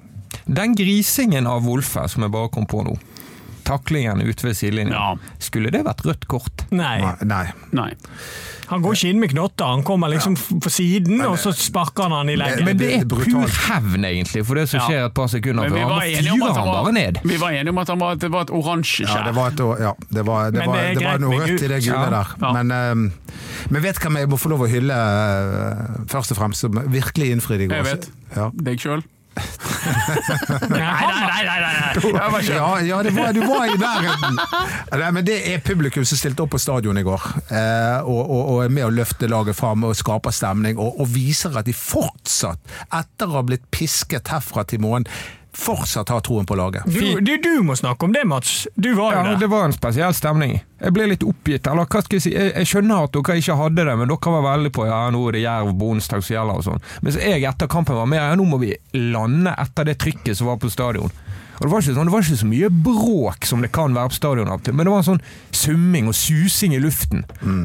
Den 0.47 0.75
grisingen 0.75 1.47
av 1.47 1.63
Wolfe 1.67 2.07
som 2.09 2.23
jeg 2.23 2.31
bare 2.31 2.49
kom 2.53 2.65
på 2.69 2.83
nå, 2.87 2.95
taklingen 3.67 4.21
ute 4.23 4.45
ved 4.47 4.55
sidelinjen, 4.55 4.93
Ja. 4.95 5.15
skulle 5.43 5.69
det 5.71 5.81
vært 5.83 6.05
rødt 6.07 6.27
kort? 6.31 6.61
Nei, 6.71 7.01
Nei. 7.27 7.47
Nei. 7.75 7.89
Han 8.67 8.81
går 8.83 8.95
ikke 8.95 9.09
inn 9.09 9.19
med 9.19 9.29
knotter. 9.31 9.65
Han 9.65 9.83
kommer 9.83 10.07
liksom 10.11 10.35
på 10.35 10.69
siden, 10.71 11.21
og 11.23 11.37
så 11.39 11.51
sparker 11.55 12.03
han 12.03 12.11
han 12.11 12.29
i 12.29 12.35
leggen. 12.35 12.65
Men 12.67 12.77
det 12.77 12.89
er 13.01 13.05
pur 13.05 13.47
hevn, 13.47 14.03
egentlig, 14.07 14.45
for 14.45 14.55
det 14.59 14.65
som 14.71 14.79
skjer 14.83 15.05
et 15.07 15.13
par 15.13 15.27
sekunder 15.31 15.63
vi 15.67 15.75
før. 15.75 15.83
var 15.87 15.99
Han 15.99 16.23
fyrer 16.23 16.53
han 16.53 16.71
bare 16.71 16.91
ned. 16.95 17.19
vi 17.23 17.37
var 17.37 17.49
enige 17.51 17.69
om 17.69 17.77
at 17.77 17.87
han 17.87 17.99
var, 17.99 18.15
det 18.15 18.31
var 18.31 18.41
et 18.47 18.51
oransje 18.51 19.03
Ja, 19.07 19.23
det 19.23 19.35
var, 19.35 19.47
et, 19.51 19.59
ja, 19.79 19.93
det 20.11 20.25
var, 20.25 20.51
det 20.51 20.65
var, 20.67 20.81
det 20.95 21.03
var 21.05 21.19
noe 21.19 21.39
rødt 21.43 21.63
i 21.63 21.67
det 21.67 21.83
gule 21.83 22.07
Ja. 22.11 22.23
der. 22.39 22.53
Men, 22.53 22.71
eh, 22.71 23.11
men 23.69 23.81
vet 23.83 23.99
hvem 23.99 24.15
jeg 24.17 24.29
må 24.29 24.37
få 24.39 24.49
lov 24.49 24.61
å 24.63 24.67
hylle 24.71 24.93
uh, 24.95 26.03
først 26.07 26.31
og 26.31 26.37
fremst, 26.37 26.59
som 26.63 26.71
virkelig 26.71 27.31
innfridde 27.35 27.63
i 27.63 27.67
går? 27.67 27.75
Jeg 27.75 27.83
vet. 27.85 28.09
Ja. 28.35 28.49
Deg 28.53 28.79
sjøl. 28.79 29.03
Nei, 30.67 30.79
nei, 30.79 31.43
nei, 31.45 31.57
nei. 31.61 32.41
Ja, 32.47 32.69
ja 32.83 32.99
det 33.05 33.13
var, 33.15 33.31
du 33.33 33.41
var 33.47 33.65
i 33.69 33.77
nærheten! 33.79 34.39
Nei, 34.99 35.09
men 35.15 35.25
Det 35.27 35.37
er 35.51 35.63
publikum 35.65 36.05
som 36.07 36.19
stilte 36.19 36.43
opp 36.45 36.53
på 36.55 36.61
stadion 36.61 36.99
i 36.99 37.05
går, 37.07 37.25
eh, 37.47 37.99
og, 38.03 38.21
og, 38.21 38.43
og 38.53 38.61
er 38.65 38.73
med 38.73 38.87
å 38.87 38.91
løfte 38.93 39.29
laget 39.31 39.57
fram 39.57 39.87
og 39.87 39.95
skaper 39.97 40.35
stemning, 40.35 40.79
og, 40.81 40.99
og 41.01 41.09
viser 41.13 41.55
at 41.57 41.67
de 41.67 41.75
fortsatt, 41.77 42.61
etter 42.87 43.29
å 43.29 43.39
ha 43.39 43.45
blitt 43.47 43.67
pisket 43.73 44.33
herfra 44.33 44.65
til 44.67 44.83
månen, 44.83 45.07
fortsatt 45.53 46.09
har 46.09 46.21
troen 46.21 46.45
på 46.45 46.55
laget. 46.55 46.83
Du, 46.85 47.19
du, 47.21 47.37
du 47.41 47.63
må 47.65 47.75
snakke 47.75 48.05
om 48.05 48.13
det, 48.13 48.23
Mats. 48.29 48.67
Du 48.75 48.91
var 48.93 49.13
jo 49.13 49.17
Ja, 49.19 49.23
der. 49.31 49.39
det 49.41 49.47
var 49.51 49.65
en 49.65 49.73
spesiell 49.73 50.13
stemning. 50.13 50.59
Jeg 50.81 50.93
ble 50.93 51.07
litt 51.09 51.23
oppgitt. 51.25 51.67
Eller 51.67 51.87
hva 51.89 52.01
skal 52.05 52.19
jeg 52.19 52.25
si, 52.27 52.33
jeg, 52.35 52.51
jeg 52.53 52.69
skjønner 52.69 53.07
at 53.07 53.15
dere 53.17 53.39
ikke 53.41 53.57
hadde 53.57 53.87
det, 53.87 53.95
men 53.97 54.11
dere 54.11 54.35
var 54.37 54.45
veldig 54.51 54.71
på 54.75 54.85
ja, 54.89 54.99
nå 55.13 55.23
er 55.29 55.37
det 55.39 55.41
Jerv 55.47 55.73
på 55.79 55.89
onsdag 55.95 56.21
som 56.23 56.35
gjelder 56.35 56.61
og 56.61 56.67
sånn. 56.67 56.85
Mens 57.01 57.17
jeg 57.23 57.47
etter 57.49 57.71
kampen 57.71 57.97
var 57.97 58.09
mer 58.11 58.27
ja, 58.27 58.37
nå 58.37 58.45
må 58.45 58.61
vi 58.61 58.75
lande 58.93 59.55
etter 59.57 59.89
det 59.89 59.97
trykket 60.03 60.37
som 60.37 60.51
var 60.51 60.61
på 60.61 60.69
stadion. 60.69 61.11
Og 61.57 61.65
det 61.65 61.71
var, 61.71 61.81
ikke 61.81 61.93
sånn, 61.95 62.05
det 62.05 62.13
var 62.13 62.21
ikke 62.21 62.37
så 62.37 62.47
mye 62.51 62.67
bråk 62.69 63.45
som 63.49 63.63
det 63.65 63.71
kan 63.73 63.95
være 63.97 64.11
på 64.11 64.17
stadion 64.19 64.51
og 64.53 64.67
men 64.69 64.85
det 64.85 64.91
var 64.93 64.99
en 65.01 65.07
sånn 65.07 65.23
summing 65.57 66.11
og 66.11 66.13
susing 66.13 66.75
i 66.77 66.81
luften. 66.83 67.23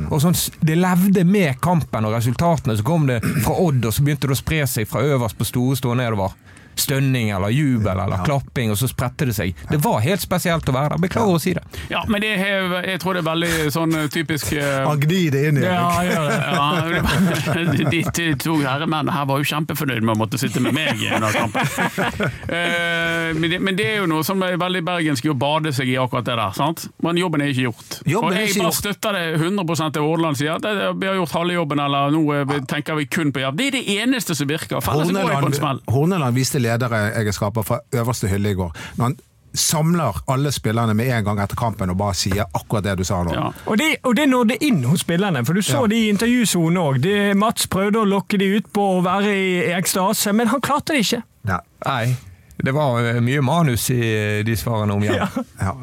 Og 0.09 0.23
sånn, 0.25 0.39
Det 0.65 0.79
levde 0.81 1.27
med 1.29 1.61
kampen 1.61 2.09
og 2.09 2.15
resultatene. 2.17 2.79
Så 2.79 2.87
kom 2.89 3.05
det 3.11 3.19
fra 3.45 3.59
Odd, 3.61 3.85
og 3.85 3.93
så 3.93 4.01
begynte 4.07 4.31
det 4.31 4.39
å 4.39 4.41
spre 4.41 4.63
seg 4.65 4.89
fra 4.89 5.05
øverst 5.05 5.37
på 5.37 5.45
store 5.45 5.77
stå 5.77 5.93
nedover. 6.01 6.33
Stønning 6.75 7.31
eller 7.31 7.53
jubel 7.53 7.99
eller 7.99 8.25
klapping, 8.27 8.71
og 8.73 8.79
så 8.81 8.89
spredte 8.91 9.29
det 9.29 9.37
seg. 9.37 9.57
Det 9.71 9.79
var 9.83 10.01
helt 10.05 10.23
spesielt 10.25 10.69
å 10.69 10.75
være 10.75 10.95
der. 10.95 11.03
Beklager 11.07 11.37
å 11.37 11.43
si 11.43 11.55
det. 11.57 11.63
Ja, 11.93 12.03
men 12.09 12.23
det 12.25 12.33
er, 12.37 12.77
jeg 12.87 13.01
tror 13.03 13.17
det 13.17 13.23
er 13.23 13.29
veldig 13.29 13.53
sånn 13.75 13.97
typisk 14.13 14.53
eh, 14.57 14.83
Han 14.87 15.01
gnir 15.03 15.35
det 15.35 15.43
inn 15.49 15.61
i 15.61 15.67
Ja, 15.67 15.89
det. 16.03 16.39
Ja, 16.53 16.69
det 16.89 17.93
de, 17.93 18.03
de 18.17 18.27
to 18.41 18.57
herremennene 18.63 19.15
her 19.15 19.27
var 19.29 19.43
jo 19.43 19.49
kjempefornøyd 19.53 20.05
med 20.05 20.15
å 20.15 20.19
måtte 20.23 20.41
sitte 20.41 20.63
med 20.65 20.75
meg 20.77 21.01
i 21.03 21.11
denne 21.13 21.33
kampen. 21.35 21.61
Eh, 22.53 23.31
men, 23.37 23.47
det, 23.51 23.59
men 23.63 23.77
det 23.79 23.85
er 23.87 23.97
jo 24.03 24.07
noe 24.11 24.25
som 24.27 24.41
er 24.45 24.57
veldig 24.61 24.83
bergensk 24.85 25.27
å 25.31 25.35
bade 25.39 25.73
seg 25.75 25.89
i 25.93 25.95
akkurat 26.01 26.27
det 26.27 26.35
der. 26.39 26.55
sant? 26.57 26.85
Men 27.05 27.19
jobben 27.21 27.45
er 27.45 27.53
ikke 27.53 27.67
gjort. 27.69 27.97
Jobben 28.09 28.29
og 28.29 28.37
jeg 28.37 28.53
bare 28.57 28.67
gjort. 28.69 28.79
støtter 28.79 29.17
det 29.17 29.23
100 29.39 29.89
det 29.95 30.03
Aarland 30.03 30.39
sier. 30.39 30.61
Det, 30.63 30.73
det, 30.79 30.89
vi 31.01 31.09
har 31.09 31.19
gjort 31.21 31.37
halve 31.39 31.57
jobben, 31.57 31.83
eller 31.83 32.13
nå 32.15 32.23
eh, 32.37 32.55
tenker 32.71 32.99
vi 32.99 33.07
kun 33.07 33.33
på 33.35 33.45
jobb. 33.45 33.59
Det 33.59 33.69
er 33.71 33.77
det 33.79 33.83
eneste 34.03 34.37
som 34.39 34.51
virker. 34.51 34.83
Smell. 34.83 35.13
Horneland, 35.13 35.83
Horneland 35.91 36.39
viste 36.39 36.62
lederegenskaper 36.63 37.63
fra 37.67 37.81
øverste 37.95 38.29
hylle 38.33 38.51
i 38.55 38.59
går. 38.59 38.73
Når 38.97 39.05
han 39.11 39.17
samler 39.55 40.17
alle 40.33 40.49
spillerne 40.53 40.95
med 40.97 41.11
en 41.13 41.25
gang 41.27 41.41
etter 41.45 41.59
kampen 41.61 41.91
og 41.93 41.99
bare 42.01 42.17
sier 42.17 42.47
akkurat 42.57 42.87
det 42.87 42.95
du 43.03 43.05
sa 43.05 43.19
nå. 43.27 43.35
Ja. 43.37 43.51
Og 43.69 43.77
det, 43.79 43.91
og 44.09 44.17
det 44.17 44.25
nådde 44.33 44.57
inn 44.65 44.79
hos 44.89 45.05
spillerne, 45.05 45.43
for 45.45 45.53
du 45.53 45.61
så 45.61 45.83
Ja. 45.83 45.87
de 45.93 45.99
i 46.07 46.09
intervjusonen 46.09 46.79
òg. 46.81 47.09
Mats 47.37 47.67
prøvde 47.69 48.01
å 48.01 48.09
lokke 48.09 48.39
de 48.41 48.49
ut 48.57 48.73
på 48.73 48.81
å 48.81 49.03
være 49.05 49.29
i 49.29 49.73
ekstase, 49.77 50.33
men 50.33 50.49
han 50.49 50.61
klarte 50.65 50.95
det 50.97 51.05
ikke. 51.05 51.23
Nei. 51.45 51.59
Nei. 51.85 52.17
Det 52.63 52.73
var 52.75 53.01
eh, 53.11 53.21
mye 53.25 53.43
manus 53.45 53.89
i 53.91 53.99
eh, 54.01 54.41
de 54.47 54.55
svarene 54.59 54.95
om 54.95 55.03
Jan. 55.05 55.27
Ja. 55.59 55.75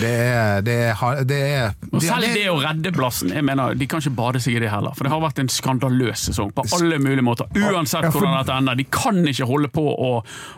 Det 0.00 0.10
er 0.10 0.60
Det 0.64 0.74
er, 0.86 1.24
det 1.28 1.38
er 1.40 1.72
Og 1.90 2.02
selv 2.04 2.28
det 2.34 2.44
å 2.48 2.58
redde 2.62 2.92
plassen, 2.94 3.32
jeg 3.34 3.44
mener, 3.44 3.74
de 3.76 3.86
kan 3.90 4.00
ikke 4.00 4.12
bade 4.16 4.40
seg 4.40 4.56
i 4.56 4.62
det 4.62 4.70
heller. 4.72 4.94
For 4.96 5.04
det 5.06 5.12
har 5.12 5.20
vært 5.22 5.40
en 5.42 5.50
skandaløs 5.52 6.26
sesong 6.30 6.52
på 6.56 6.64
alle 6.76 7.00
mulige 7.02 7.24
måter. 7.26 7.48
Uansett 7.56 8.06
Ja, 8.06 8.10
for- 8.10 8.20
hvordan 8.22 8.38
dette 8.38 8.56
ender. 8.56 8.78
De 8.80 8.86
kan 8.92 9.20
ikke 9.28 9.48
holde 9.48 9.68
på 9.72 9.84
å, 9.90 10.10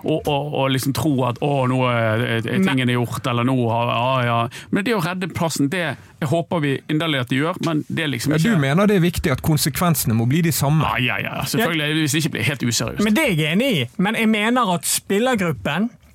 å, 0.05 0.19
å, 0.21 0.37
å 0.63 0.69
liksom 0.71 0.95
tro 0.99 1.15
at 1.31 1.41
å, 1.43 1.53
nå 1.71 1.81
er 1.91 2.27
er 2.39 2.47
tingene 2.47 2.95
gjort, 2.95 3.27
eller 3.27 3.47
nå 3.49 3.57
har 3.71 3.93
ja, 3.93 4.25
ja. 4.27 4.39
Men 4.71 4.85
det 4.87 4.95
å 4.97 5.03
redde 5.05 5.29
plassen, 5.35 5.71
det 5.73 5.83
jeg 6.23 6.29
håper 6.31 6.61
vi 6.63 6.73
inderlig 6.93 7.19
at 7.25 7.33
de 7.33 7.41
gjør, 7.41 7.57
men 7.67 7.81
det 7.89 8.05
er 8.05 8.11
liksom 8.13 8.35
Ja, 8.35 8.39
ikke 8.39 8.55
du 8.55 8.63
mener 8.63 8.87
det 8.87 8.97
er 9.01 9.03
viktig 9.03 9.33
at 9.35 9.43
konsekvensene 9.43 10.15
må 10.15 10.29
bli 10.31 10.43
de 10.47 10.53
samme? 10.55 10.87
Ja, 11.03 11.17
ja, 11.19 11.33
ja, 11.41 11.43
selvfølgelig. 11.51 11.97
Hvis 12.05 12.15
det 12.15 12.21
ikke 12.23 12.35
blir 12.37 12.47
helt 12.47 12.63
useriøst. 12.63 13.03
Men 13.03 13.17
det 13.17 13.25
er 13.25 13.35
jeg 13.35 13.57
enig 13.57 13.71
i. 13.81 13.81
Men 13.99 14.19
jeg 14.21 14.31
mener 14.31 14.71
at 14.77 14.87
spillergruppen 14.87 15.52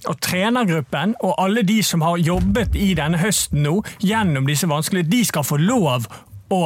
og 0.08 0.20
trenergruppen 0.22 1.16
og 1.26 1.34
alle 1.42 1.64
de 1.68 1.82
som 1.84 2.02
har 2.06 2.18
jobbet 2.18 2.76
i 2.76 2.94
denne 2.96 3.18
høsten 3.18 3.64
nå, 3.66 3.84
gjennom 4.00 4.46
disse 4.48 4.68
vanskelige, 4.70 5.10
de 5.10 5.24
skal 5.26 5.44
få 5.44 5.58
lov 5.60 6.06
å 6.54 6.62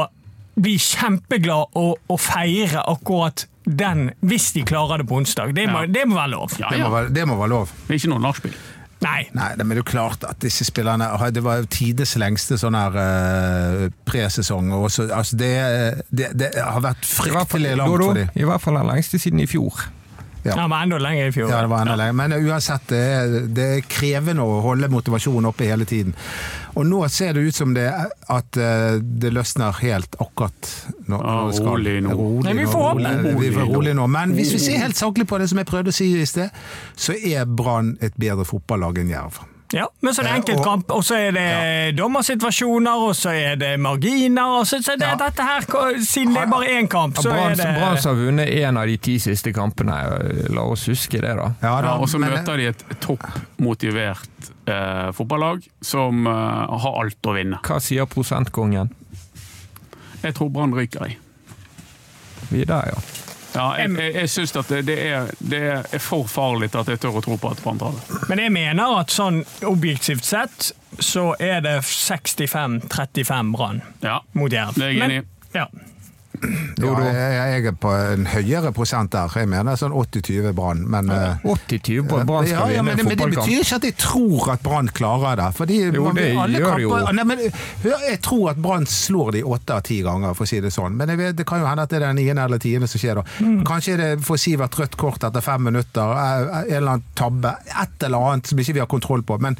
bli 0.62 0.76
kjempeglad 0.78 1.72
og, 1.80 1.96
og 2.12 2.20
feire 2.20 2.84
akkurat 2.92 3.46
den, 3.66 4.12
hvis 4.26 4.52
de 4.54 4.64
klarer 4.68 4.98
det 5.02 5.08
på 5.08 5.16
onsdag. 5.22 5.54
Det 5.56 5.68
må, 5.70 5.86
Ja. 5.86 5.88
det 5.88 6.04
må 6.08 6.16
være 6.16 6.32
lov. 6.36 6.52
Ja, 6.60 6.70
Det 6.70 6.80
må, 6.84 6.90
være, 6.90 7.10
det 7.14 7.28
må 7.28 7.38
være 7.40 7.50
lov. 7.50 7.72
Det 7.88 7.94
er 7.96 8.00
ikke 8.02 8.10
noe 8.12 8.20
nachspiel. 8.20 8.54
Nei. 9.02 9.24
Nei, 9.34 9.56
det- 9.58 9.66
men 9.66 9.70
det 9.70 9.78
er 9.80 9.82
jo 9.82 9.92
klart 9.98 10.24
at 10.30 10.40
disse 10.40 10.64
spillerne 10.66 11.08
Det 11.34 11.42
var 11.44 11.58
jo 11.58 11.66
tides 11.66 12.16
lengste 12.18 12.54
sånn 12.60 12.76
her 12.78 12.92
uh, 13.86 13.90
presesong. 14.06 14.72
og 14.74 14.92
så- 14.92 15.10
Altså 15.10 15.36
det, 15.38 16.04
det, 16.12 16.38
det 16.38 16.52
har 16.62 16.82
vært 16.82 17.02
fryktelig 17.06 17.78
langt 17.78 18.04
for 18.04 18.14
dem. 18.14 18.30
I 18.36 18.44
hvert 18.44 18.62
fall 18.62 18.76
den 18.76 18.86
lengste 18.88 19.18
siden 19.18 19.40
i 19.40 19.48
fjor. 19.48 19.74
Ja. 20.44 20.56
Ja, 20.58 20.68
men 20.68 20.88
enda 20.88 20.98
lenger 20.98 21.28
i 21.28 21.32
fjor. 21.36 21.52
Ja, 21.52 21.60
det 21.62 21.70
var 21.70 21.84
enda 21.86 21.96
lenger. 22.00 22.14
Men 22.18 22.34
uansett, 22.34 22.88
det 22.90 23.02
er, 23.14 23.36
det 23.54 23.66
er 23.78 23.84
krevende 23.92 24.42
å 24.42 24.56
holde 24.66 24.88
motivasjonen 24.90 25.46
oppe 25.52 25.68
hele 25.70 25.86
tiden. 25.86 26.16
Og 26.74 26.88
nå 26.88 27.02
ser 27.14 27.36
det 27.38 27.44
ut 27.46 27.56
som 27.56 27.76
det, 27.76 27.86
at 28.32 28.58
eh, 28.58 28.98
det 29.02 29.34
løsner 29.36 29.76
helt 29.84 30.16
akkurat 30.24 30.72
nå. 31.12 31.20
Ja, 31.22 31.36
skal- 31.54 31.68
rolig 31.76 31.98
nå. 32.08 32.16
Rolig 32.18 32.48
Nei, 32.48 32.54
vi 32.64 32.66
får 32.72 32.88
håpe. 32.88 33.36
vi 33.44 33.52
får 33.54 33.70
rolig 33.76 33.96
nå. 34.00 34.08
Men 34.10 34.34
hvis 34.40 34.54
vi 34.56 34.64
ser 34.66 34.82
helt 34.82 34.98
saklig 34.98 35.28
på 35.30 35.38
det 35.38 35.50
som 35.52 35.62
jeg 35.62 35.68
prøvde 35.70 35.94
å 35.94 36.00
si 36.00 36.10
i 36.18 36.26
sted, 36.26 36.50
så 36.96 37.14
er 37.18 37.46
Brann 37.46 37.98
et 38.02 38.18
bedre 38.18 38.48
fotballag 38.48 38.98
enn 39.04 39.14
Jerv. 39.14 39.42
Ja, 39.74 39.86
men 40.02 40.14
så 40.14 40.22
er 40.22 40.26
det 40.26 40.32
Eh, 40.32 40.38
enkeltkamp, 40.42 40.90
og 40.92 41.04
så 41.08 41.16
er 41.16 41.32
det 41.32 41.96
dommersituasjoner, 41.96 43.06
og 43.08 43.14
så 43.16 43.30
er 43.32 43.56
det 43.56 43.80
marginer. 43.80 44.58
og 44.60 44.66
så, 44.68 44.82
så 44.84 44.98
det, 45.00 45.08
Ja. 45.08 45.16
dette 45.16 45.42
her, 45.48 45.62
Siden 46.04 46.34
det 46.34 46.42
er 46.44 46.48
bare 46.52 46.68
én 46.82 46.88
kamp, 46.92 47.16
så 47.18 47.30
er 47.32 47.56
det 47.56 47.64
Brann 47.80 47.98
har 47.98 48.16
vunnet 48.16 48.50
én 48.50 48.78
av 48.78 48.86
de 48.88 48.98
ti 48.98 49.18
siste 49.20 49.54
kampene. 49.54 49.96
La 50.50 50.62
oss 50.62 50.86
huske 50.88 51.22
det, 51.22 51.36
da. 51.38 51.54
Ja, 51.62 51.82
da, 51.82 51.88
Ja, 51.88 51.94
og 51.98 52.08
så 52.10 52.20
men- 52.20 52.32
møter 52.34 52.58
de 52.58 52.68
et 52.68 52.84
toppmotivert 53.00 54.28
eh, 54.68 55.12
fotballag 55.12 55.64
som 55.82 56.28
eh, 56.28 56.32
har 56.80 57.02
alt 57.04 57.22
å 57.24 57.34
vinne. 57.34 57.60
Hva 57.64 57.80
sier 57.80 58.06
prosentkongen? 58.06 58.92
Jeg 60.24 60.34
tror 60.36 60.50
Brann 60.52 60.74
ryker 60.76 61.08
i. 61.08 61.18
Vi 62.52 62.62
er 62.62 62.66
der, 62.66 62.92
ja. 62.92 63.00
Ja, 63.54 63.66
jeg, 63.82 63.92
jeg, 64.00 64.14
jeg 64.16 64.30
syns 64.32 64.54
at 64.56 64.70
det, 64.72 64.82
det, 64.88 64.96
er, 65.12 65.32
det 65.44 65.62
er 65.76 66.00
for 66.00 66.24
farlig 66.32 66.70
at 66.76 66.88
jeg 66.88 67.02
tør 67.04 67.18
å 67.20 67.24
tro 67.26 67.36
på 67.42 67.50
at 67.52 67.60
Brann 67.64 67.82
tar 67.82 67.98
det. 67.98 68.20
Men 68.32 68.40
jeg 68.40 68.54
mener 68.56 68.94
at 69.02 69.12
sånn 69.12 69.42
objektivt 69.68 70.24
sett 70.28 70.70
så 71.04 71.32
er 71.40 71.60
det 71.66 71.78
65-35 71.88 73.52
Brann 73.56 73.82
Ja, 74.04 74.22
mot 74.38 74.52
Jerv. 74.54 74.76
det 74.80 74.88
er 74.88 74.96
jeg 74.96 75.04
enig 75.08 75.22
i. 75.24 75.26
Ja. 75.58 75.66
Ja, 76.82 76.92
jeg, 77.06 77.34
jeg 77.54 77.66
er 77.70 77.76
på 77.78 77.92
en 77.94 78.26
høyere 78.32 78.72
prosent 78.74 79.12
der. 79.14 79.30
Jeg 79.42 79.50
mener 79.52 79.78
sånn 79.78 79.94
80-20 79.94 80.56
Brann, 80.58 80.82
men 80.90 81.12
ja, 81.14 81.36
80-20 81.46 82.08
på 82.10 82.18
at 82.22 82.28
Brann 82.30 82.48
skal 82.50 82.74
ja, 82.74 82.82
vinne 82.82 82.86
men, 82.88 83.00
en 83.04 83.10
men 83.12 83.20
det 83.20 83.28
betyr 83.36 83.62
ikke 83.62 83.78
at 83.78 83.88
jeg 83.90 83.98
tror 84.02 84.50
at 84.56 84.64
Brann 84.66 84.90
klarer 84.98 85.38
det. 85.42 85.50
Fordi 85.60 85.78
Jo, 85.84 86.08
man- 86.08 86.18
det 86.18 86.32
gjør 86.34 86.66
kamper, 86.66 86.82
jo. 86.82 87.14
Nei, 87.20 87.28
men, 87.32 87.46
hør, 87.86 88.08
jeg 88.08 88.22
tror 88.26 88.50
at 88.56 88.62
Brann 88.66 88.90
slår 88.90 89.32
de 89.38 89.44
åtte 89.58 89.78
av 89.78 89.86
ti 89.88 90.02
ganger, 90.06 90.34
for 90.38 90.48
å 90.48 90.52
si 90.54 90.60
det 90.64 90.74
sånn. 90.74 90.98
Men 90.98 91.14
vet, 91.20 91.38
det 91.38 91.46
kan 91.50 91.62
jo 91.62 91.70
hende 91.70 91.86
at 91.86 91.94
det 91.94 92.02
er 92.02 92.08
den 92.08 92.22
niende 92.22 92.50
eller 92.50 92.62
tiende 92.62 92.90
som 92.90 93.02
skjer 93.02 93.22
da. 93.22 93.26
Mm. 93.40 93.62
Kanskje 93.68 93.98
det 94.02 94.12
for 94.26 94.42
Sivert 94.42 94.78
rødt 94.82 94.98
kort 94.98 95.24
etter 95.28 95.46
fem 95.46 95.64
minutter, 95.70 96.18
eh, 96.18 96.62
en 96.66 96.78
eller 96.82 96.96
annen 96.98 97.10
tabbe, 97.16 97.56
et 97.86 98.08
eller 98.08 98.32
annet 98.32 98.48
som 98.50 98.58
ikke 98.62 98.74
vi 98.80 98.84
har 98.84 98.90
kontroll 98.90 99.22
på. 99.24 99.38
Men 99.42 99.58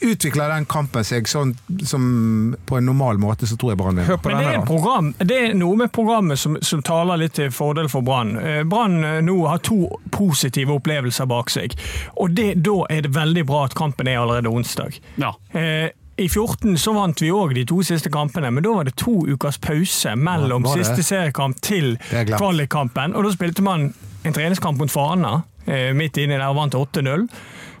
utvikler 0.00 0.48
den 0.52 0.66
kampen 0.70 1.04
seg 1.04 1.28
sånn 1.28 1.54
som 1.86 2.56
på 2.66 2.78
en 2.78 2.86
normal 2.86 3.18
måte, 3.18 3.46
så 3.46 3.56
tror 3.58 3.72
jeg 3.72 3.80
Brann 3.80 3.98
vinner. 3.98 4.20
Men 4.24 4.38
det 4.38 4.50
er, 4.54 4.64
program, 4.66 5.12
det 5.18 5.38
er 5.48 5.54
noe 5.58 5.78
med 5.80 5.92
programmet 5.94 6.38
som, 6.38 6.58
som 6.62 6.82
taler 6.86 7.20
litt 7.24 7.34
til 7.38 7.50
fordel 7.54 7.90
for 7.90 8.06
Brann. 8.06 8.36
Eh, 8.38 8.62
Brann 8.68 8.98
eh, 9.04 9.20
nå 9.24 9.38
har 9.50 9.62
to 9.66 9.84
positive 10.14 10.76
opplevelser 10.78 11.28
bak 11.30 11.50
seg, 11.50 11.74
og 12.16 12.36
det, 12.38 12.52
da 12.66 12.82
er 12.92 13.06
det 13.06 13.14
veldig 13.16 13.46
bra 13.48 13.64
at 13.68 13.78
kampen 13.78 14.10
er 14.10 14.20
allerede 14.22 14.52
onsdag. 14.52 15.00
Ja. 15.18 15.34
Eh, 15.50 15.90
I 16.18 16.28
14 16.28 16.78
så 16.78 16.94
vant 16.96 17.20
vi 17.22 17.30
òg 17.34 17.54
de 17.54 17.66
to 17.68 17.82
siste 17.86 18.10
kampene, 18.10 18.50
men 18.54 18.64
da 18.66 18.72
var 18.74 18.88
det 18.88 18.96
to 18.98 19.20
ukers 19.26 19.58
pause 19.62 20.14
mellom 20.18 20.66
ja, 20.66 20.78
siste 20.80 21.04
seriekamp 21.06 21.60
til 21.62 21.94
kvalikkampen. 22.10 23.14
Og 23.14 23.26
da 23.26 23.34
spilte 23.34 23.62
man 23.66 23.92
en 24.26 24.34
treningskamp 24.34 24.80
mot 24.82 24.90
Fana 24.90 25.40
eh, 25.66 25.92
midt 25.94 26.18
inni 26.18 26.34
der 26.38 26.48
og 26.50 26.58
vant 26.58 26.74
8-0. 26.74 27.28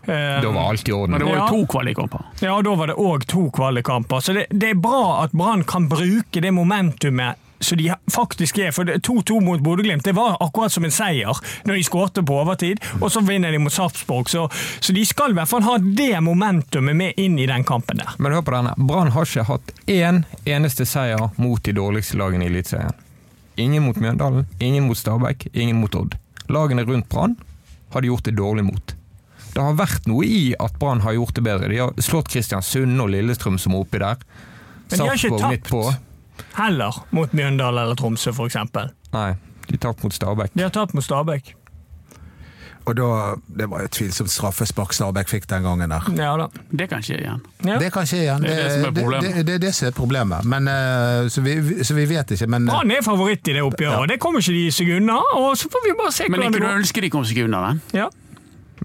Eh, 0.08 0.40
Da 0.42 0.50
var 0.50 0.70
alt 0.70 0.88
i 0.88 0.92
orden. 0.92 1.10
Men 1.10 1.20
det 1.20 1.26
var 1.26 1.34
jo 1.36 1.44
Ja. 1.44 1.48
to 1.48 1.66
kvalikkamper. 1.66 2.20
ja, 2.40 2.62
da 2.62 2.74
var 2.74 2.86
det 2.86 2.96
òg 2.96 3.26
to 3.26 3.50
kvalikkamper. 3.50 4.20
Så 4.20 4.32
det, 4.34 4.46
det 4.50 4.70
er 4.70 4.74
bra 4.74 5.22
at 5.24 5.32
Brann 5.32 5.64
kan 5.64 5.88
bruke 5.88 6.40
det 6.40 6.50
momentumet 6.54 7.36
så 7.60 7.74
de 7.76 7.90
faktisk 8.14 8.58
er. 8.58 8.70
For 8.70 8.84
2-2 8.84 9.40
mot 9.42 9.60
Bodø-Glimt 9.60 10.04
det 10.04 10.12
var 10.14 10.36
akkurat 10.40 10.70
som 10.72 10.84
en 10.84 10.90
seier 10.94 11.34
når 11.66 11.74
de 11.74 11.82
skårte 11.82 12.22
på 12.22 12.36
overtid, 12.40 12.78
og 13.02 13.10
så 13.10 13.20
vinner 13.26 13.50
de 13.50 13.58
mot 13.58 13.72
Sarpsborg. 13.72 14.28
Så, 14.30 14.44
så 14.80 14.94
de 14.94 15.04
skal 15.04 15.30
i 15.30 15.34
hvert 15.34 15.48
fall 15.50 15.62
ha 15.66 15.76
det 15.78 16.20
momentumet 16.22 16.94
med 16.96 17.12
inn 17.18 17.36
i 17.38 17.46
den 17.50 17.64
kampen 17.64 17.98
der. 17.98 18.14
Men 18.18 18.32
hør 18.32 18.42
på 18.46 18.54
denne. 18.54 18.74
Brann 18.78 19.10
har 19.10 19.26
ikke 19.26 19.44
hatt 19.50 19.72
én 19.90 20.22
eneste 20.46 20.86
seier 20.86 21.30
mot 21.36 21.62
de 21.66 21.72
dårligste 21.72 22.16
lagene 22.16 22.46
i 22.46 22.52
Eliteserien. 22.52 22.94
Ingen 23.58 23.82
mot 23.82 23.96
Mjøndalen, 23.98 24.46
ingen 24.60 24.86
mot 24.86 24.96
Stabæk, 24.96 25.48
ingen 25.52 25.80
mot 25.80 25.94
Odd. 25.98 26.14
Lagene 26.48 26.86
rundt 26.86 27.08
Brann 27.10 27.34
har 27.92 28.00
de 28.00 28.06
gjort 28.06 28.22
det 28.22 28.36
dårlig 28.38 28.64
mot. 28.64 28.94
Det 29.58 29.64
har 29.66 29.74
vært 29.74 30.04
noe 30.06 30.22
i 30.22 30.52
at 30.62 30.76
Brann 30.78 31.00
har 31.02 31.16
gjort 31.16 31.34
det 31.34 31.42
bedre. 31.42 31.66
De 31.72 31.80
har 31.82 31.90
slått 31.98 32.28
Kristiansund 32.30 32.94
og 33.02 33.10
Lillestrøm 33.10 33.56
som 33.58 33.74
er 33.74 33.82
oppi 33.82 33.98
der. 33.98 34.20
Men 34.92 35.02
de 35.02 35.08
har 35.08 35.18
ikke 35.18 35.40
tapt. 35.42 36.04
Heller 36.54 37.00
mot 37.10 37.32
Mjøndalen 37.34 37.82
eller 37.82 37.98
Tromsø, 37.98 38.30
f.eks. 38.30 38.56
Nei, 39.12 39.30
de 39.66 39.80
tapt 39.82 40.04
mot 40.06 40.14
Stabæk. 40.14 40.54
De 40.54 40.62
har 40.62 40.70
tapt 40.70 40.94
mot 40.94 41.02
Stabæk. 41.02 41.56
Og 42.88 42.94
da, 42.96 43.06
det 43.58 43.66
var 43.68 43.82
jo 43.84 43.88
tvilsomt 43.92 44.30
straffespark 44.32 44.94
Stabæk 44.96 45.28
fikk 45.28 45.48
den 45.50 45.66
gangen 45.66 45.90
der. 45.92 46.06
Ja 46.16 46.30
da. 46.40 46.46
Det 46.70 46.86
kan 46.88 47.02
skje 47.04 47.18
igjen. 47.20 47.42
Ja. 47.66 47.76
Det 47.82 47.90
kan 47.92 48.06
skje 48.08 48.22
igjen. 48.22 48.46
Det 48.46 48.54
er 48.54 48.62
det 48.62 48.70
som 48.70 48.86
er 48.86 48.94
det, 48.94 49.02
problemet. 49.02 49.26
det, 49.34 49.42
det 49.50 49.56
er 49.58 49.64
det 49.66 49.72
som 49.76 49.90
er 49.90 49.96
problemet. 49.98 50.46
Men, 50.54 50.70
eh, 50.72 51.26
så, 51.34 51.42
vi, 51.44 51.56
så 51.84 51.98
vi 51.98 52.06
vet 52.14 52.32
ikke. 52.38 52.48
Men 52.54 52.64
eh, 52.64 52.72
Brann 52.72 52.94
er 52.96 53.04
favoritt 53.04 53.50
i 53.52 53.58
det 53.58 53.66
oppgjøret, 53.66 54.06
Ja. 54.06 54.06
det 54.14 54.16
kommer 54.22 54.40
ikke 54.40 54.54
de 54.56 54.64
seg 54.78 54.94
unna. 55.02 55.18
Og 55.36 55.50
så 55.60 55.68
får 55.74 55.84
vi 55.84 55.92
bare 56.00 56.14
se 56.16 56.30
Men 56.30 56.38
hvordan 56.38 56.48
ikke 56.48 56.56
det 56.56 56.64
du 56.64 56.70
går. 56.70 56.80
ønsker 56.80 57.04
de 57.04 57.10
kom 57.18 57.26
seg 57.28 57.42
unna 57.44 57.60
den? 57.66 57.82
Ja. 57.98 58.08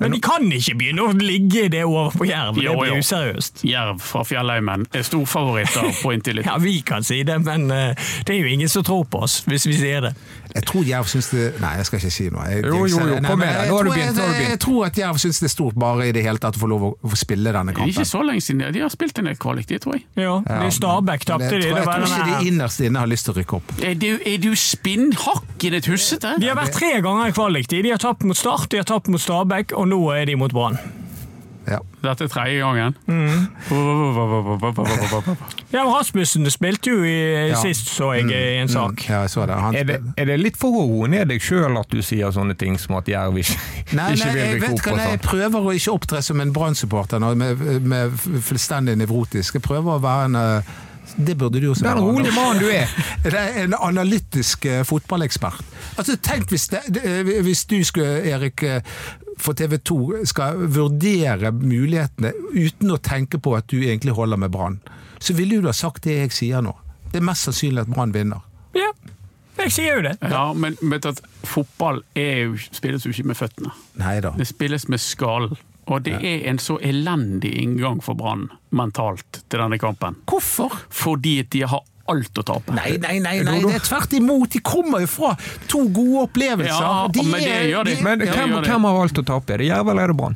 Men 0.02 0.12
de 0.16 0.20
kan 0.24 0.46
ikke 0.52 0.76
begynne 0.80 1.06
å 1.06 1.14
ligge 1.18 1.68
det 1.74 1.84
over 1.86 2.16
på 2.18 2.28
Jerv. 2.28 2.58
Det 2.58 2.74
blir 2.78 2.98
useriøst. 3.00 3.64
Jerv 3.68 4.02
fra 4.04 4.24
Fjellheimen 4.28 4.88
er 4.94 5.06
storfavoritter 5.06 5.92
på 6.02 6.12
inntil. 6.16 6.42
Ja, 6.46 6.58
vi 6.62 6.80
kan 6.86 7.06
si 7.06 7.22
det, 7.28 7.40
men 7.46 7.70
eh, 7.72 7.94
det 8.26 8.36
er 8.36 8.42
jo 8.42 8.54
ingen 8.54 8.72
som 8.72 8.86
tror 8.88 9.06
på 9.10 9.24
oss 9.28 9.42
hvis 9.50 9.68
vi 9.70 9.78
sier 9.78 10.10
det. 10.10 10.14
Jeg 10.54 10.66
tror 10.70 10.86
Jerv 10.86 11.08
syns 11.10 11.30
det 11.34 11.46
Nei, 11.62 11.72
jeg 11.80 11.88
skal 11.88 12.00
ikke 12.00 12.12
si 12.14 12.28
noe. 12.34 12.46
Jeg, 12.50 12.66
Jo, 12.68 12.84
jo, 12.86 13.00
jo, 13.10 13.18
kom 13.26 13.40
med 13.42 13.50
deg. 13.50 13.70
nå 13.70 13.78
har 13.78 13.88
du 13.88 13.92
begynt, 13.92 14.20
Jeg, 14.22 14.36
Jeg, 14.38 14.50
jeg 14.54 14.60
tror 14.62 14.86
at 14.86 15.00
Jerv 15.02 15.20
syns 15.24 15.40
det 15.42 15.48
er 15.50 15.54
stort 15.54 15.80
bare 15.80 16.08
i 16.08 16.14
det 16.16 16.24
hele 16.26 16.42
tatt 16.44 16.60
å 16.60 16.62
få 16.62 16.70
lov 16.70 16.86
å 16.94 17.20
spille 17.20 17.54
denne 17.56 17.74
Det 17.74 17.82
er 17.82 17.94
ikke 17.94 18.06
så 18.06 18.22
lenge 18.26 18.46
siden 18.46 18.74
de 18.74 18.84
har 18.84 18.94
spilt 18.94 19.20
en 19.20 19.30
del 19.32 19.38
kvalik, 19.42 19.68
det 19.70 19.82
tror 19.84 19.98
jeg. 19.98 20.06
Ja, 20.20 20.40
det 20.46 20.60
er 20.70 20.76
Stabæk 20.78 21.26
tapte 21.30 21.52
de. 21.58 21.70
jeg 21.74 21.86
tror 21.88 22.08
ikke 22.08 22.30
de 22.30 22.52
innerst 22.52 22.84
inne 22.86 23.02
har 23.02 23.10
lyst 23.10 23.28
til 23.28 23.34
å 23.36 23.38
rykke 23.42 23.60
opp. 23.60 23.76
Er 23.82 23.96
du, 23.98 24.10
er 24.22 24.38
du 24.44 24.52
spinnhakkende 24.60 25.82
tussete? 25.84 26.36
De 26.42 26.50
har 26.52 26.60
vært 26.60 26.78
tre 26.78 26.96
ganger 27.04 27.32
i 27.32 27.36
kvaliktid. 27.36 27.84
De 27.88 27.94
har 27.96 28.02
tapt 28.02 28.26
mot 28.28 28.38
Start, 28.38 28.70
de 28.72 28.82
har 28.82 28.88
tapt 28.90 29.10
mot 29.14 29.22
Stabæk, 29.22 29.74
og 29.78 29.90
nå 29.90 30.02
er 30.16 30.30
de 30.30 30.38
mot 30.40 30.54
Brann. 30.54 30.78
Ja. 31.68 31.78
Dette 32.04 32.26
er 32.26 32.28
tredje 32.28 32.60
gangen. 32.60 32.96
Ja, 35.74 35.84
Rasmussen 35.88 36.46
spilte 36.52 36.90
jo 36.92 37.04
i, 37.08 37.50
Ja. 37.50 37.56
sist, 37.62 37.88
så 37.90 38.12
jeg, 38.14 38.28
i 38.32 38.60
en 38.62 38.68
sak. 38.70 39.06
Ja, 39.10 39.22
jeg 39.24 39.30
så 39.30 39.46
det. 39.48 39.56
Han 39.56 39.76
Er 39.76 39.84
det, 39.84 40.00
er 40.18 40.26
det 40.26 40.40
litt 40.40 40.58
for 40.60 40.70
å 40.76 40.84
roe 40.88 41.08
ned 41.08 41.28
deg 41.32 41.42
sjøl 41.42 41.78
at 41.80 41.90
du 41.90 42.02
sier 42.02 42.32
sånne 42.36 42.56
ting 42.58 42.78
som 42.78 42.96
at 43.00 43.08
Jerv 43.08 43.38
ikke, 43.42 43.58
Nei, 43.94 44.12
ikke 44.14 44.26
nei, 44.26 44.34
vil 44.34 44.62
rykke 44.68 44.92
opp? 44.92 44.98
nei, 44.98 45.10
jeg 45.16 45.22
prøver 45.22 45.60
å 45.70 45.74
ikke 45.74 45.94
opptre 45.96 46.22
som 46.22 46.42
en 46.44 46.54
Brann-supporter 46.54 47.20
med, 47.36 47.64
med 47.82 48.12
fullstendig 48.44 48.98
nevrotisk. 48.98 49.54
Jeg 49.56 49.62
prøver 49.66 49.98
å 49.98 50.02
være 50.04 50.26
en 50.26 50.36
eh, 50.36 50.74
Det 51.18 51.38
burde 51.38 51.60
du 51.62 51.70
også 51.72 51.84
være. 51.84 51.96
Den 51.96 52.04
rolige 52.04 52.32
rolig 52.32 52.36
mann 52.36 52.60
du 52.60 52.70
er. 52.72 52.88
Det 53.24 53.34
er 53.40 53.64
en 53.64 53.74
analytisk 53.80 54.66
eh, 54.66 54.84
fotballekspert. 54.88 55.64
Altså, 55.98 56.16
tenk 56.18 56.50
hvis, 56.50 56.68
det, 56.72 56.80
det- 56.96 57.42
hvis 57.46 57.66
du 57.70 57.84
skulle, 57.84 58.22
Erik, 58.30 58.64
eh, 58.64 58.82
for 59.44 59.58
TV 59.60 59.78
2 59.78 60.24
skal 60.30 60.62
vurdere 60.72 61.52
mulighetene 61.52 62.32
uten 62.54 62.94
å 62.96 63.00
tenke 63.04 63.42
på 63.44 63.56
at 63.58 63.68
du 63.72 63.82
egentlig 63.82 64.16
holder 64.16 64.40
med 64.40 64.54
Brann. 64.54 64.80
Så 65.20 65.36
ville 65.36 65.60
du 65.62 65.68
ha 65.68 65.76
sagt 65.76 66.08
det 66.08 66.18
jeg 66.22 66.36
sier 66.36 66.64
nå. 66.64 66.76
Det 67.12 67.20
er 67.20 67.28
mest 67.28 67.50
sannsynlig 67.50 67.84
at 67.84 67.92
Brann 67.92 68.16
vinner. 68.16 68.42
Ja, 68.74 68.90
jeg 69.60 69.76
sier 69.76 70.00
jo 70.00 70.06
det. 70.08 70.16
Ja, 70.32 70.48
men 70.58 70.78
vet 70.82 71.06
du 71.06 71.12
at 71.12 71.22
fotball 71.46 72.02
er 72.18 72.48
jo, 72.48 72.58
spilles 72.74 73.06
jo 73.06 73.14
ikke 73.14 73.30
med 73.30 73.38
føttene. 73.38 73.76
Neida. 74.02 74.34
Det 74.40 74.48
spilles 74.50 74.88
med 74.90 75.04
skallen. 75.04 75.60
Og 75.92 76.06
det 76.06 76.14
er 76.24 76.46
en 76.48 76.62
så 76.64 76.78
elendig 76.80 77.50
inngang 77.60 77.98
for 78.04 78.16
Brann 78.16 78.46
mentalt 78.72 79.42
til 79.52 79.60
denne 79.60 79.76
kampen. 79.82 80.16
Hvorfor? 80.32 80.72
Fordi 80.88 81.42
de 81.44 81.66
har 81.68 81.84
alt 82.12 82.34
å 82.40 82.44
tape. 82.44 82.74
Nei, 82.76 82.98
nei, 82.98 83.20
nei, 83.20 83.38
nei, 83.44 83.60
det 83.64 83.76
er 83.76 83.80
tvert 83.80 84.14
imot. 84.18 84.50
De 84.52 84.60
kommer 84.60 85.00
jo 85.06 85.08
fra 85.08 85.36
to 85.68 85.86
gode 85.88 86.28
opplevelser. 86.28 86.82
Ja, 86.82 87.08
De 87.08 87.24
men 87.24 87.40
det 87.40 87.52
er- 87.52 87.70
gjør 87.72 87.84
de. 87.86 87.96
Men 88.04 88.20
Ja, 88.20 88.34
hvem, 88.34 88.50
gjør 88.52 88.64
hvem 88.68 88.82
har 88.90 88.94
valgt 89.00 89.18
å 89.22 89.26
tape? 89.26 89.54
Er 89.54 89.58
det 89.58 89.68
Jerv 89.68 89.90
eller 89.90 90.04
er 90.04 90.08
det 90.08 90.18
Brann? 90.18 90.36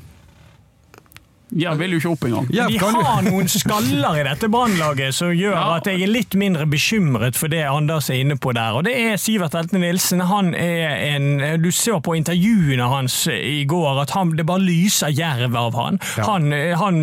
Jeg 1.57 1.77
vil 1.79 1.95
jo 1.95 1.99
ikke 2.01 2.11
opp 2.13 2.25
engang. 2.27 2.47
Ja, 2.53 2.67
De 2.67 2.77
har 2.79 3.21
noen 3.25 3.47
skaller 3.49 4.19
i 4.19 4.23
dette 4.27 4.49
brannlaget 4.53 5.15
som 5.17 5.31
gjør 5.33 5.55
Ja. 5.55 5.75
at 5.77 5.85
jeg 5.89 6.01
er 6.03 6.11
litt 6.11 6.35
mindre 6.37 6.65
bekymret 6.69 7.35
for 7.39 7.47
det 7.51 7.63
Anders 7.67 8.09
er 8.09 8.19
inne 8.21 8.37
på 8.37 8.53
der. 8.53 8.75
Og 8.77 8.83
det 8.85 8.93
er 8.95 9.17
Sivert 9.17 9.55
Elten 9.57 9.81
Nilsen. 9.81 10.21
Han 10.29 10.53
er 10.55 11.15
en 11.15 11.61
Du 11.61 11.71
ser 11.71 11.99
på 12.05 12.15
intervjuene 12.17 12.87
hans 12.91 13.27
i 13.31 13.63
går 13.65 14.01
at 14.03 14.11
han, 14.11 14.35
det 14.37 14.45
bare 14.45 14.61
lyser 14.61 15.09
jerv 15.15 15.55
av 15.57 15.73
han. 15.75 15.99
Han, 16.17 16.51
han 16.51 17.01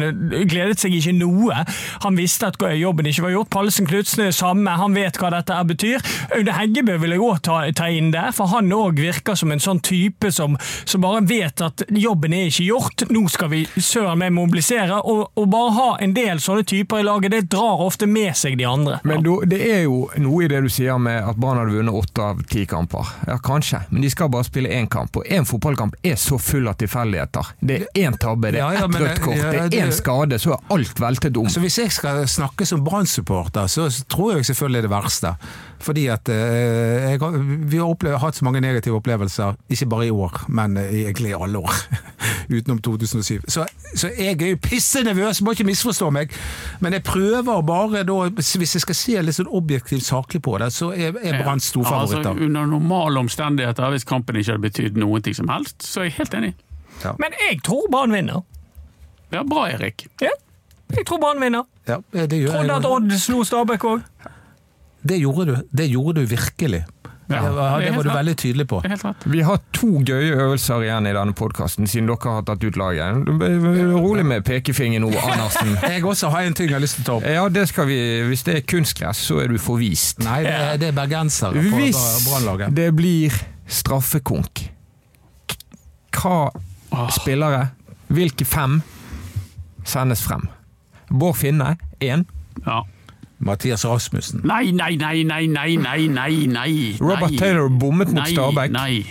gledet 0.49 0.79
seg 0.81 0.95
ikke 0.99 1.15
noe. 1.19 1.65
Han 2.05 2.17
visste 2.17 2.47
at 2.53 2.59
jobben 2.79 3.07
ikke 3.11 3.23
var 3.27 3.35
gjort. 3.35 3.51
Pallesen 3.51 3.87
Knutsen 3.91 4.21
er 4.25 4.31
det 4.33 4.39
samme. 4.39 4.71
Han 4.79 4.95
vet 4.95 5.19
hva 5.21 5.31
dette 5.35 5.59
betyr. 5.69 6.05
Aune 6.37 6.55
Heggebø 6.59 6.99
vil 7.03 7.17
jeg 7.17 7.25
òg 7.25 7.43
ta, 7.47 7.59
ta 7.77 7.89
inn 7.91 8.13
der, 8.15 8.31
for 8.37 8.47
han 8.55 8.71
òg 8.73 9.01
virker 9.03 9.35
som 9.39 9.53
en 9.55 9.63
sånn 9.63 9.81
type 9.85 10.31
som, 10.35 10.57
som 10.85 11.01
bare 11.05 11.25
vet 11.29 11.61
at 11.65 11.85
jobben 11.91 12.33
er 12.37 12.49
ikke 12.51 12.69
gjort. 12.69 13.07
Nå 13.11 13.25
skal 13.33 13.51
vi 13.53 13.65
søren 13.79 14.19
meg 14.23 14.33
mobilisere. 14.45 15.01
Og, 15.03 15.27
og 15.35 15.49
bare 15.53 15.73
ha 15.79 15.89
en 16.05 16.15
del 16.17 16.41
sånne 16.43 16.65
typer 16.69 17.03
i 17.03 17.07
laget, 17.07 17.35
det 17.35 17.43
drar 17.53 17.83
ofte 17.85 18.09
med 18.11 18.37
seg 18.39 18.59
de 18.61 18.67
andre. 18.69 19.01
Men 19.09 19.25
du, 19.25 19.33
det 19.49 19.61
er 19.67 19.83
jo 19.87 20.05
noe 20.23 20.45
i 20.45 20.51
det 20.53 20.63
du 20.65 20.71
sier 20.73 20.99
med 21.03 21.21
at 21.25 21.41
Brann 21.41 21.61
hadde 21.61 21.75
vunnet 21.77 21.99
åtte 22.05 22.29
av 22.31 22.43
ti 22.51 22.65
kamper. 22.71 23.11
Ja, 23.29 23.39
kanskje, 23.45 23.83
men 23.91 24.05
de 24.05 24.13
skal 24.13 24.31
bare 24.33 24.47
spille 24.49 24.73
én 24.73 24.89
kamp. 24.91 25.17
Og 25.21 25.29
én 25.29 25.47
fotballkamp 25.49 25.99
er 26.07 26.17
så 26.21 26.39
full 26.41 26.69
av 26.71 26.79
tilfeldigheter. 26.81 27.55
Det 27.61 27.81
er 27.83 28.07
én 28.07 28.19
tabbe, 28.21 28.53
det 28.55 28.63
Ja, 28.63 28.71
er 28.73 28.81
ja, 28.81 28.87
ett 28.87 28.95
men, 28.95 29.05
rødt 29.05 29.23
kort, 29.25 29.39
ja, 29.41 29.53
det 29.53 29.81
er 29.81 29.87
én 29.87 29.95
skade, 29.95 30.39
så 30.43 30.57
er 30.57 30.75
alt 30.77 31.01
veltet 31.01 31.37
om. 31.41 31.51
Så 31.51 31.63
hvis 31.65 31.79
jeg 31.81 31.93
skal 31.95 32.25
snakke 32.31 32.67
som 32.69 32.85
Brann-supporter, 32.87 33.69
så 33.71 33.89
tror 34.11 34.37
jeg 34.37 34.49
selvfølgelig 34.51 34.87
det 34.87 34.93
verste. 34.93 35.37
Fordi 35.85 36.07
at 36.09 36.29
eh, 36.33 37.11
jeg, 37.13 37.21
vi 37.69 37.77
har 37.77 37.91
opplevd, 37.91 38.17
hatt 38.23 38.39
så 38.39 38.47
mange 38.47 38.63
negative 38.65 38.97
opplevelser, 38.97 39.59
ikke 39.69 39.89
bare 39.93 40.07
i 40.07 40.13
år, 40.15 40.45
men 40.49 40.79
eh, 40.81 40.95
egentlig 41.03 41.35
i 41.35 41.37
alle 41.37 41.61
år. 41.61 41.81
Utenom 42.55 42.79
2007. 42.85 43.45
Så, 43.49 43.67
så 43.95 44.11
jeg 44.17 44.39
er 44.41 44.55
jo 44.55 44.61
pissenervøs, 44.65 45.43
må 45.45 45.53
ikke 45.53 45.67
misforstå 45.69 46.09
meg. 46.15 46.33
Men 46.81 46.97
jeg 46.97 47.05
prøver 47.05 47.61
bare 47.67 48.05
da, 48.09 48.19
hvis 48.39 48.77
jeg 48.79 48.85
skal 48.85 48.99
se 48.99 49.25
litt 49.25 49.37
sånn 49.37 49.51
objektivt 49.53 50.07
saklig 50.07 50.41
på 50.45 50.57
det, 50.63 50.71
så 50.73 50.93
er, 50.95 51.17
er 51.21 51.43
Brann 51.43 51.61
storfavoritter. 51.61 52.33
Altså, 52.33 52.49
under 52.49 52.71
normale 52.71 53.21
omstendigheter, 53.21 53.91
hvis 53.93 54.09
kampen 54.09 54.41
ikke 54.41 54.55
hadde 54.55 54.65
betydd 54.65 55.01
noen 55.01 55.25
ting 55.25 55.37
som 55.37 55.53
helst, 55.53 55.85
så 55.85 56.05
er 56.05 56.11
jeg 56.11 56.19
helt 56.23 56.39
enig. 56.41 56.55
Men 57.21 57.37
jeg 57.37 57.61
tror 57.67 57.91
Brann 57.93 58.15
vinner. 58.15 58.45
Ja, 59.35 59.43
bra, 59.45 59.67
Erik. 59.73 60.07
Ja, 60.23 60.33
jeg 60.95 61.05
tror 61.09 61.21
Brann 61.21 61.43
vinner. 61.43 61.69
Ja, 61.89 62.01
det, 62.15 62.39
gjør 62.39 62.55
Trodde 62.55 62.77
at. 62.79 62.89
Odd 62.89 63.17
slo 63.21 63.45
Stabæk 63.45 63.85
òg. 63.91 64.33
Det 65.05 65.21
gjorde 65.21 65.45
du. 65.51 65.57
Det 65.71 65.87
gjorde 65.93 66.21
du 66.21 66.27
virkelig. 66.35 66.85
Ja, 67.27 67.41
det, 67.41 67.51
var, 67.97 68.03
du 68.05 68.09
veldig 68.11 68.37
tydelig 68.37 68.67
på. 68.69 68.81
Det 68.85 68.91
helt 68.93 69.05
rett. 69.05 69.23
Vi 69.33 69.41
har 69.41 69.61
to 69.73 69.89
gøye 70.05 70.35
øvelser 70.45 70.83
igjen 70.85 71.07
i 71.09 71.13
denne 71.17 71.33
podkasten, 71.37 71.87
siden 71.89 72.11
dere 72.11 72.35
har 72.37 72.45
tatt 72.45 72.65
ut 72.67 72.77
laget. 72.77 73.25
Rolig 73.95 74.27
med 74.29 74.45
pekefingeren 74.45 75.07
nå, 75.07 75.13
Andersen. 75.25 75.73
Jeg 75.95 76.05
også 76.05 76.29
har 76.35 76.45
en 76.45 76.57
ting 76.57 76.69
jeg 76.69 76.77
har 76.77 76.85
lyst 76.85 76.99
til 76.99 77.05
å 77.05 77.07
ta 77.09 77.17
opp. 77.17 77.25
Ja, 77.37 77.47
det 77.49 77.65
skal 77.73 77.89
vi. 77.89 77.97
Hvis 78.29 78.45
det 78.45 78.59
er 78.59 78.67
kunstgress, 78.69 79.23
så 79.31 79.41
er 79.41 79.49
du 79.49 79.57
forvist. 79.63 80.21
Nei, 80.25 80.43
det, 80.45 80.53
er- 80.53 80.81
det 80.83 80.91
er 80.93 80.99
bergensere 81.01 81.57
på 81.57 81.81
Brannlaget. 82.29 82.69
Hvis 82.69 82.77
det 82.77 82.89
blir 83.01 83.41
straffekonk, 83.81 84.67
hva 86.15 87.09
spillere, 87.17 87.71
hvilke 88.13 88.45
fem, 88.47 88.83
sendes 89.89 90.21
frem? 90.25 90.45
Bård 91.09 91.37
Finne, 91.41 91.77
én. 92.05 92.29
Ja. 92.67 92.83
Mathias 93.45 93.85
Rasmussen. 93.85 94.41
Nei, 94.45 94.71
nei, 94.73 94.97
nei, 94.97 95.23
nei, 95.23 95.47
nei, 95.47 95.77
nei, 95.77 96.07
nei, 96.09 96.47
nei. 96.47 96.97
Robert 97.01 97.31
nei. 97.31 97.39
Taylor 97.39 97.69
bommet 97.69 98.09
mot 98.13 98.27
Stabæk. 98.29 98.71
Nei. 98.73 99.05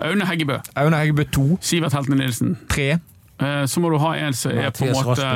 Aune 0.00 0.26
Heggebø. 0.26 0.58
Aune 0.76 0.96
Heggebø 0.96 1.24
to. 1.32 1.58
Sivert 1.60 1.92
Heltene 1.92 2.16
Nilsen. 2.16 2.56
Tre. 2.68 2.90
Eh, 3.40 3.66
Så 3.66 3.80
må 3.80 3.88
du 3.90 3.96
ha 3.98 4.14
en 4.20 4.32
som 4.36 4.52
er 4.52 4.70
på 4.70 4.84
en 4.84 4.92
måte 4.92 5.28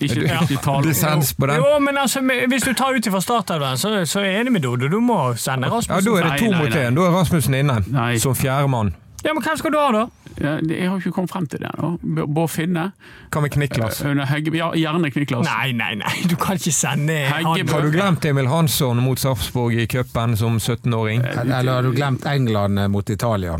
ikke 0.00 0.22
Ja. 0.26 0.40
riktig 0.40 0.58
tale. 0.64 0.82
Dissens 0.88 1.34
på 1.34 1.46
den. 1.46 1.56
Jo, 1.56 1.78
men 1.78 1.98
altså, 1.98 2.20
hvis 2.48 2.62
du 2.62 2.72
tar 2.74 2.94
ut 2.96 3.06
ifra 3.06 3.20
startelveren, 3.20 3.76
så, 3.78 3.92
så 4.06 4.20
er 4.20 4.24
jeg 4.24 4.40
enig 4.40 4.52
med 4.52 4.60
Dodo. 4.62 4.88
Du 4.88 5.00
må 5.00 5.34
sende 5.36 5.68
Rasmussen. 5.70 5.94
Ja, 5.94 6.00
Da 6.00 6.16
er 6.26 6.30
det 6.30 6.38
to 6.40 6.50
nei, 6.50 6.58
mot 6.62 6.74
én. 6.74 6.94
Da 6.98 7.02
er 7.06 7.14
Rasmussen 7.20 7.54
inne 7.54 7.76
Nei. 7.86 8.16
som 8.18 8.34
fjerdemann. 8.34 8.94
Ja, 9.24 9.32
men 9.34 9.42
hvem 9.42 9.56
skal 9.58 9.70
du 9.74 9.78
ha, 9.78 9.90
da? 9.92 10.06
Ja, 10.36 10.58
Jeg 10.62 10.88
har 10.90 11.00
ikke 11.00 11.12
kommet 11.16 11.32
frem 11.32 11.46
til 11.50 11.62
det 11.62 11.70
ennå. 11.74 12.26
Bård 12.26 12.50
Finne. 12.52 12.90
Hva 13.32 13.42
med 13.42 13.52
Kniklas? 13.54 14.02
Aune 14.06 14.26
Heggebø. 14.28 14.60
Ja, 14.60 14.68
gjerne 14.76 15.10
Kniklas. 15.14 15.48
Nei, 15.48 15.72
nei, 15.72 15.94
nei, 16.02 16.14
du 16.30 16.36
kan 16.40 16.60
ikke 16.60 16.74
sende 16.74 17.18
Heggebø. 17.32 17.72
Har 17.72 17.88
du 17.88 17.90
glemt 17.94 18.28
Emil 18.28 18.48
Hansson 18.50 19.02
mot 19.02 19.18
Sarpsborg 19.18 19.78
i 19.78 19.88
cupen 19.90 20.36
som 20.38 20.58
17-åring? 20.58 21.24
Eller 21.42 21.72
har 21.72 21.82
du 21.82 21.92
glemt 21.96 22.26
England 22.26 22.78
eh, 22.78 22.88
mot 22.88 23.10
Italia? 23.10 23.58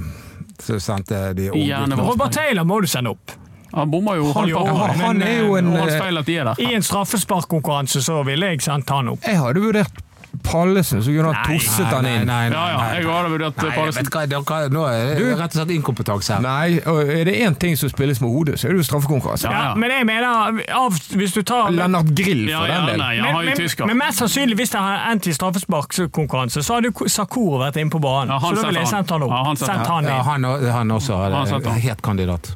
Så 0.59 0.81
sendte 0.83 1.33
de 1.39 1.51
Robert 1.51 2.33
Taylor 2.35 2.67
må 2.67 2.81
du 2.83 2.89
sende 2.91 3.15
opp. 3.15 3.37
Han 3.73 3.91
bommer 3.91 4.17
jo 4.17 4.33
Han 4.33 4.49
halvparten. 4.49 5.01
Han 5.01 5.23
er 5.23 5.39
jo 5.39 5.57
en 5.59 5.73
eh, 5.77 6.23
der. 6.25 6.55
I 6.61 6.75
en 6.75 6.83
straffesparkkonkurranse 6.83 8.03
så 8.03 8.23
ville 8.27 8.55
jeg 8.55 8.63
sendt 8.65 8.91
han 8.91 9.13
opp. 9.13 9.27
Jeg 9.27 9.39
hadde 9.39 9.61
vurdert 9.61 10.05
Pallesen, 10.43 11.03
så 11.03 11.11
kunne 11.13 11.33
han 11.33 11.45
tosset 11.47 11.87
han 11.93 12.07
inn. 12.07 12.27
Nei, 12.27 12.49
nei, 12.49 12.57
Ja, 12.57 12.65
ja, 12.73 12.95
jeg 12.99 13.07
hadde 13.09 13.31
vurdert 13.33 13.57
Nei, 13.63 13.71
Pallesen. 13.77 14.09
hva, 14.09 14.59
nå 14.73 14.85
er 14.89 15.15
det 15.19 15.39
rett 15.39 15.55
og 15.55 15.59
slett 15.59 15.73
inkompetanse 15.77 16.35
her. 16.35 16.41
Nei, 16.45 16.81
og 16.87 17.01
er 17.09 17.25
det 17.25 17.35
én 17.45 17.57
ting 17.59 17.77
som 17.77 17.89
spilles 17.93 18.21
med 18.21 18.31
hodet, 18.31 18.59
så 18.59 18.69
er 18.69 18.77
det 18.77 18.83
jo 18.85 18.87
straffekonkurranse. 18.91 19.51
Ja, 19.51 19.75
men 19.75 19.91
jeg 19.91 20.07
mener, 20.07 20.63
av, 20.75 20.93
hvis 21.19 21.33
du 21.35 21.43
tar 21.43 21.71
Lennart 21.71 22.15
Grill, 22.15 22.49
Ja, 22.49 22.61
for 22.61 22.67
den 22.67 22.87
del. 22.87 22.99
men, 22.99 23.35
har 23.35 23.43
men, 23.45 23.87
men 23.93 23.99
mest 24.05 24.19
sannsynlig, 24.23 24.57
hvis 24.57 24.71
det 24.71 24.81
hadde 24.81 25.11
endt 25.13 25.27
i 25.27 25.33
straffesparkkonkurranse, 25.33 26.63
så 26.63 26.75
hadde 26.79 26.93
jo 26.93 27.09
Sakura 27.09 27.67
vært 27.67 27.77
inne 27.83 27.91
på 27.91 28.01
banen. 28.01 28.33
Ja, 28.35 28.39
så 28.41 28.55
da 28.55 28.67
ville 28.69 28.81
jeg 28.81 28.89
sendt 28.93 29.11
han 29.11 29.23
opp. 29.23 29.31
han. 29.47 29.57
Sendt 29.57 29.87
han 29.87 30.05
Ja, 30.05 30.23
han, 30.23 30.45
han 30.45 30.91
også 30.91 31.15
er 31.27 31.31
han. 31.35 31.81
het 31.81 32.03
kandidat. 32.03 32.55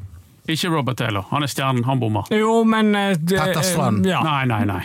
Ikke 0.48 0.70
Robert 0.72 0.96
Taylor. 0.98 1.24
Han 1.30 1.42
er 1.42 1.46
stjernen, 1.46 1.84
han 1.86 2.00
bommer. 2.00 2.26
Jo, 2.34 2.64
men 2.64 2.94
eh, 2.96 3.14
det- 3.14 3.38
Petter 3.38 3.62
Strand. 3.62 4.04
Ja. 4.06 4.22
Nei, 4.22 4.44
nei, 4.44 4.64
nei. 4.64 4.82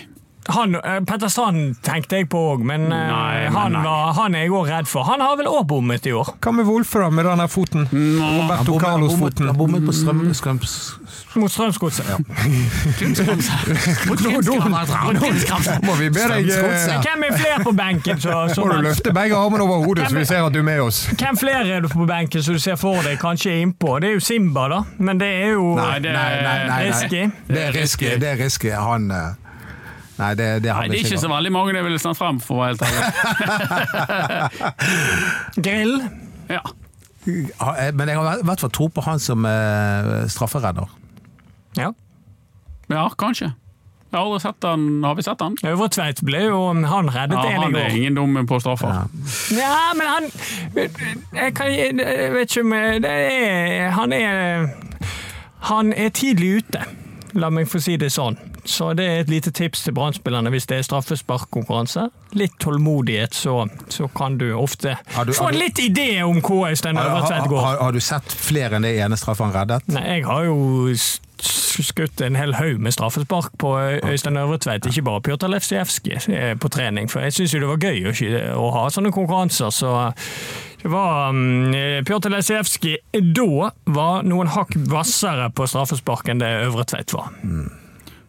Han, 0.47 0.75
eh, 0.75 0.99
Petter 1.07 1.27
Strand 1.31 1.75
tenkte 1.83 2.19
jeg 2.21 2.29
på 2.31 2.39
òg, 2.53 2.63
men, 2.63 2.85
eh, 2.91 3.07
Nei, 3.11 3.43
men 3.47 3.53
han, 3.57 3.71
nei. 3.77 3.83
var, 3.83 4.13
han 4.17 4.35
er 4.35 4.45
jeg 4.45 4.51
òg 4.55 4.69
redd 4.71 4.87
for. 4.87 5.03
Han 5.03 5.21
har 5.23 5.35
vel 5.39 5.49
òg 5.51 5.65
bommet 5.67 6.05
i 6.07 6.13
år. 6.15 6.33
Hva 6.41 6.53
med 6.55 6.65
Wolfe, 6.69 6.99
da, 7.03 7.09
med 7.09 7.25
den 7.25 7.43
der 7.43 7.47
foten? 7.51 7.87
Han 7.91 8.41
Roberto 8.41 8.79
Carlos-foten. 8.79 9.47
han 9.51 9.57
bommet 9.57 9.85
på 9.85 9.95
strøm... 9.95 10.23
strøm 10.33 10.59
Mot 11.37 11.51
Strømsgodset. 11.51 12.05
Må 15.85 15.95
vi 15.99 16.09
be 16.09 16.23
deg 16.31 16.49
eh, 16.49 17.01
Hvem 17.03 17.25
er 17.27 17.35
flere 17.37 17.59
på 17.63 17.73
benken? 17.77 18.19
Så, 18.21 18.33
så 18.55 18.65
Må 18.65 18.71
du 18.73 18.81
løfte 18.87 19.13
begge 19.13 19.37
armene 19.37 19.63
over 19.67 19.83
hodet, 19.85 20.07
så 20.09 20.17
vi 20.17 20.25
ser 20.25 20.45
at 20.47 20.53
du 20.55 20.59
er 20.63 20.67
med 20.67 20.81
oss. 20.81 21.03
Hvem 21.19 21.37
flere 21.37 21.65
er 21.77 21.85
du 21.85 21.89
på 21.91 22.07
benken 22.09 22.43
som 22.43 22.57
du 22.57 22.63
ser 22.63 22.79
for 22.81 23.03
deg 23.05 23.19
kanskje 23.21 23.53
er 23.53 23.65
innpå? 23.67 23.97
Det 24.01 24.09
er 24.11 24.17
jo 24.17 24.23
Simba, 24.27 24.67
da. 24.71 24.81
Men 24.97 25.21
det 25.21 25.29
er 25.43 25.51
jo 25.57 25.75
Nei, 25.77 25.99
det- 25.99 26.15
risky. 26.87 27.27
Det 27.47 27.61
er 27.67 27.77
risky. 27.81 28.15
Det 28.17 28.31
er 28.33 28.41
risky. 28.41 28.71
Han 28.73 29.11
Nei, 30.17 30.31
det, 30.33 30.47
det 30.63 30.71
Nei, 30.73 30.87
det 30.89 30.97
er 30.97 31.05
ikke 31.05 31.19
så 31.21 31.29
veldig 31.29 31.51
mange 31.53 31.73
det 31.75 31.83
ville 31.85 31.99
snart 32.01 32.17
frem, 32.17 32.39
for 32.41 32.57
å 32.57 32.59
være 32.63 32.73
helt 32.73 32.83
ærlig. 32.87 34.47
Grill. 35.67 35.95
Ja. 36.49 36.63
Eh, 37.27 37.93
Men 37.93 38.07
jeg 38.09 38.17
har 38.17 38.41
i 38.41 38.47
hvert 38.47 38.63
fall 38.63 38.71
tro 38.73 38.87
på 38.89 39.01
han 39.05 39.19
som 39.21 39.45
eh, 39.45 40.25
strafferedder. 40.31 40.89
Ja. 41.77 41.91
ja, 42.89 43.07
kanskje. 43.19 43.51
Jeg 44.07 44.15
har 44.15 44.23
aldri 44.23 44.39
sett 44.39 44.63
han. 44.63 44.83
Har 45.03 45.15
vi 45.19 45.23
sett 45.25 45.41
han? 45.43 45.57
Øvre 45.67 45.89
Tveit 45.91 46.21
ble 46.23 46.39
jo 46.45 46.59
Han 46.71 47.09
reddet 47.11 47.35
Ja, 47.35 47.41
en 47.43 47.51
i 47.51 47.63
han 47.65 47.75
er 47.75 47.95
ingen 47.97 48.15
dum 48.15 48.37
på 48.47 48.59
straffer. 48.63 48.87
Ja. 48.87 49.01
Ja, 49.59 49.81
men 49.99 50.07
han 50.07 50.29
Jeg, 51.35 51.51
kan, 51.57 51.67
jeg 51.75 52.31
vet 52.33 52.47
ikke 52.55 52.63
om 52.63 52.71
det 53.03 53.11
er 53.11 53.91
Han 53.97 54.15
er 54.15 54.69
Han 55.67 55.91
er 55.93 56.09
tidlig 56.15 56.61
ute. 56.63 56.85
La 57.35 57.49
meg 57.51 57.67
få 57.67 57.79
si 57.83 57.97
det 57.99 58.07
sånn. 58.13 58.37
Så 58.67 58.93
det 58.97 59.05
er 59.05 59.19
et 59.23 59.29
lite 59.31 59.51
tips 59.51 59.83
til 59.83 59.93
Brann-spillerne 59.97 60.49
hvis 60.53 60.65
det 60.69 60.77
er 60.79 60.85
straffesparkkonkurranse. 60.87 62.07
Litt 62.39 62.55
tålmodighet, 62.63 63.35
så, 63.35 63.67
så 63.89 64.07
kan 64.15 64.37
du 64.39 64.51
ofte 64.55 64.95
du- 65.25 65.33
få 65.35 65.49
en 65.51 65.59
litt 65.59 65.79
idé 65.83 66.21
om 66.23 66.39
hvor 66.41 66.69
Øystein 66.71 66.97
Øvertveit 66.97 67.47
går. 67.49 67.59
Har, 67.61 67.75
har, 67.77 67.83
har 67.83 67.91
du 67.91 67.99
sett 67.99 68.31
flere 68.31 68.79
enn 68.79 68.87
det 68.87 68.95
ene 69.03 69.17
straffet 69.19 69.45
han 69.49 69.55
reddet? 69.55 69.87
Nei, 69.91 70.05
jeg 70.17 70.25
har 70.29 70.45
jo 70.47 70.93
skutt 71.37 72.21
en 72.25 72.35
hel 72.39 72.55
haug 72.57 72.79
med 72.81 72.95
straffespark 72.95 73.51
på 73.61 73.75
Øystein 74.09 74.37
Øvretveit, 74.41 74.85
ikke 74.89 75.03
bare 75.05 75.21
Pjotr 75.21 75.51
Lefsijevskij 75.51 76.17
eh, 76.33 76.55
på 76.57 76.71
trening. 76.73 77.09
For 77.11 77.21
jeg 77.21 77.35
syns 77.37 77.53
jo 77.53 77.59
det 77.61 77.69
var 77.69 77.83
gøy 77.91 78.07
å, 78.09 78.15
å 78.57 78.71
ha 78.79 78.87
sånne 78.93 79.11
konkurranser, 79.13 79.69
så 79.69 79.91
det 80.81 80.91
var 80.93 81.29
um, 81.29 81.73
Pjotr 82.05 82.29
Lesijevskij 82.29 82.99
da 83.33 83.71
var 83.97 84.27
noen 84.27 84.51
hakk 84.53 84.75
hvassere 84.91 85.49
på 85.57 85.65
straffespark 85.69 86.29
enn 86.29 86.43
det 86.43 86.51
Øvretveit 86.67 87.15
var. 87.15 87.31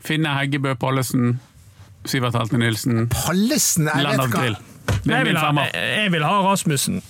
Finne 0.05 0.33
Heggebø 0.39 0.73
Pallesen, 0.81 1.37
Sivert 2.09 2.39
Helte 2.39 2.61
Nilsen, 2.61 3.07
Pallesen! 3.13 3.91
Jeg 3.93 4.07
Land 4.07 4.25
vet 4.25 4.35
hva. 4.35 4.49
Jeg 5.05 5.29
vil, 5.29 5.37
ha, 5.37 5.69
jeg 5.77 6.13
vil 6.15 6.25
ha 6.25 6.35
Rasmussen. 6.47 7.03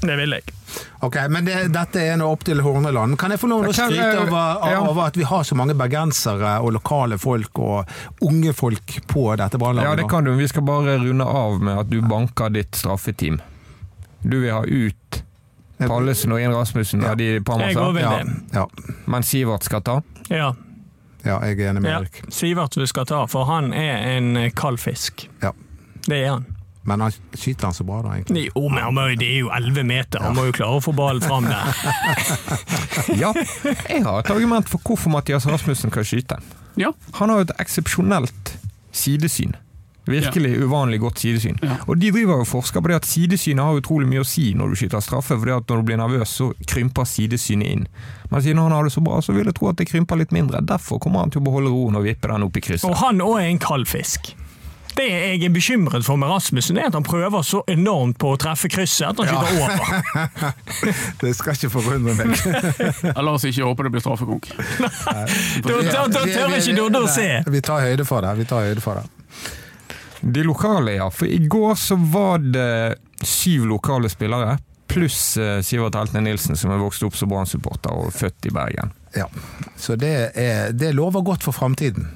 Det 0.00 0.14
vil 0.14 0.36
jeg. 0.36 0.54
Ok, 1.02 1.16
men 1.32 1.46
det, 1.46 1.56
Dette 1.74 2.02
er 2.04 2.18
nå 2.20 2.28
opp 2.30 2.44
til 2.46 2.60
Horneland. 2.62 3.16
Kan 3.18 3.32
jeg 3.34 3.40
få 3.42 3.48
lov 3.50 3.64
til 3.64 3.72
å 3.72 3.76
skryte 3.76 4.04
eh, 4.12 4.20
over, 4.28 4.68
ja. 4.70 4.80
over 4.84 5.08
at 5.08 5.18
vi 5.18 5.26
har 5.26 5.46
så 5.46 5.56
mange 5.58 5.74
bergensere 5.78 6.58
og 6.62 6.74
lokale 6.76 7.18
folk 7.18 7.58
og 7.64 8.26
unge 8.28 8.54
folk 8.54 8.98
på 9.10 9.24
dette 9.40 9.58
Ja, 9.80 9.96
det 9.98 10.06
kan 10.10 10.28
du. 10.28 10.36
Vi 10.38 10.48
skal 10.50 10.66
bare 10.68 10.98
runde 11.02 11.24
av 11.26 11.58
med 11.62 11.82
at 11.82 11.90
du 11.90 11.98
banker 12.04 12.52
ditt 12.54 12.78
straffeteam. 12.78 13.40
Du 14.22 14.40
vil 14.40 14.52
ha 14.52 14.62
ut 14.64 15.22
Pallesen 15.78 16.32
og 16.34 16.42
Inn 16.42 16.54
Rasmussen 16.54 17.04
av 17.06 17.18
de 17.20 17.36
Jeg 17.38 17.44
går 17.44 17.92
ved 17.94 18.02
ja, 18.02 18.14
det. 18.18 18.38
ja, 18.52 18.64
men 19.06 19.22
Sivert 19.22 19.66
skal 19.68 19.84
ta. 19.86 20.00
Ja, 20.28 20.54
ja, 21.26 21.38
jeg 21.44 21.58
er 21.60 21.72
enig 21.72 21.82
med 21.82 21.90
ja. 21.90 21.98
Erik. 22.02 22.20
Sivert 22.32 22.76
vi 22.78 22.86
skal 22.88 23.06
ta, 23.08 23.24
for 23.30 23.48
han 23.48 23.72
er 23.76 24.16
en 24.16 24.36
kald 24.56 24.78
fisk. 24.80 25.28
Ja. 25.42 25.52
Det 26.06 26.22
er 26.22 26.30
han. 26.30 26.46
Men 26.88 27.02
han 27.04 27.12
skyter 27.36 27.68
han 27.68 27.74
så 27.76 27.84
bra, 27.84 27.98
da, 28.02 28.14
egentlig. 28.16 28.46
Jo, 28.48 28.62
men 28.72 28.80
han 28.80 28.94
må, 28.96 29.04
det 29.20 29.26
er 29.28 29.42
jo 29.42 29.50
11 29.52 29.84
meter, 29.84 30.22
han 30.24 30.36
må 30.38 30.46
jo 30.48 30.54
klare 30.56 30.78
å 30.78 30.84
få 30.84 30.94
ballen 30.96 31.24
fram 31.24 31.48
der. 31.50 31.82
Ja, 33.22 33.32
jeg 33.88 34.02
har 34.04 34.22
et 34.22 34.30
argument 34.32 34.68
for 34.68 34.80
hvorfor 34.84 35.12
Mathias 35.12 35.46
Rasmussen 35.48 35.92
kan 35.92 36.06
skyte. 36.06 36.38
Ja. 36.80 36.92
Han 37.18 37.32
har 37.32 37.42
jo 37.42 37.48
et 37.48 37.54
eksepsjonelt 37.60 38.54
sidesyn. 38.94 39.56
Virkelig 40.08 40.52
uvanlig 40.64 41.00
godt 41.02 41.22
sidesyn. 41.22 41.58
Ja. 41.62 41.76
Og 41.86 41.98
De 42.00 42.10
driver 42.12 42.38
jo 42.38 42.40
og 42.46 42.48
forsker 42.48 42.80
på 42.84 42.88
det 42.92 42.96
at 43.02 43.08
sidesynet 43.08 43.64
har 43.64 43.78
utrolig 43.80 44.08
mye 44.08 44.24
å 44.24 44.28
si 44.28 44.50
når 44.56 44.72
du 44.72 44.80
skyter 44.80 45.04
straffe. 45.04 45.36
fordi 45.38 45.54
at 45.56 45.68
Når 45.68 45.76
du 45.82 45.88
blir 45.90 46.00
nervøs, 46.00 46.34
så 46.40 46.50
krymper 46.66 47.04
sidesynet 47.08 47.68
inn. 47.76 47.86
Men 48.30 48.42
siden 48.42 48.58
han 48.62 48.72
har 48.72 48.84
det 48.84 48.92
så 48.92 49.00
bra, 49.04 49.20
så 49.24 49.32
vil 49.36 49.46
jeg 49.48 49.54
tro 49.58 49.68
at 49.70 49.76
det 49.80 49.88
krymper 49.88 50.16
litt 50.20 50.32
mindre. 50.32 50.60
Derfor 50.64 50.98
kommer 51.00 51.20
han 51.24 51.30
til 51.30 51.40
å 51.40 51.48
beholde 51.48 51.70
roen 51.72 51.96
og 51.96 52.04
vippe 52.08 52.28
den 52.28 52.42
opp 52.48 52.56
i 52.56 52.60
krysset. 52.60 52.88
Og 52.90 52.96
han 53.04 53.20
òg 53.24 53.38
er 53.40 53.48
en 53.52 53.58
kald 53.62 53.88
fisk. 53.88 54.34
Det 54.98 55.04
jeg 55.06 55.44
er 55.46 55.52
bekymret 55.54 56.02
for 56.02 56.18
med 56.18 56.26
Rasmussen, 56.26 56.78
er 56.80 56.88
at 56.88 56.96
han 56.96 57.04
prøver 57.06 57.44
så 57.46 57.60
enormt 57.70 58.16
på 58.18 58.32
å 58.34 58.38
treffe 58.40 58.66
krysset 58.72 59.06
at 59.12 59.20
han 59.20 59.28
skyter 59.30 59.60
over. 59.62 60.96
Det 61.22 61.30
skal 61.38 61.54
ikke 61.54 61.70
forundre 61.70 62.16
meg. 62.18 62.34
Ja, 63.12 63.22
La 63.22 63.36
oss 63.36 63.44
ikke 63.46 63.62
håpe 63.68 63.86
det 63.86 63.92
blir 63.94 64.02
straffekonk. 64.02 64.48
Da 65.62 65.78
tør 66.10 66.56
ikke 66.58 66.74
Dodde 66.74 67.04
å 67.04 67.12
se. 67.12 67.28
Vi 67.46 67.62
tar 67.62 67.84
høyde 67.86 68.08
for 68.08 68.26
det. 68.26 68.34
Vi 68.40 68.48
tar 68.50 68.66
høyde 68.66 68.82
for 68.82 68.98
det. 68.98 69.06
De 70.20 70.42
lokale, 70.42 70.92
ja. 70.98 71.08
For 71.10 71.26
i 71.30 71.38
går 71.48 71.74
så 71.78 71.96
var 72.12 72.38
det 72.38 72.98
syv 73.24 73.66
lokale 73.70 74.08
spillere. 74.10 74.58
Pluss 74.88 75.36
eh, 75.36 75.60
Sivert 75.62 75.94
Heltne 75.98 76.20
Nilsen, 76.24 76.56
som 76.56 76.70
er 76.72 76.78
vokst 76.80 77.02
opp 77.04 77.14
som 77.18 77.28
Brann-supporter 77.28 77.92
og 77.92 78.12
født 78.16 78.48
i 78.48 78.52
Bergen. 78.56 78.92
Ja. 79.16 79.26
Så 79.76 79.96
det, 80.00 80.14
er, 80.34 80.72
det 80.72 80.94
lover 80.96 81.22
godt 81.26 81.44
for 81.44 81.52
framtiden. 81.52 82.08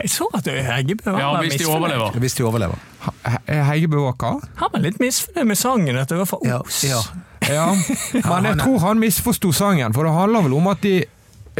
Jeg 0.00 0.08
så 0.10 0.26
at 0.34 0.46
Heggebø 0.48 1.10
var 1.12 1.20
Ja, 1.20 1.30
hvis 1.42 1.58
de 1.60 1.66
overlever. 1.68 2.14
Hvis 2.22 2.34
de 2.38 2.44
overlever. 2.46 2.78
He- 3.26 3.58
Heggebø 3.68 3.98
var 4.06 4.14
hva? 4.20 4.30
Han 4.62 4.70
var 4.72 4.80
litt 4.84 5.00
misfornøyd 5.02 5.48
med 5.50 5.58
sangen, 5.60 5.98
at 6.00 6.08
det 6.08 6.18
var 6.22 6.28
for 6.30 6.44
Ja, 6.46 6.60
os. 6.64 6.82
ja. 6.88 7.00
Ja, 7.44 7.66
men 8.30 8.46
jeg 8.48 8.58
tror 8.62 8.78
han 8.86 9.00
misforsto 9.02 9.50
sangen, 9.52 9.92
for 9.92 10.06
det 10.08 10.14
handler 10.16 10.46
vel 10.46 10.54
om 10.56 10.70
at, 10.72 10.80
de, 10.86 10.94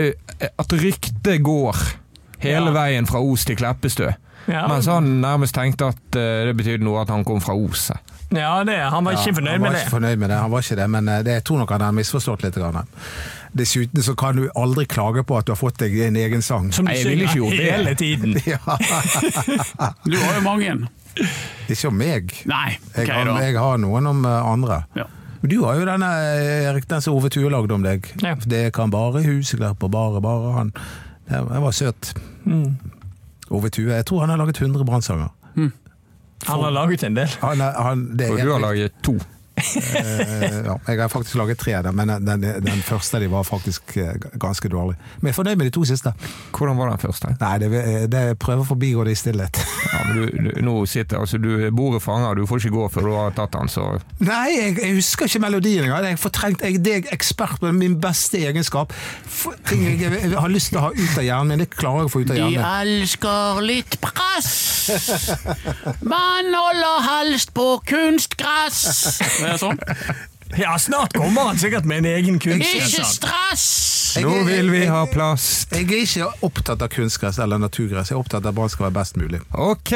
eh, 0.01 0.15
at 0.49 0.73
ryktet 0.81 1.43
går 1.45 1.77
hele 2.45 2.71
Ja. 2.71 2.77
veien 2.79 3.07
fra 3.11 3.21
Os 3.21 3.45
til 3.45 3.57
Kleppestø. 3.61 4.09
Ja, 4.51 4.67
Mens 4.69 4.87
han 4.91 5.07
nærmest 5.23 5.55
tenkte 5.57 5.87
at 5.95 6.17
eh, 6.21 6.43
det 6.49 6.57
betydde 6.59 6.85
noe 6.85 7.01
at 7.03 7.09
han 7.13 7.25
kom 7.25 7.41
fra 7.41 7.55
Ose. 7.57 7.95
ja 8.35 8.65
det, 8.67 8.75
han 8.93 9.05
var 9.07 9.13
Ja, 9.15 9.21
ikke 9.23 9.35
fornøyd 9.39 9.53
han 9.55 9.61
var 9.63 9.71
med 9.71 9.79
ikke 9.79 9.85
det. 9.85 9.93
fornøyd 9.95 10.19
med 10.19 10.29
det. 10.31 10.39
Han 10.43 10.51
var 10.53 10.65
ikke 10.67 10.77
det, 10.81 10.89
men 10.91 11.09
eh, 11.09 11.23
det, 11.25 11.33
jeg 11.39 11.45
tror 11.49 11.59
nok 11.63 11.71
han 11.77 11.81
har 11.87 11.93
misforstått 11.97 12.43
litt. 12.45 12.55
Grann. 12.61 12.87
Dessuten 13.55 14.03
så 14.03 14.15
kan 14.19 14.37
du 14.37 14.49
aldri 14.59 14.85
klage 14.91 15.23
på 15.25 15.37
at 15.39 15.47
du 15.47 15.53
har 15.55 15.61
fått 15.61 15.79
deg 15.79 15.95
en 16.09 16.17
egen 16.19 16.43
sang. 16.43 16.73
Som 16.75 16.87
du 16.91 16.95
synger 16.99 17.31
hele 17.55 17.95
tiden. 17.95 18.35
Ja, 18.47 18.59
Du 20.05 20.17
har 20.19 20.35
jo 20.35 20.43
mange. 20.45 20.75
ikke 21.71 21.89
om 21.89 21.97
meg. 21.99 22.33
Nei, 22.51 22.75
Jeg, 22.97 23.07
ok 23.07 23.13
har, 23.15 23.31
jeg 23.47 23.55
har 23.59 23.79
noen 23.79 24.07
om 24.11 24.25
eh, 24.27 24.49
andre. 24.53 24.81
Ja. 24.99 25.07
Men 25.41 25.51
Du 25.53 25.59
har 25.65 25.77
jo 25.79 25.85
denne 25.89 26.09
Erik, 26.69 26.89
den 26.91 27.01
som 27.05 27.15
Ove 27.19 27.31
Tue 27.33 27.51
lagde 27.53 27.75
om 27.77 27.83
deg. 27.85 28.09
Ja. 28.25 28.35
Det 28.45 28.67
kan 28.77 28.91
bare 28.93 29.23
huseklepper, 29.25 29.89
bare, 29.93 30.21
bare 30.25 30.53
han. 30.59 30.73
Det 31.29 31.41
var 31.65 31.73
søt. 31.73 32.13
Mm. 32.45 32.75
Ove 33.55 33.71
Tue. 33.75 33.91
Jeg 33.95 34.07
tror 34.11 34.25
han 34.27 34.35
har 34.35 34.41
laget 34.43 34.61
100 34.63 34.85
brannsanger. 34.89 35.31
Han 36.45 36.61
har 36.61 36.71
laget 36.75 37.03
en 37.07 37.15
del. 37.17 37.31
Han, 37.41 37.61
er- 37.65 37.79
han, 37.83 38.03
det 38.19 38.27
er 38.27 38.33
Og 38.35 38.39
du 38.45 38.53
har 38.53 38.61
laget 38.67 38.93
to. 39.07 39.15
Eh, 39.57 40.65
ja, 40.67 40.75
jeg 40.89 40.99
har 41.01 41.09
faktisk 41.09 41.37
laget 41.39 41.59
tre, 41.63 41.73
der, 41.87 41.93
men 41.95 42.09
den, 42.27 42.43
den 42.43 42.81
første 42.83 43.21
de 43.23 43.29
var 43.31 43.43
faktisk 43.47 43.97
eh, 44.03 44.17
ganske 44.43 44.69
dårlig. 44.69 44.97
Men 45.21 45.29
jeg 45.31 45.33
er 45.33 45.39
fornøyd 45.39 45.57
med 45.61 45.67
de 45.71 45.75
to 45.77 45.85
siste. 45.89 46.11
Hvordan 46.51 46.77
var 46.77 46.91
den 46.91 46.99
første? 46.99 47.37
Nei, 47.41 47.53
det, 47.63 47.71
det 48.13 48.25
jeg 48.33 48.39
prøver 48.43 48.65
å 48.67 48.69
forbigå 48.75 49.05
det 49.07 49.15
i 49.15 49.21
stillhet. 49.23 49.61
Ja, 49.95 50.01
men 50.09 50.17
du, 50.19 50.25
du, 50.35 50.49
nå 50.67 50.73
sitter 50.91 51.21
altså 51.23 51.39
du 51.39 51.51
bordet 51.75 52.01
fanger, 52.03 52.35
du 52.35 52.47
får 52.51 52.65
ikke 52.65 52.75
gå 52.75 52.87
før 52.91 53.07
du 53.07 53.13
har 53.15 53.35
tatt 53.37 53.53
den, 53.55 53.69
så 53.71 53.85
Nei, 54.27 54.49
jeg, 54.57 54.73
jeg 54.83 54.97
husker 54.99 55.29
ikke 55.31 55.43
melodien 55.45 55.85
engang. 55.87 56.03
Jeg, 56.09 56.17
har 56.19 56.23
fortrengt- 56.25 56.65
jeg, 56.67 56.81
det 56.83 56.95
er 56.97 57.09
ekspert 57.15 57.61
på 57.63 57.71
min 57.77 57.95
beste 58.03 58.41
egenskap. 58.49 58.93
For, 59.31 59.55
ting 59.71 59.85
jeg, 59.87 60.11
jeg 60.11 60.35
har 60.35 60.51
lyst 60.53 60.73
til 60.73 60.81
å 60.81 60.87
ha 60.89 60.93
ut 60.97 61.15
av 61.21 61.25
hjernen 61.29 61.55
min, 61.55 61.63
det 61.63 61.71
klarer 61.77 62.05
jeg 62.05 62.11
å 62.11 62.15
få 62.17 62.25
ut 62.25 62.35
av 62.35 62.41
hjernen. 62.41 62.59
De 62.59 62.91
elsker 62.91 63.63
litt 63.71 63.99
press. 64.03 64.53
Man 66.03 66.51
holder 66.55 67.03
helst 67.09 67.55
på 67.57 67.69
kunstgress. 67.89 68.83
Det 69.39 69.51
er 69.55 69.61
sånn. 69.63 69.79
Ja, 70.57 70.79
snart 70.79 71.13
kommer 71.13 71.49
han 71.49 71.59
sikkert 71.59 71.85
med 71.85 71.99
en 71.99 72.05
egen 72.05 72.39
kunstsang. 72.39 73.05
stress! 73.05 74.15
Jeg- 74.17 74.25
Nå 74.25 74.45
vil 74.47 74.71
vi 74.71 74.85
ha 74.87 75.07
plast. 75.11 75.73
Jeg 75.75 75.89
er 75.91 76.05
ikke 76.05 76.29
opptatt 76.47 76.83
av 76.83 76.89
kunstgress 76.89 77.39
eller 77.43 77.59
naturgress, 77.59 78.11
jeg 78.11 78.15
er 78.17 78.21
opptatt 78.21 78.45
av 78.45 78.53
at 78.53 78.55
Brann 78.55 78.69
skal 78.71 78.85
være 78.87 78.95
best 79.01 79.17
mulig. 79.17 79.41
Ok, 79.59 79.91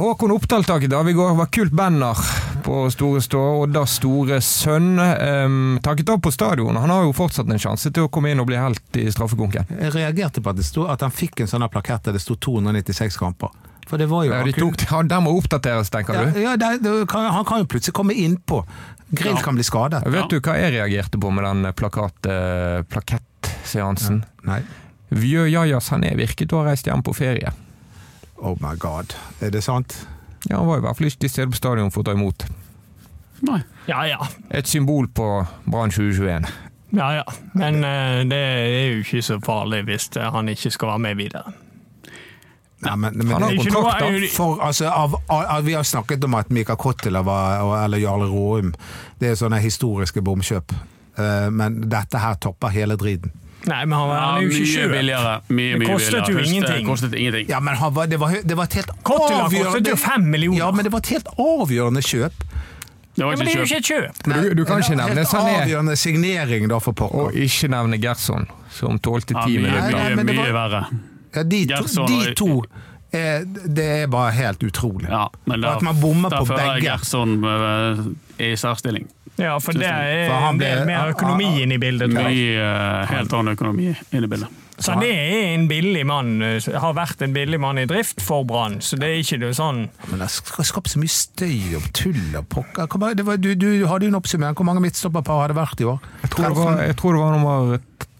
Håkon 0.00 0.30
Oppdaltak 0.32 0.86
av 0.92 1.08
i 1.08 1.12
går. 1.12 1.34
Var 1.36 1.46
kult 1.52 1.72
banner 1.76 2.16
på 2.64 2.90
Store 2.90 3.20
Stå. 3.20 3.42
Oddas 3.66 3.98
store 4.00 4.40
sønn 4.40 4.96
um, 4.98 5.78
takket 5.82 6.08
av 6.08 6.20
på 6.24 6.32
stadion. 6.32 6.76
Han 6.76 6.88
har 6.88 7.04
jo 7.04 7.12
fortsatt 7.12 7.50
en 7.50 7.58
sjanse 7.60 7.92
til 7.92 8.04
å 8.04 8.08
komme 8.08 8.30
inn 8.32 8.40
og 8.40 8.46
bli 8.48 8.56
helt 8.56 8.96
i 8.96 9.04
straffekonken. 9.12 9.68
Jeg 9.80 9.92
reagerte 9.92 10.40
på 10.40 10.50
at, 10.50 10.56
det 10.56 10.64
stod, 10.64 10.88
at 10.88 11.00
han 11.04 11.10
fikk 11.12 11.40
en 11.44 11.46
sånn 11.52 11.68
plakett 11.68 12.04
der 12.08 12.12
det 12.16 12.22
sto 12.24 12.36
296 12.40 13.18
kamper. 13.20 13.50
For 13.90 13.98
det 13.98 14.06
var 14.10 14.24
jo 14.28 14.30
Ja, 14.32 14.44
de 14.46 14.52
tok, 14.54 14.76
den 15.10 15.24
må 15.26 15.32
oppdateres, 15.34 15.90
tenker 15.90 16.14
ja, 16.14 16.24
du? 16.30 16.38
ja, 16.44 16.52
det, 16.60 16.92
kan, 17.10 17.26
Han 17.34 17.44
kan 17.48 17.64
jo 17.64 17.66
plutselig 17.72 17.96
komme 17.96 18.14
innpå. 18.14 18.62
Grill 19.10 19.34
Ja. 19.34 19.42
kan 19.42 19.56
bli 19.58 19.64
skadet. 19.66 20.04
Vet 20.06 20.30
du 20.30 20.38
hva 20.38 20.54
jeg 20.60 20.76
reagerte 20.76 21.18
på 21.18 21.32
med 21.34 21.42
den 21.44 21.72
plakat, 21.74 22.26
eh, 22.30 22.82
plakettseansen? 22.86 24.22
Nei. 24.46 24.60
Vjø 25.10 25.48
Jajas 25.50 25.88
han 25.90 26.04
er 26.06 26.14
virket 26.14 26.52
å 26.54 26.60
ha 26.62 26.68
reist 26.70 26.86
hjem 26.86 27.02
på 27.02 27.14
ferie. 27.18 27.50
Oh 28.38 28.54
my 28.62 28.76
god. 28.78 29.14
Er 29.42 29.50
det 29.50 29.64
sant? 29.66 29.96
Ja, 30.48 30.58
Han 30.62 30.68
var 30.70 30.78
i 30.78 30.84
hvert 30.86 30.96
fall 30.96 31.10
ikke 31.10 31.24
til 31.26 31.30
stede 31.34 31.50
på 31.50 31.58
stadion 31.58 31.90
for 31.90 32.04
å 32.04 32.06
ta 32.06 32.14
imot. 32.14 32.46
Nei. 33.42 33.58
Ja 33.88 34.04
ja. 34.06 34.18
Et 34.50 34.68
symbol 34.68 35.08
på 35.08 35.26
Brann 35.66 35.90
2021. 35.90 36.46
ja, 36.94 37.08
ja. 37.18 37.24
Men 37.54 37.82
uh, 37.84 38.22
det 38.30 38.38
er 38.38 38.94
jo 38.94 39.02
ikke 39.02 39.22
så 39.26 39.40
farlig 39.44 39.82
hvis 39.90 40.08
eh, 40.16 40.30
han 40.34 40.48
ikke 40.48 40.70
skal 40.70 40.88
være 40.94 40.98
med 41.08 41.16
videre. 41.20 41.52
Nei, 42.82 42.94
men, 42.96 43.12
men 43.16 43.26
det- 43.26 43.34
er 43.36 43.40
noe- 43.40 43.56
kontrakt, 43.64 44.00
da. 44.00 44.28
For, 44.32 44.60
altså, 44.64 44.86
av, 44.88 45.14
av, 45.28 45.64
vi 45.64 45.72
har 45.76 45.82
snakket 45.84 46.24
om 46.24 46.34
at 46.38 46.48
Mika 46.50 46.76
Kottila 46.80 47.20
var, 47.22 47.84
eller 47.84 47.98
Jarle 48.00 48.24
Råum 48.30 48.72
Det 49.20 49.28
er 49.30 49.34
sånne 49.36 49.58
historiske 49.60 50.22
bomkjøp. 50.24 50.72
Eh, 51.18 51.50
men 51.50 51.80
dette 51.90 52.18
her 52.18 52.34
topper 52.40 52.68
hele 52.72 52.96
driten. 52.96 53.30
Nei, 53.68 53.84
men 53.84 53.92
han, 53.98 54.08
Ja, 54.08 54.20
han 54.24 54.38
er 54.38 54.42
jo 54.46 54.48
ikke 54.48 54.60
mye 54.64 54.72
kjøpt. 54.72 54.92
billigere. 54.96 55.32
Mye, 55.50 55.78
Det 55.78 55.88
kostet 55.90 56.10
billigere. 56.10 56.30
jo 56.30 56.38
Første 56.38 56.54
ingenting. 56.54 56.86
Kostet 56.88 57.12
ingenting. 57.18 57.48
Ja, 57.50 57.60
men 57.60 57.76
han 57.76 57.92
var, 57.94 58.06
det, 58.06 58.18
var, 58.20 58.32
det 58.42 58.56
var 58.56 58.64
et 58.64 58.72
helt 58.80 58.90
Kottila 59.04 59.42
kostet 59.50 59.86
jo 59.92 59.96
fem 60.00 60.24
millioner. 60.32 60.58
Ja, 60.62 60.70
men 60.70 60.84
det 60.84 60.92
var 60.92 60.98
et 61.04 61.12
helt 61.12 61.28
avgjørende 61.36 62.00
kjøp. 62.00 62.32
Det 62.40 63.24
var 63.26 63.32
Ja, 63.32 63.36
men 63.36 63.44
det 63.46 63.52
er 63.52 63.58
jo 63.58 63.64
ikke 63.66 63.76
ikke 63.76 63.76
et 63.76 63.84
kjøp. 63.84 64.22
Du, 64.24 64.54
du 64.54 64.64
kan 64.64 64.80
ikke 64.80 64.96
nevne 64.96 65.14
helt 65.20 65.28
Sané 65.28 65.54
avgjørende 65.60 65.96
signering, 65.98 66.68
da, 66.70 66.78
for 66.80 66.92
pokker. 66.96 67.18
og 67.26 67.32
ikke 67.34 67.68
nevne 67.68 68.00
Gerson, 68.00 68.46
som 68.72 68.98
tålte 68.98 69.34
Ja, 69.36 69.44
ti 69.44 69.58
mye, 69.58 69.66
minutter. 69.68 69.90
Nei, 69.92 70.24
mye, 70.24 70.40
mye 70.40 70.52
verre. 70.56 70.84
Ja, 71.34 71.42
de, 71.42 71.66
to, 71.66 72.06
de 72.06 72.34
to 72.34 72.62
er, 73.12 73.44
Det 73.46 73.86
er 74.02 74.06
bare 74.10 74.30
helt 74.34 74.62
utrolig. 74.66 75.08
Ja, 75.10 75.28
men 75.44 75.62
der, 75.62 75.76
at 75.76 75.82
man 75.82 76.00
bommer 76.00 76.30
på 76.30 76.44
begge. 76.50 76.80
Gerson 76.84 77.38
eh, 77.44 78.04
i 78.50 78.54
særstilling. 78.56 79.08
Ja, 79.40 79.56
for 79.62 79.72
det 79.72 79.86
er 79.88 80.28
For 80.28 80.58
del 80.60 80.82
mer 80.88 81.12
økonomi 81.14 81.62
inn 81.62 81.72
i 81.72 81.78
bildet. 81.80 82.12
Mye 82.12 82.58
uh, 82.60 83.06
helt 83.08 83.32
annen 83.32 83.56
økonomi 83.56 83.92
inn 83.94 84.26
i 84.26 84.30
bildet. 84.30 84.58
Så 84.80 84.94
han 84.94 85.02
er 85.04 85.54
en 85.54 85.66
billig 85.68 86.06
mann, 86.08 86.38
eh, 86.42 86.64
har 86.80 86.94
vært 86.96 87.20
en 87.24 87.34
billig 87.36 87.58
mann 87.60 87.78
i 87.82 87.84
drift 87.88 88.22
for 88.24 88.46
Brann, 88.48 88.78
så 88.80 88.96
det 88.96 89.10
er 89.10 89.18
ikke 89.20 89.38
det 89.42 89.50
sånn 89.58 89.82
Men 90.08 90.22
det 90.22 90.28
har 90.56 90.64
skapt 90.64 90.88
så 90.94 91.02
mye 91.02 91.12
støy 91.12 91.74
og 91.76 91.90
tull 91.96 92.38
og 92.38 92.46
pokker. 92.48 92.88
Hvor 92.88 93.12
det 93.16 93.26
var- 93.26 93.36
Du, 93.36 93.54
du 93.54 93.86
hadde 93.86 94.08
jo 94.08 94.12
en 94.14 94.20
oppsummering. 94.20 94.56
Hvor 94.56 94.64
mange 94.64 94.80
midtstopperpar 94.80 95.42
har 95.42 95.48
det 95.52 95.56
vært 95.60 95.80
i 95.80 95.84
år? 95.84 96.00
Jeg 96.22 96.30
tror, 96.30 96.48
det 96.48 96.56
var, 96.56 96.80
jeg 96.86 96.96
tror 96.96 97.12
det 97.12 97.20
var 97.20 97.36
nummer 97.36 97.78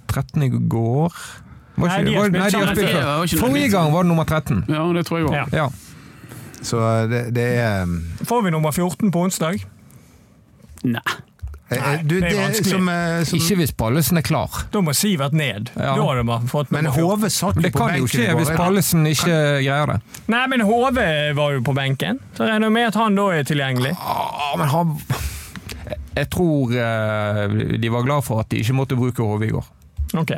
13 0.09 0.43
i 0.43 0.51
går. 0.69 1.13
Var 1.81 1.89
Nei, 1.89 2.03
de 2.05 2.15
har 2.15 2.21
var- 2.21 2.29
spilt 2.29 2.43
nei, 2.43 2.51
de 2.51 2.57
har 2.61 2.75
spilt 2.75 3.39
før. 3.41 3.41
Forrige 3.47 3.71
gang 3.73 3.93
var 3.95 4.05
det 4.05 4.09
nummer 4.13 4.25
13. 4.29 4.65
Ja, 4.69 4.85
det 4.93 5.07
tror 5.09 5.19
jeg 5.19 5.27
òg. 5.31 5.35
Ja. 5.35 5.47
Ja. 5.53 5.69
Så 6.61 6.77
det, 7.09 7.25
det 7.35 7.49
er 7.57 7.89
Får 8.29 8.43
vi 8.45 8.51
nummer 8.53 8.71
14 8.77 9.11
på 9.11 9.23
onsdag? 9.25 9.63
Nei. 10.85 11.01
Nei, 11.71 12.01
du, 12.03 12.17
det 12.19 12.33
er 12.35 12.51
det, 12.51 12.65
som, 12.67 12.89
eh, 12.91 13.21
som, 13.29 13.39
Ikke 13.39 13.57
hvis 13.61 13.71
Pallesen 13.79 14.19
er 14.19 14.25
klar. 14.27 14.51
Da 14.75 14.81
må 14.83 14.91
Sivert 14.97 15.33
ned. 15.37 15.71
Ja. 15.77 15.93
Da 15.95 16.03
har 16.03 16.19
de 16.19 16.39
fått 16.51 16.73
Men 16.75 16.89
nummer 16.89 16.99
14. 16.99 17.05
Hove 17.07 17.31
satt 17.31 17.55
Men 17.55 17.63
jo 17.63 17.69
det 17.69 17.73
på 17.73 17.79
kan 17.79 17.95
jo 17.95 18.07
benken 18.09 18.11
skje 18.11 18.35
hvis 18.35 18.51
ballesen 18.51 18.59
Pallesen 18.59 19.07
ikke 19.07 19.37
greier 19.63 19.93
det. 19.93 19.99
Nei, 20.35 20.41
men 20.51 20.65
HV 20.67 20.99
var 21.39 21.55
jo 21.55 21.63
på 21.71 21.75
benken, 21.79 22.19
så 22.35 22.49
jeg 22.49 22.57
regner 22.57 22.75
med 22.75 22.89
at 22.91 22.99
han 22.99 23.15
da 23.21 23.29
er 23.39 23.47
tilgjengelig. 23.47 23.93
Ah, 24.03 24.57
men 24.59 24.73
han 24.75 24.97
Jeg 26.19 26.27
tror 26.35 26.75
eh, 26.75 27.55
de 27.79 27.93
var 27.95 28.03
glad 28.09 28.27
for 28.27 28.43
at 28.43 28.51
de 28.51 28.59
ikke 28.65 28.75
måtte 28.75 28.99
bruke 28.99 29.23
HV 29.23 29.47
i 29.47 29.53
går. 29.55 29.71
Ok. 30.19 30.35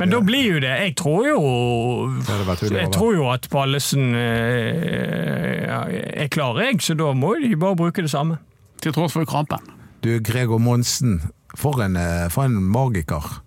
Men 0.00 0.08
da 0.10 0.20
blir 0.24 0.46
jo 0.54 0.60
det 0.62 0.70
Jeg 0.80 0.94
tror 0.96 1.26
jo 1.28 1.40
Det 2.24 2.70
Jeg 2.72 2.90
tror 2.94 3.12
jo 3.14 3.26
at 3.32 3.48
Pallesen 3.52 4.14
eh, 4.14 6.22
er 6.24 6.28
klar, 6.32 6.56
jeg, 6.64 6.80
så 6.82 6.94
da 6.98 7.12
må 7.16 7.34
de 7.42 7.54
bare 7.60 7.76
bruke 7.76 8.02
det 8.02 8.10
samme. 8.12 8.38
Til 8.80 8.92
tross 8.96 9.12
for 9.12 9.24
krampen. 9.28 9.58
Du, 10.04 10.14
Gregor 10.24 10.58
Monsen. 10.62 11.20
For 11.58 11.82
en, 11.84 11.96
eh, 11.96 12.28
for 12.30 12.44
en 12.48 12.56
magiker. 12.72 13.42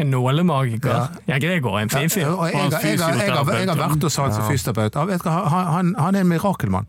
En 0.00 0.10
nålemagiker. 0.10 0.90
Ja. 0.90 1.06
Ja, 1.28 1.38
Gregor 1.38 1.76
er 1.78 1.82
en 1.86 1.90
fin 1.92 2.10
fyr. 2.10 2.22
Ja, 2.26 2.44
jeg, 2.50 2.54
jeg, 2.54 2.72
jeg, 2.72 2.82
jeg, 2.82 2.98
jeg, 2.98 3.32
har- 3.32 3.52
jeg 3.54 3.68
har 3.68 3.76
vært 3.78 4.02
hos 4.02 4.16
han 4.18 4.32
som 4.34 4.48
fysioterapeut. 4.50 5.22
Han, 5.24 5.94
han 5.94 6.14
er 6.18 6.24
en 6.24 6.28
mirakelmann. 6.28 6.86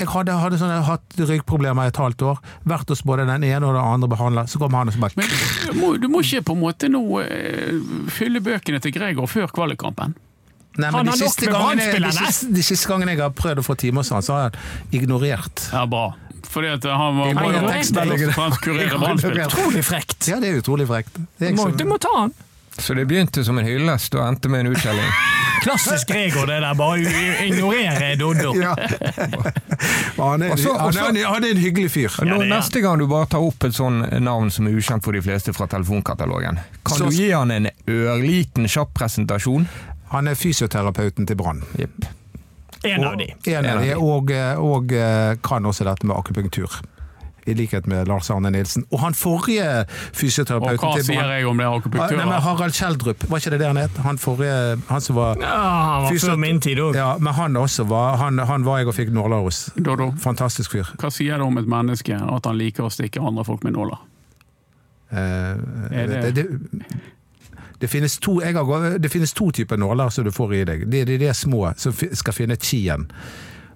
Jeg 0.00 0.08
hadde, 0.08 0.32
hadde 0.40 0.56
sånne, 0.60 0.78
hatt 0.86 1.18
ryggproblemer 1.28 1.88
i 1.88 1.92
et 1.92 2.00
halvt 2.00 2.24
år. 2.24 2.40
Vært 2.68 2.92
hos 2.92 3.02
både 3.04 3.26
den 3.28 3.44
ene 3.44 3.68
og 3.68 3.76
den 3.76 3.82
andre 3.82 4.08
behandler. 4.08 4.48
Så 4.48 4.60
kom 4.62 4.76
han 4.78 4.88
og 4.88 4.96
så 4.96 5.02
bare 5.02 5.20
Men 5.20 5.28
du 5.28 5.76
må, 5.76 5.92
du 6.00 6.08
må 6.08 6.22
ikke 6.24 6.40
på 6.48 6.56
en 6.56 6.62
måte 6.62 6.88
nå 6.92 7.02
eh, 7.20 7.76
fylle 8.12 8.40
bøkene 8.44 8.80
til 8.80 8.94
Gregor 8.96 9.28
før 9.30 9.52
kvalikkampen. 9.52 10.16
Nei, 10.80 10.88
men 10.94 11.10
de 11.10 11.16
siste, 11.18 11.50
gangene, 11.50 11.84
de, 11.98 12.10
siste, 12.14 12.48
de 12.54 12.62
siste 12.64 12.88
gangene 12.88 13.16
jeg 13.16 13.24
har 13.24 13.32
prøvd 13.36 13.60
å 13.60 13.64
få 13.66 13.74
time 13.76 14.00
hos 14.00 14.12
han, 14.14 14.24
så 14.24 14.36
har 14.36 14.48
han 14.48 14.94
ignorert. 14.96 15.66
Ja, 15.74 15.82
bra. 15.90 16.12
Fordi 16.50 16.70
at 16.72 16.86
han 16.88 17.18
var 17.18 17.28
Jeg. 17.30 17.36
Utrolig 19.50 19.82
frekt. 19.86 20.30
Ja, 20.30 20.38
det 20.40 20.54
er 20.54 20.62
utrolig 20.62 20.86
frekt. 20.88 21.18
Er 21.42 21.52
må, 21.58 21.68
du 21.76 21.84
må 21.88 21.98
ta 22.02 22.14
han. 22.16 22.32
Så 22.78 22.94
det 22.94 23.04
begynte 23.10 23.44
som 23.44 23.58
en 23.58 23.66
hyllest 23.66 24.14
og 24.14 24.22
endte 24.24 24.48
med 24.48 24.60
en 24.66 24.72
uttelling. 24.74 25.10
Klassisk 25.64 26.08
Gregor, 26.08 26.46
det 26.48 26.60
der. 26.62 26.74
Bare 26.74 26.98
ignorere 27.46 28.14
Doddo. 28.16 28.54
Ja. 28.60 28.74
han, 30.16 30.42
er, 30.42 30.48
han, 30.78 31.16
er, 31.16 31.24
han 31.26 31.44
er 31.44 31.50
en 31.54 31.60
hyggelig 31.60 31.90
fyr. 31.94 32.14
Nå, 32.26 32.38
er 32.42 32.48
neste 32.50 32.80
gang 32.84 33.00
du 33.00 33.06
bare 33.10 33.28
tar 33.32 33.44
opp 33.44 33.64
et 33.68 33.76
sånn 33.76 34.02
navn 34.24 34.50
som 34.52 34.68
er 34.68 34.76
ukjent 34.76 35.04
for 35.04 35.16
de 35.16 35.22
fleste 35.24 35.52
fra 35.56 35.66
telefonkatalogen, 35.70 36.60
kan 36.84 36.96
Så- 36.98 37.08
du 37.10 37.16
gi 37.16 37.30
han 37.32 37.50
en 37.54 37.68
ørliten, 37.88 38.68
kjapp 38.68 38.92
presentasjon? 38.96 39.66
Han 40.10 40.28
er 40.28 40.34
fysioterapeuten 40.34 41.26
til 41.28 41.36
Brann. 41.38 41.62
Yep. 41.78 42.08
En 42.84 43.04
av 43.04 43.16
de. 43.20 43.28
En 43.52 43.66
av 43.68 43.82
de, 43.84 43.94
og, 44.00 44.30
og 44.64 44.92
eh, 44.96 45.34
kan 45.44 45.66
også 45.68 45.84
dette 45.86 46.06
med 46.08 46.16
akupunktur. 46.16 46.80
I 47.46 47.54
likhet 47.54 47.86
med 47.86 48.08
Lars 48.08 48.30
Arne 48.30 48.50
Nilsen. 48.50 48.84
Og 48.92 49.00
han 49.00 49.14
forrige 49.14 49.64
Og 49.80 50.16
fysioterapeuten 50.16 50.78
hva 50.78 51.02
sier 51.02 51.30
jeg 51.38 51.46
om 51.48 51.56
det 51.56 51.66
Ah, 51.66 52.10
Nei, 52.10 52.16
men? 52.26 52.34
Harald 52.44 52.72
Kjeldrup, 52.76 53.24
var 53.30 53.38
ikke 53.40 53.50
det 53.54 53.60
det 53.60 53.66
han 53.66 53.76
het? 53.80 53.96
Han 54.04 54.18
forrige, 54.18 54.78
han 54.88 55.00
som 55.00 55.16
var 55.16 55.36
Ja, 55.40 55.54
han 55.56 56.02
var 56.04 56.18
før 56.20 56.36
min 56.36 56.60
tid 56.60 56.78
òg. 56.78 56.94
Ja, 56.94 57.16
men 57.18 57.32
han 57.34 57.56
også 57.56 57.84
var 57.88 58.16
Han, 58.20 58.38
han 58.38 58.64
var 58.64 58.78
jeg 58.78 58.86
og 58.88 58.94
fikk 58.94 59.10
nåler 59.12 59.40
hos. 59.42 59.70
Dodo, 59.76 60.12
Fantastisk 60.20 60.72
fyr. 60.72 60.92
hva 61.00 61.10
sier 61.10 61.36
det 61.38 61.46
om 61.46 61.58
et 61.58 61.66
menneske 61.66 62.14
at 62.14 62.46
han 62.46 62.58
liker 62.58 62.84
å 62.84 62.90
stikke 62.92 63.20
andre 63.24 63.44
folk 63.44 63.64
med 63.64 63.72
nåler? 63.72 63.98
Eh, 65.12 65.18
Er 65.18 66.06
det- 66.06 66.22
det, 66.22 66.34
det, 66.34 66.60
det, 67.80 67.88
finnes 67.90 68.18
to, 68.20 68.40
jeg 68.40 68.54
har, 68.54 68.98
det 68.98 69.10
finnes 69.10 69.32
to 69.32 69.50
typer 69.50 69.76
nåler 69.76 70.08
som 70.10 70.24
du 70.24 70.30
får 70.30 70.52
i 70.54 70.64
deg. 70.64 70.90
Det 70.90 71.00
er 71.00 71.04
de, 71.04 71.18
de 71.18 71.34
små 71.34 71.72
som 71.76 71.92
fi- 71.92 72.14
skal 72.14 72.32
finne 72.32 72.56
chien. 72.56 73.10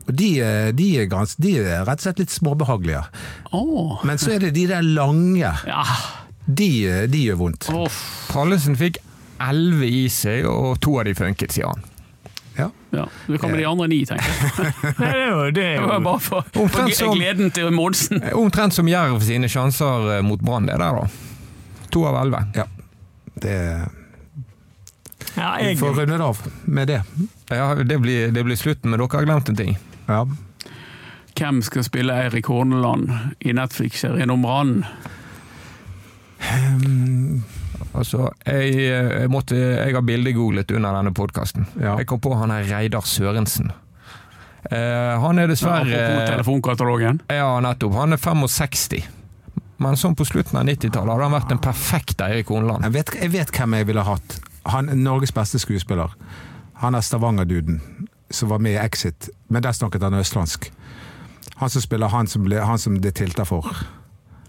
Og 0.05 0.13
de, 0.19 0.29
er- 0.45 0.73
de, 0.77 0.89
er 1.01 1.07
gans, 1.09 1.35
de 1.41 1.55
er 1.63 1.85
rett 1.89 2.03
og 2.03 2.05
slett 2.09 2.19
litt 2.21 2.31
småbehagelige. 2.35 3.01
Oh. 3.57 3.99
Men 4.05 4.19
så 4.21 4.35
er 4.37 4.45
det 4.45 4.55
de 4.59 4.67
der 4.71 4.83
lange. 4.85 5.55
ja. 5.67 5.87
De, 6.45 6.67
de 7.09 7.23
gjør 7.25 7.39
vondt. 7.41 7.71
Oh. 7.73 7.89
Pallesen 8.29 8.75
fikk 8.77 8.99
elleve 9.41 9.87
i 9.89 10.03
seg, 10.13 10.45
og 10.45 10.75
to 10.85 10.99
av 11.01 11.07
de 11.09 11.15
funket, 11.17 11.55
sier 11.57 11.71
han. 11.71 11.81
Ja. 12.59 12.67
Ja, 12.95 13.07
det 13.27 13.39
kommer 13.43 13.57
de 13.59 13.65
andre 13.67 13.87
ni, 13.91 14.03
tenker 14.07 14.29
jeg. 14.29 14.93
Nei, 15.01 15.09
det 15.17 15.23
er 15.23 15.31
jo, 15.31 15.39
det 15.57 15.65
er 15.65 15.81
Det 15.81 15.89
var 15.89 16.05
bare 16.05 16.21
for, 16.23 16.45
for 16.53 16.67
Omtrent 16.69 17.01
gleden 17.17 17.49
til 17.57 17.73
Monsen. 17.75 18.21
Omtrent 18.45 18.77
som 18.77 18.87
Jerv 18.93 19.25
sine 19.25 19.49
sjanser 19.51 20.19
eh, 20.19 20.23
mot 20.23 20.45
Brann, 20.45 20.69
det 20.69 20.77
der, 20.85 21.01
da. 21.01 21.89
To 21.97 22.05
av 22.13 22.21
elleve. 22.21 22.45
ja. 22.61 22.69
Det 23.41 23.57
ja, 25.35 25.49
Vi 25.65 25.73
får 25.81 25.97
runde 25.97 26.19
det 26.21 26.25
av 26.29 26.39
med 26.65 26.87
det. 26.93 27.01
Ja, 27.51 27.73
det 27.75 27.99
blir, 27.99 28.29
det 28.37 28.45
blir 28.47 28.57
slutten, 28.57 28.91
men 28.93 29.01
dere 29.01 29.17
har 29.17 29.27
glemt 29.27 29.49
en 29.51 29.57
ting. 29.59 29.75
Ja. 30.07 30.25
Hvem 31.35 31.63
skal 31.67 31.85
spille 31.85 32.15
Eirik 32.15 32.47
Horneland 32.47 33.11
i 33.41 33.53
Netflix-serien 33.53 34.31
om 34.31 34.43
Brann? 34.43 34.85
Altså, 37.95 38.29
jeg, 38.47 38.75
jeg, 38.77 39.31
måtte, 39.31 39.57
jeg 39.57 39.95
har 39.95 40.05
bildegooglet 40.07 40.71
under 40.75 40.95
denne 40.99 41.15
podkasten. 41.15 41.67
Ja. 41.81 41.97
Jeg 41.99 42.07
kom 42.11 42.23
på 42.23 42.35
han 42.39 42.53
er 42.55 42.67
Reidar 42.71 43.07
Sørensen. 43.07 43.73
Uh, 44.65 45.21
han 45.21 45.39
er 45.39 45.51
dessverre 45.51 45.91
dessverre 45.91 46.31
telefonkatalogen. 46.31 47.21
Ja, 47.33 47.51
nettopp. 47.65 47.99
Han 47.99 48.17
er 48.17 48.23
65. 48.23 49.03
Men 49.83 49.99
sånn 49.99 50.15
på 50.17 50.25
slutten 50.27 50.61
av 50.61 50.69
90-tallet 50.69 51.13
hadde 51.13 51.27
han 51.27 51.35
vært 51.35 51.53
en 51.53 51.63
perfekt 51.63 52.23
Eirik 52.25 52.51
Horneland. 52.53 52.87
Jeg, 52.89 53.11
jeg 53.21 53.35
vet 53.35 53.55
hvem 53.59 53.79
jeg 53.79 53.91
ville 53.91 54.07
hatt. 54.07 54.39
Han 54.71 54.89
er 54.89 54.99
Norges 54.99 55.35
beste 55.35 55.61
skuespiller. 55.61 56.15
Han 56.81 56.97
er 56.97 57.05
Stavanger-duden 57.05 57.81
som 58.35 58.51
var 58.53 58.59
med 58.63 58.75
i 58.77 58.81
Exit, 58.83 59.29
men 59.49 59.63
der 59.65 59.73
snakket 59.77 60.03
han 60.03 60.15
østlandsk. 60.19 60.71
Han 61.61 61.71
som 61.71 61.83
spiller 61.85 62.11
han 62.11 62.27
som, 62.27 62.43
ble, 62.47 62.59
han 62.67 62.79
som 62.83 62.97
det 63.01 63.15
tilta 63.21 63.45
for. 63.47 63.69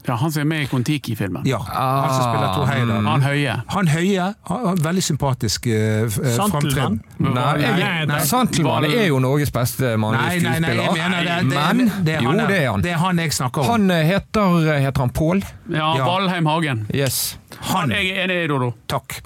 Ja, 0.05 0.13
Han 0.21 0.29
som 0.29 0.43
er 0.43 0.45
med 0.45 0.59
i 0.61 0.65
Kon-Tiki-filmen. 0.69 1.47
Ja, 1.49 1.57
han 1.65 2.11
som 2.13 2.27
spiller 2.27 2.51
Tor 2.53 2.67
Heyerdahl. 2.69 3.07
Han 3.09 3.23
Høie. 3.25 3.55
Han 3.73 3.87
Høie, 3.89 4.27
han 4.45 4.81
veldig 4.85 5.01
sympatisk 5.03 5.65
uh, 5.65 6.05
Santelmann. 6.13 6.51
framtreden. 6.53 6.99
Nei, 7.25 7.55
Nei, 7.79 7.87
nei. 8.11 8.19
Santelmann 8.29 8.85
er 8.85 9.07
jo 9.07 9.17
Norges 9.23 9.49
beste 9.55 9.95
Nei, 9.95 9.97
mannlige 10.03 10.43
nei, 10.45 10.59
nei, 10.61 10.75
jeg 10.75 10.85
skuespiller. 10.85 10.99
mener 10.99 11.25
det, 11.25 11.37
det, 11.49 11.63
Men 11.79 12.05
det, 12.05 12.13
er 12.19 12.21
jo, 12.27 12.35
det 12.37 12.59
er 12.59 12.69
han. 12.69 12.85
Det 12.85 12.93
er 12.93 13.01
han 13.01 13.23
jeg 13.23 13.33
snakker 13.39 13.63
om. 13.65 13.71
Han 13.71 13.95
eh, 13.97 14.03
heter, 14.11 14.69
heter 14.85 15.05
han 15.07 15.15
Pål? 15.17 15.41
Ja, 15.73 15.89
Ja. 15.97 16.05
Valheim 16.05 16.45
Hagen. 16.53 16.85
Yes. 16.93 17.39
Han. 17.73 17.89
Jeg 17.97 18.13
er 18.13 18.27
enig, 18.27 18.43
i 18.45 18.47
Dodo. 18.53 18.75
Takk. 18.93 19.17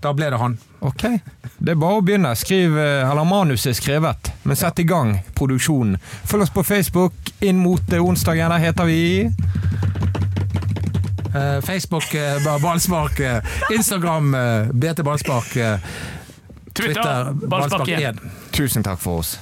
Da 0.00 0.12
ble 0.16 0.30
det 0.32 0.38
han. 0.40 0.56
Ok. 0.80 1.02
Det 1.58 1.74
er 1.74 1.80
bare 1.80 2.00
å 2.00 2.04
begynne. 2.04 2.32
Skriv, 2.38 2.76
eh, 2.78 3.04
eller 3.10 3.24
Manuset 3.28 3.74
er 3.74 3.76
skrevet, 3.76 4.30
men 4.48 4.56
sett 4.56 4.80
i 4.80 4.86
gang 4.88 5.18
produksjonen. 5.36 5.98
Følg 6.24 6.46
oss 6.46 6.54
på 6.54 6.64
Facebook 6.64 7.12
inn 7.44 7.60
mot 7.60 7.92
eh, 7.92 8.00
onsdagen. 8.00 8.50
Der 8.50 8.66
heter 8.68 8.88
vi 8.88 9.30
Eh, 11.30 11.60
Facebook, 11.62 12.08
uh, 12.14 12.58
Ballspark. 12.62 13.20
Instagram, 13.70 14.32
BT 14.72 15.02
Ballspark. 15.02 15.46
Twitter, 15.52 15.78
Twitter 16.74 17.32
Ballspark 17.32 17.86
Ballspark 17.86 17.88
1. 17.88 18.02
1. 18.02 18.18
Tusen 18.50 18.82
takk 18.82 18.98
for 18.98 19.22
oss. 19.22 19.38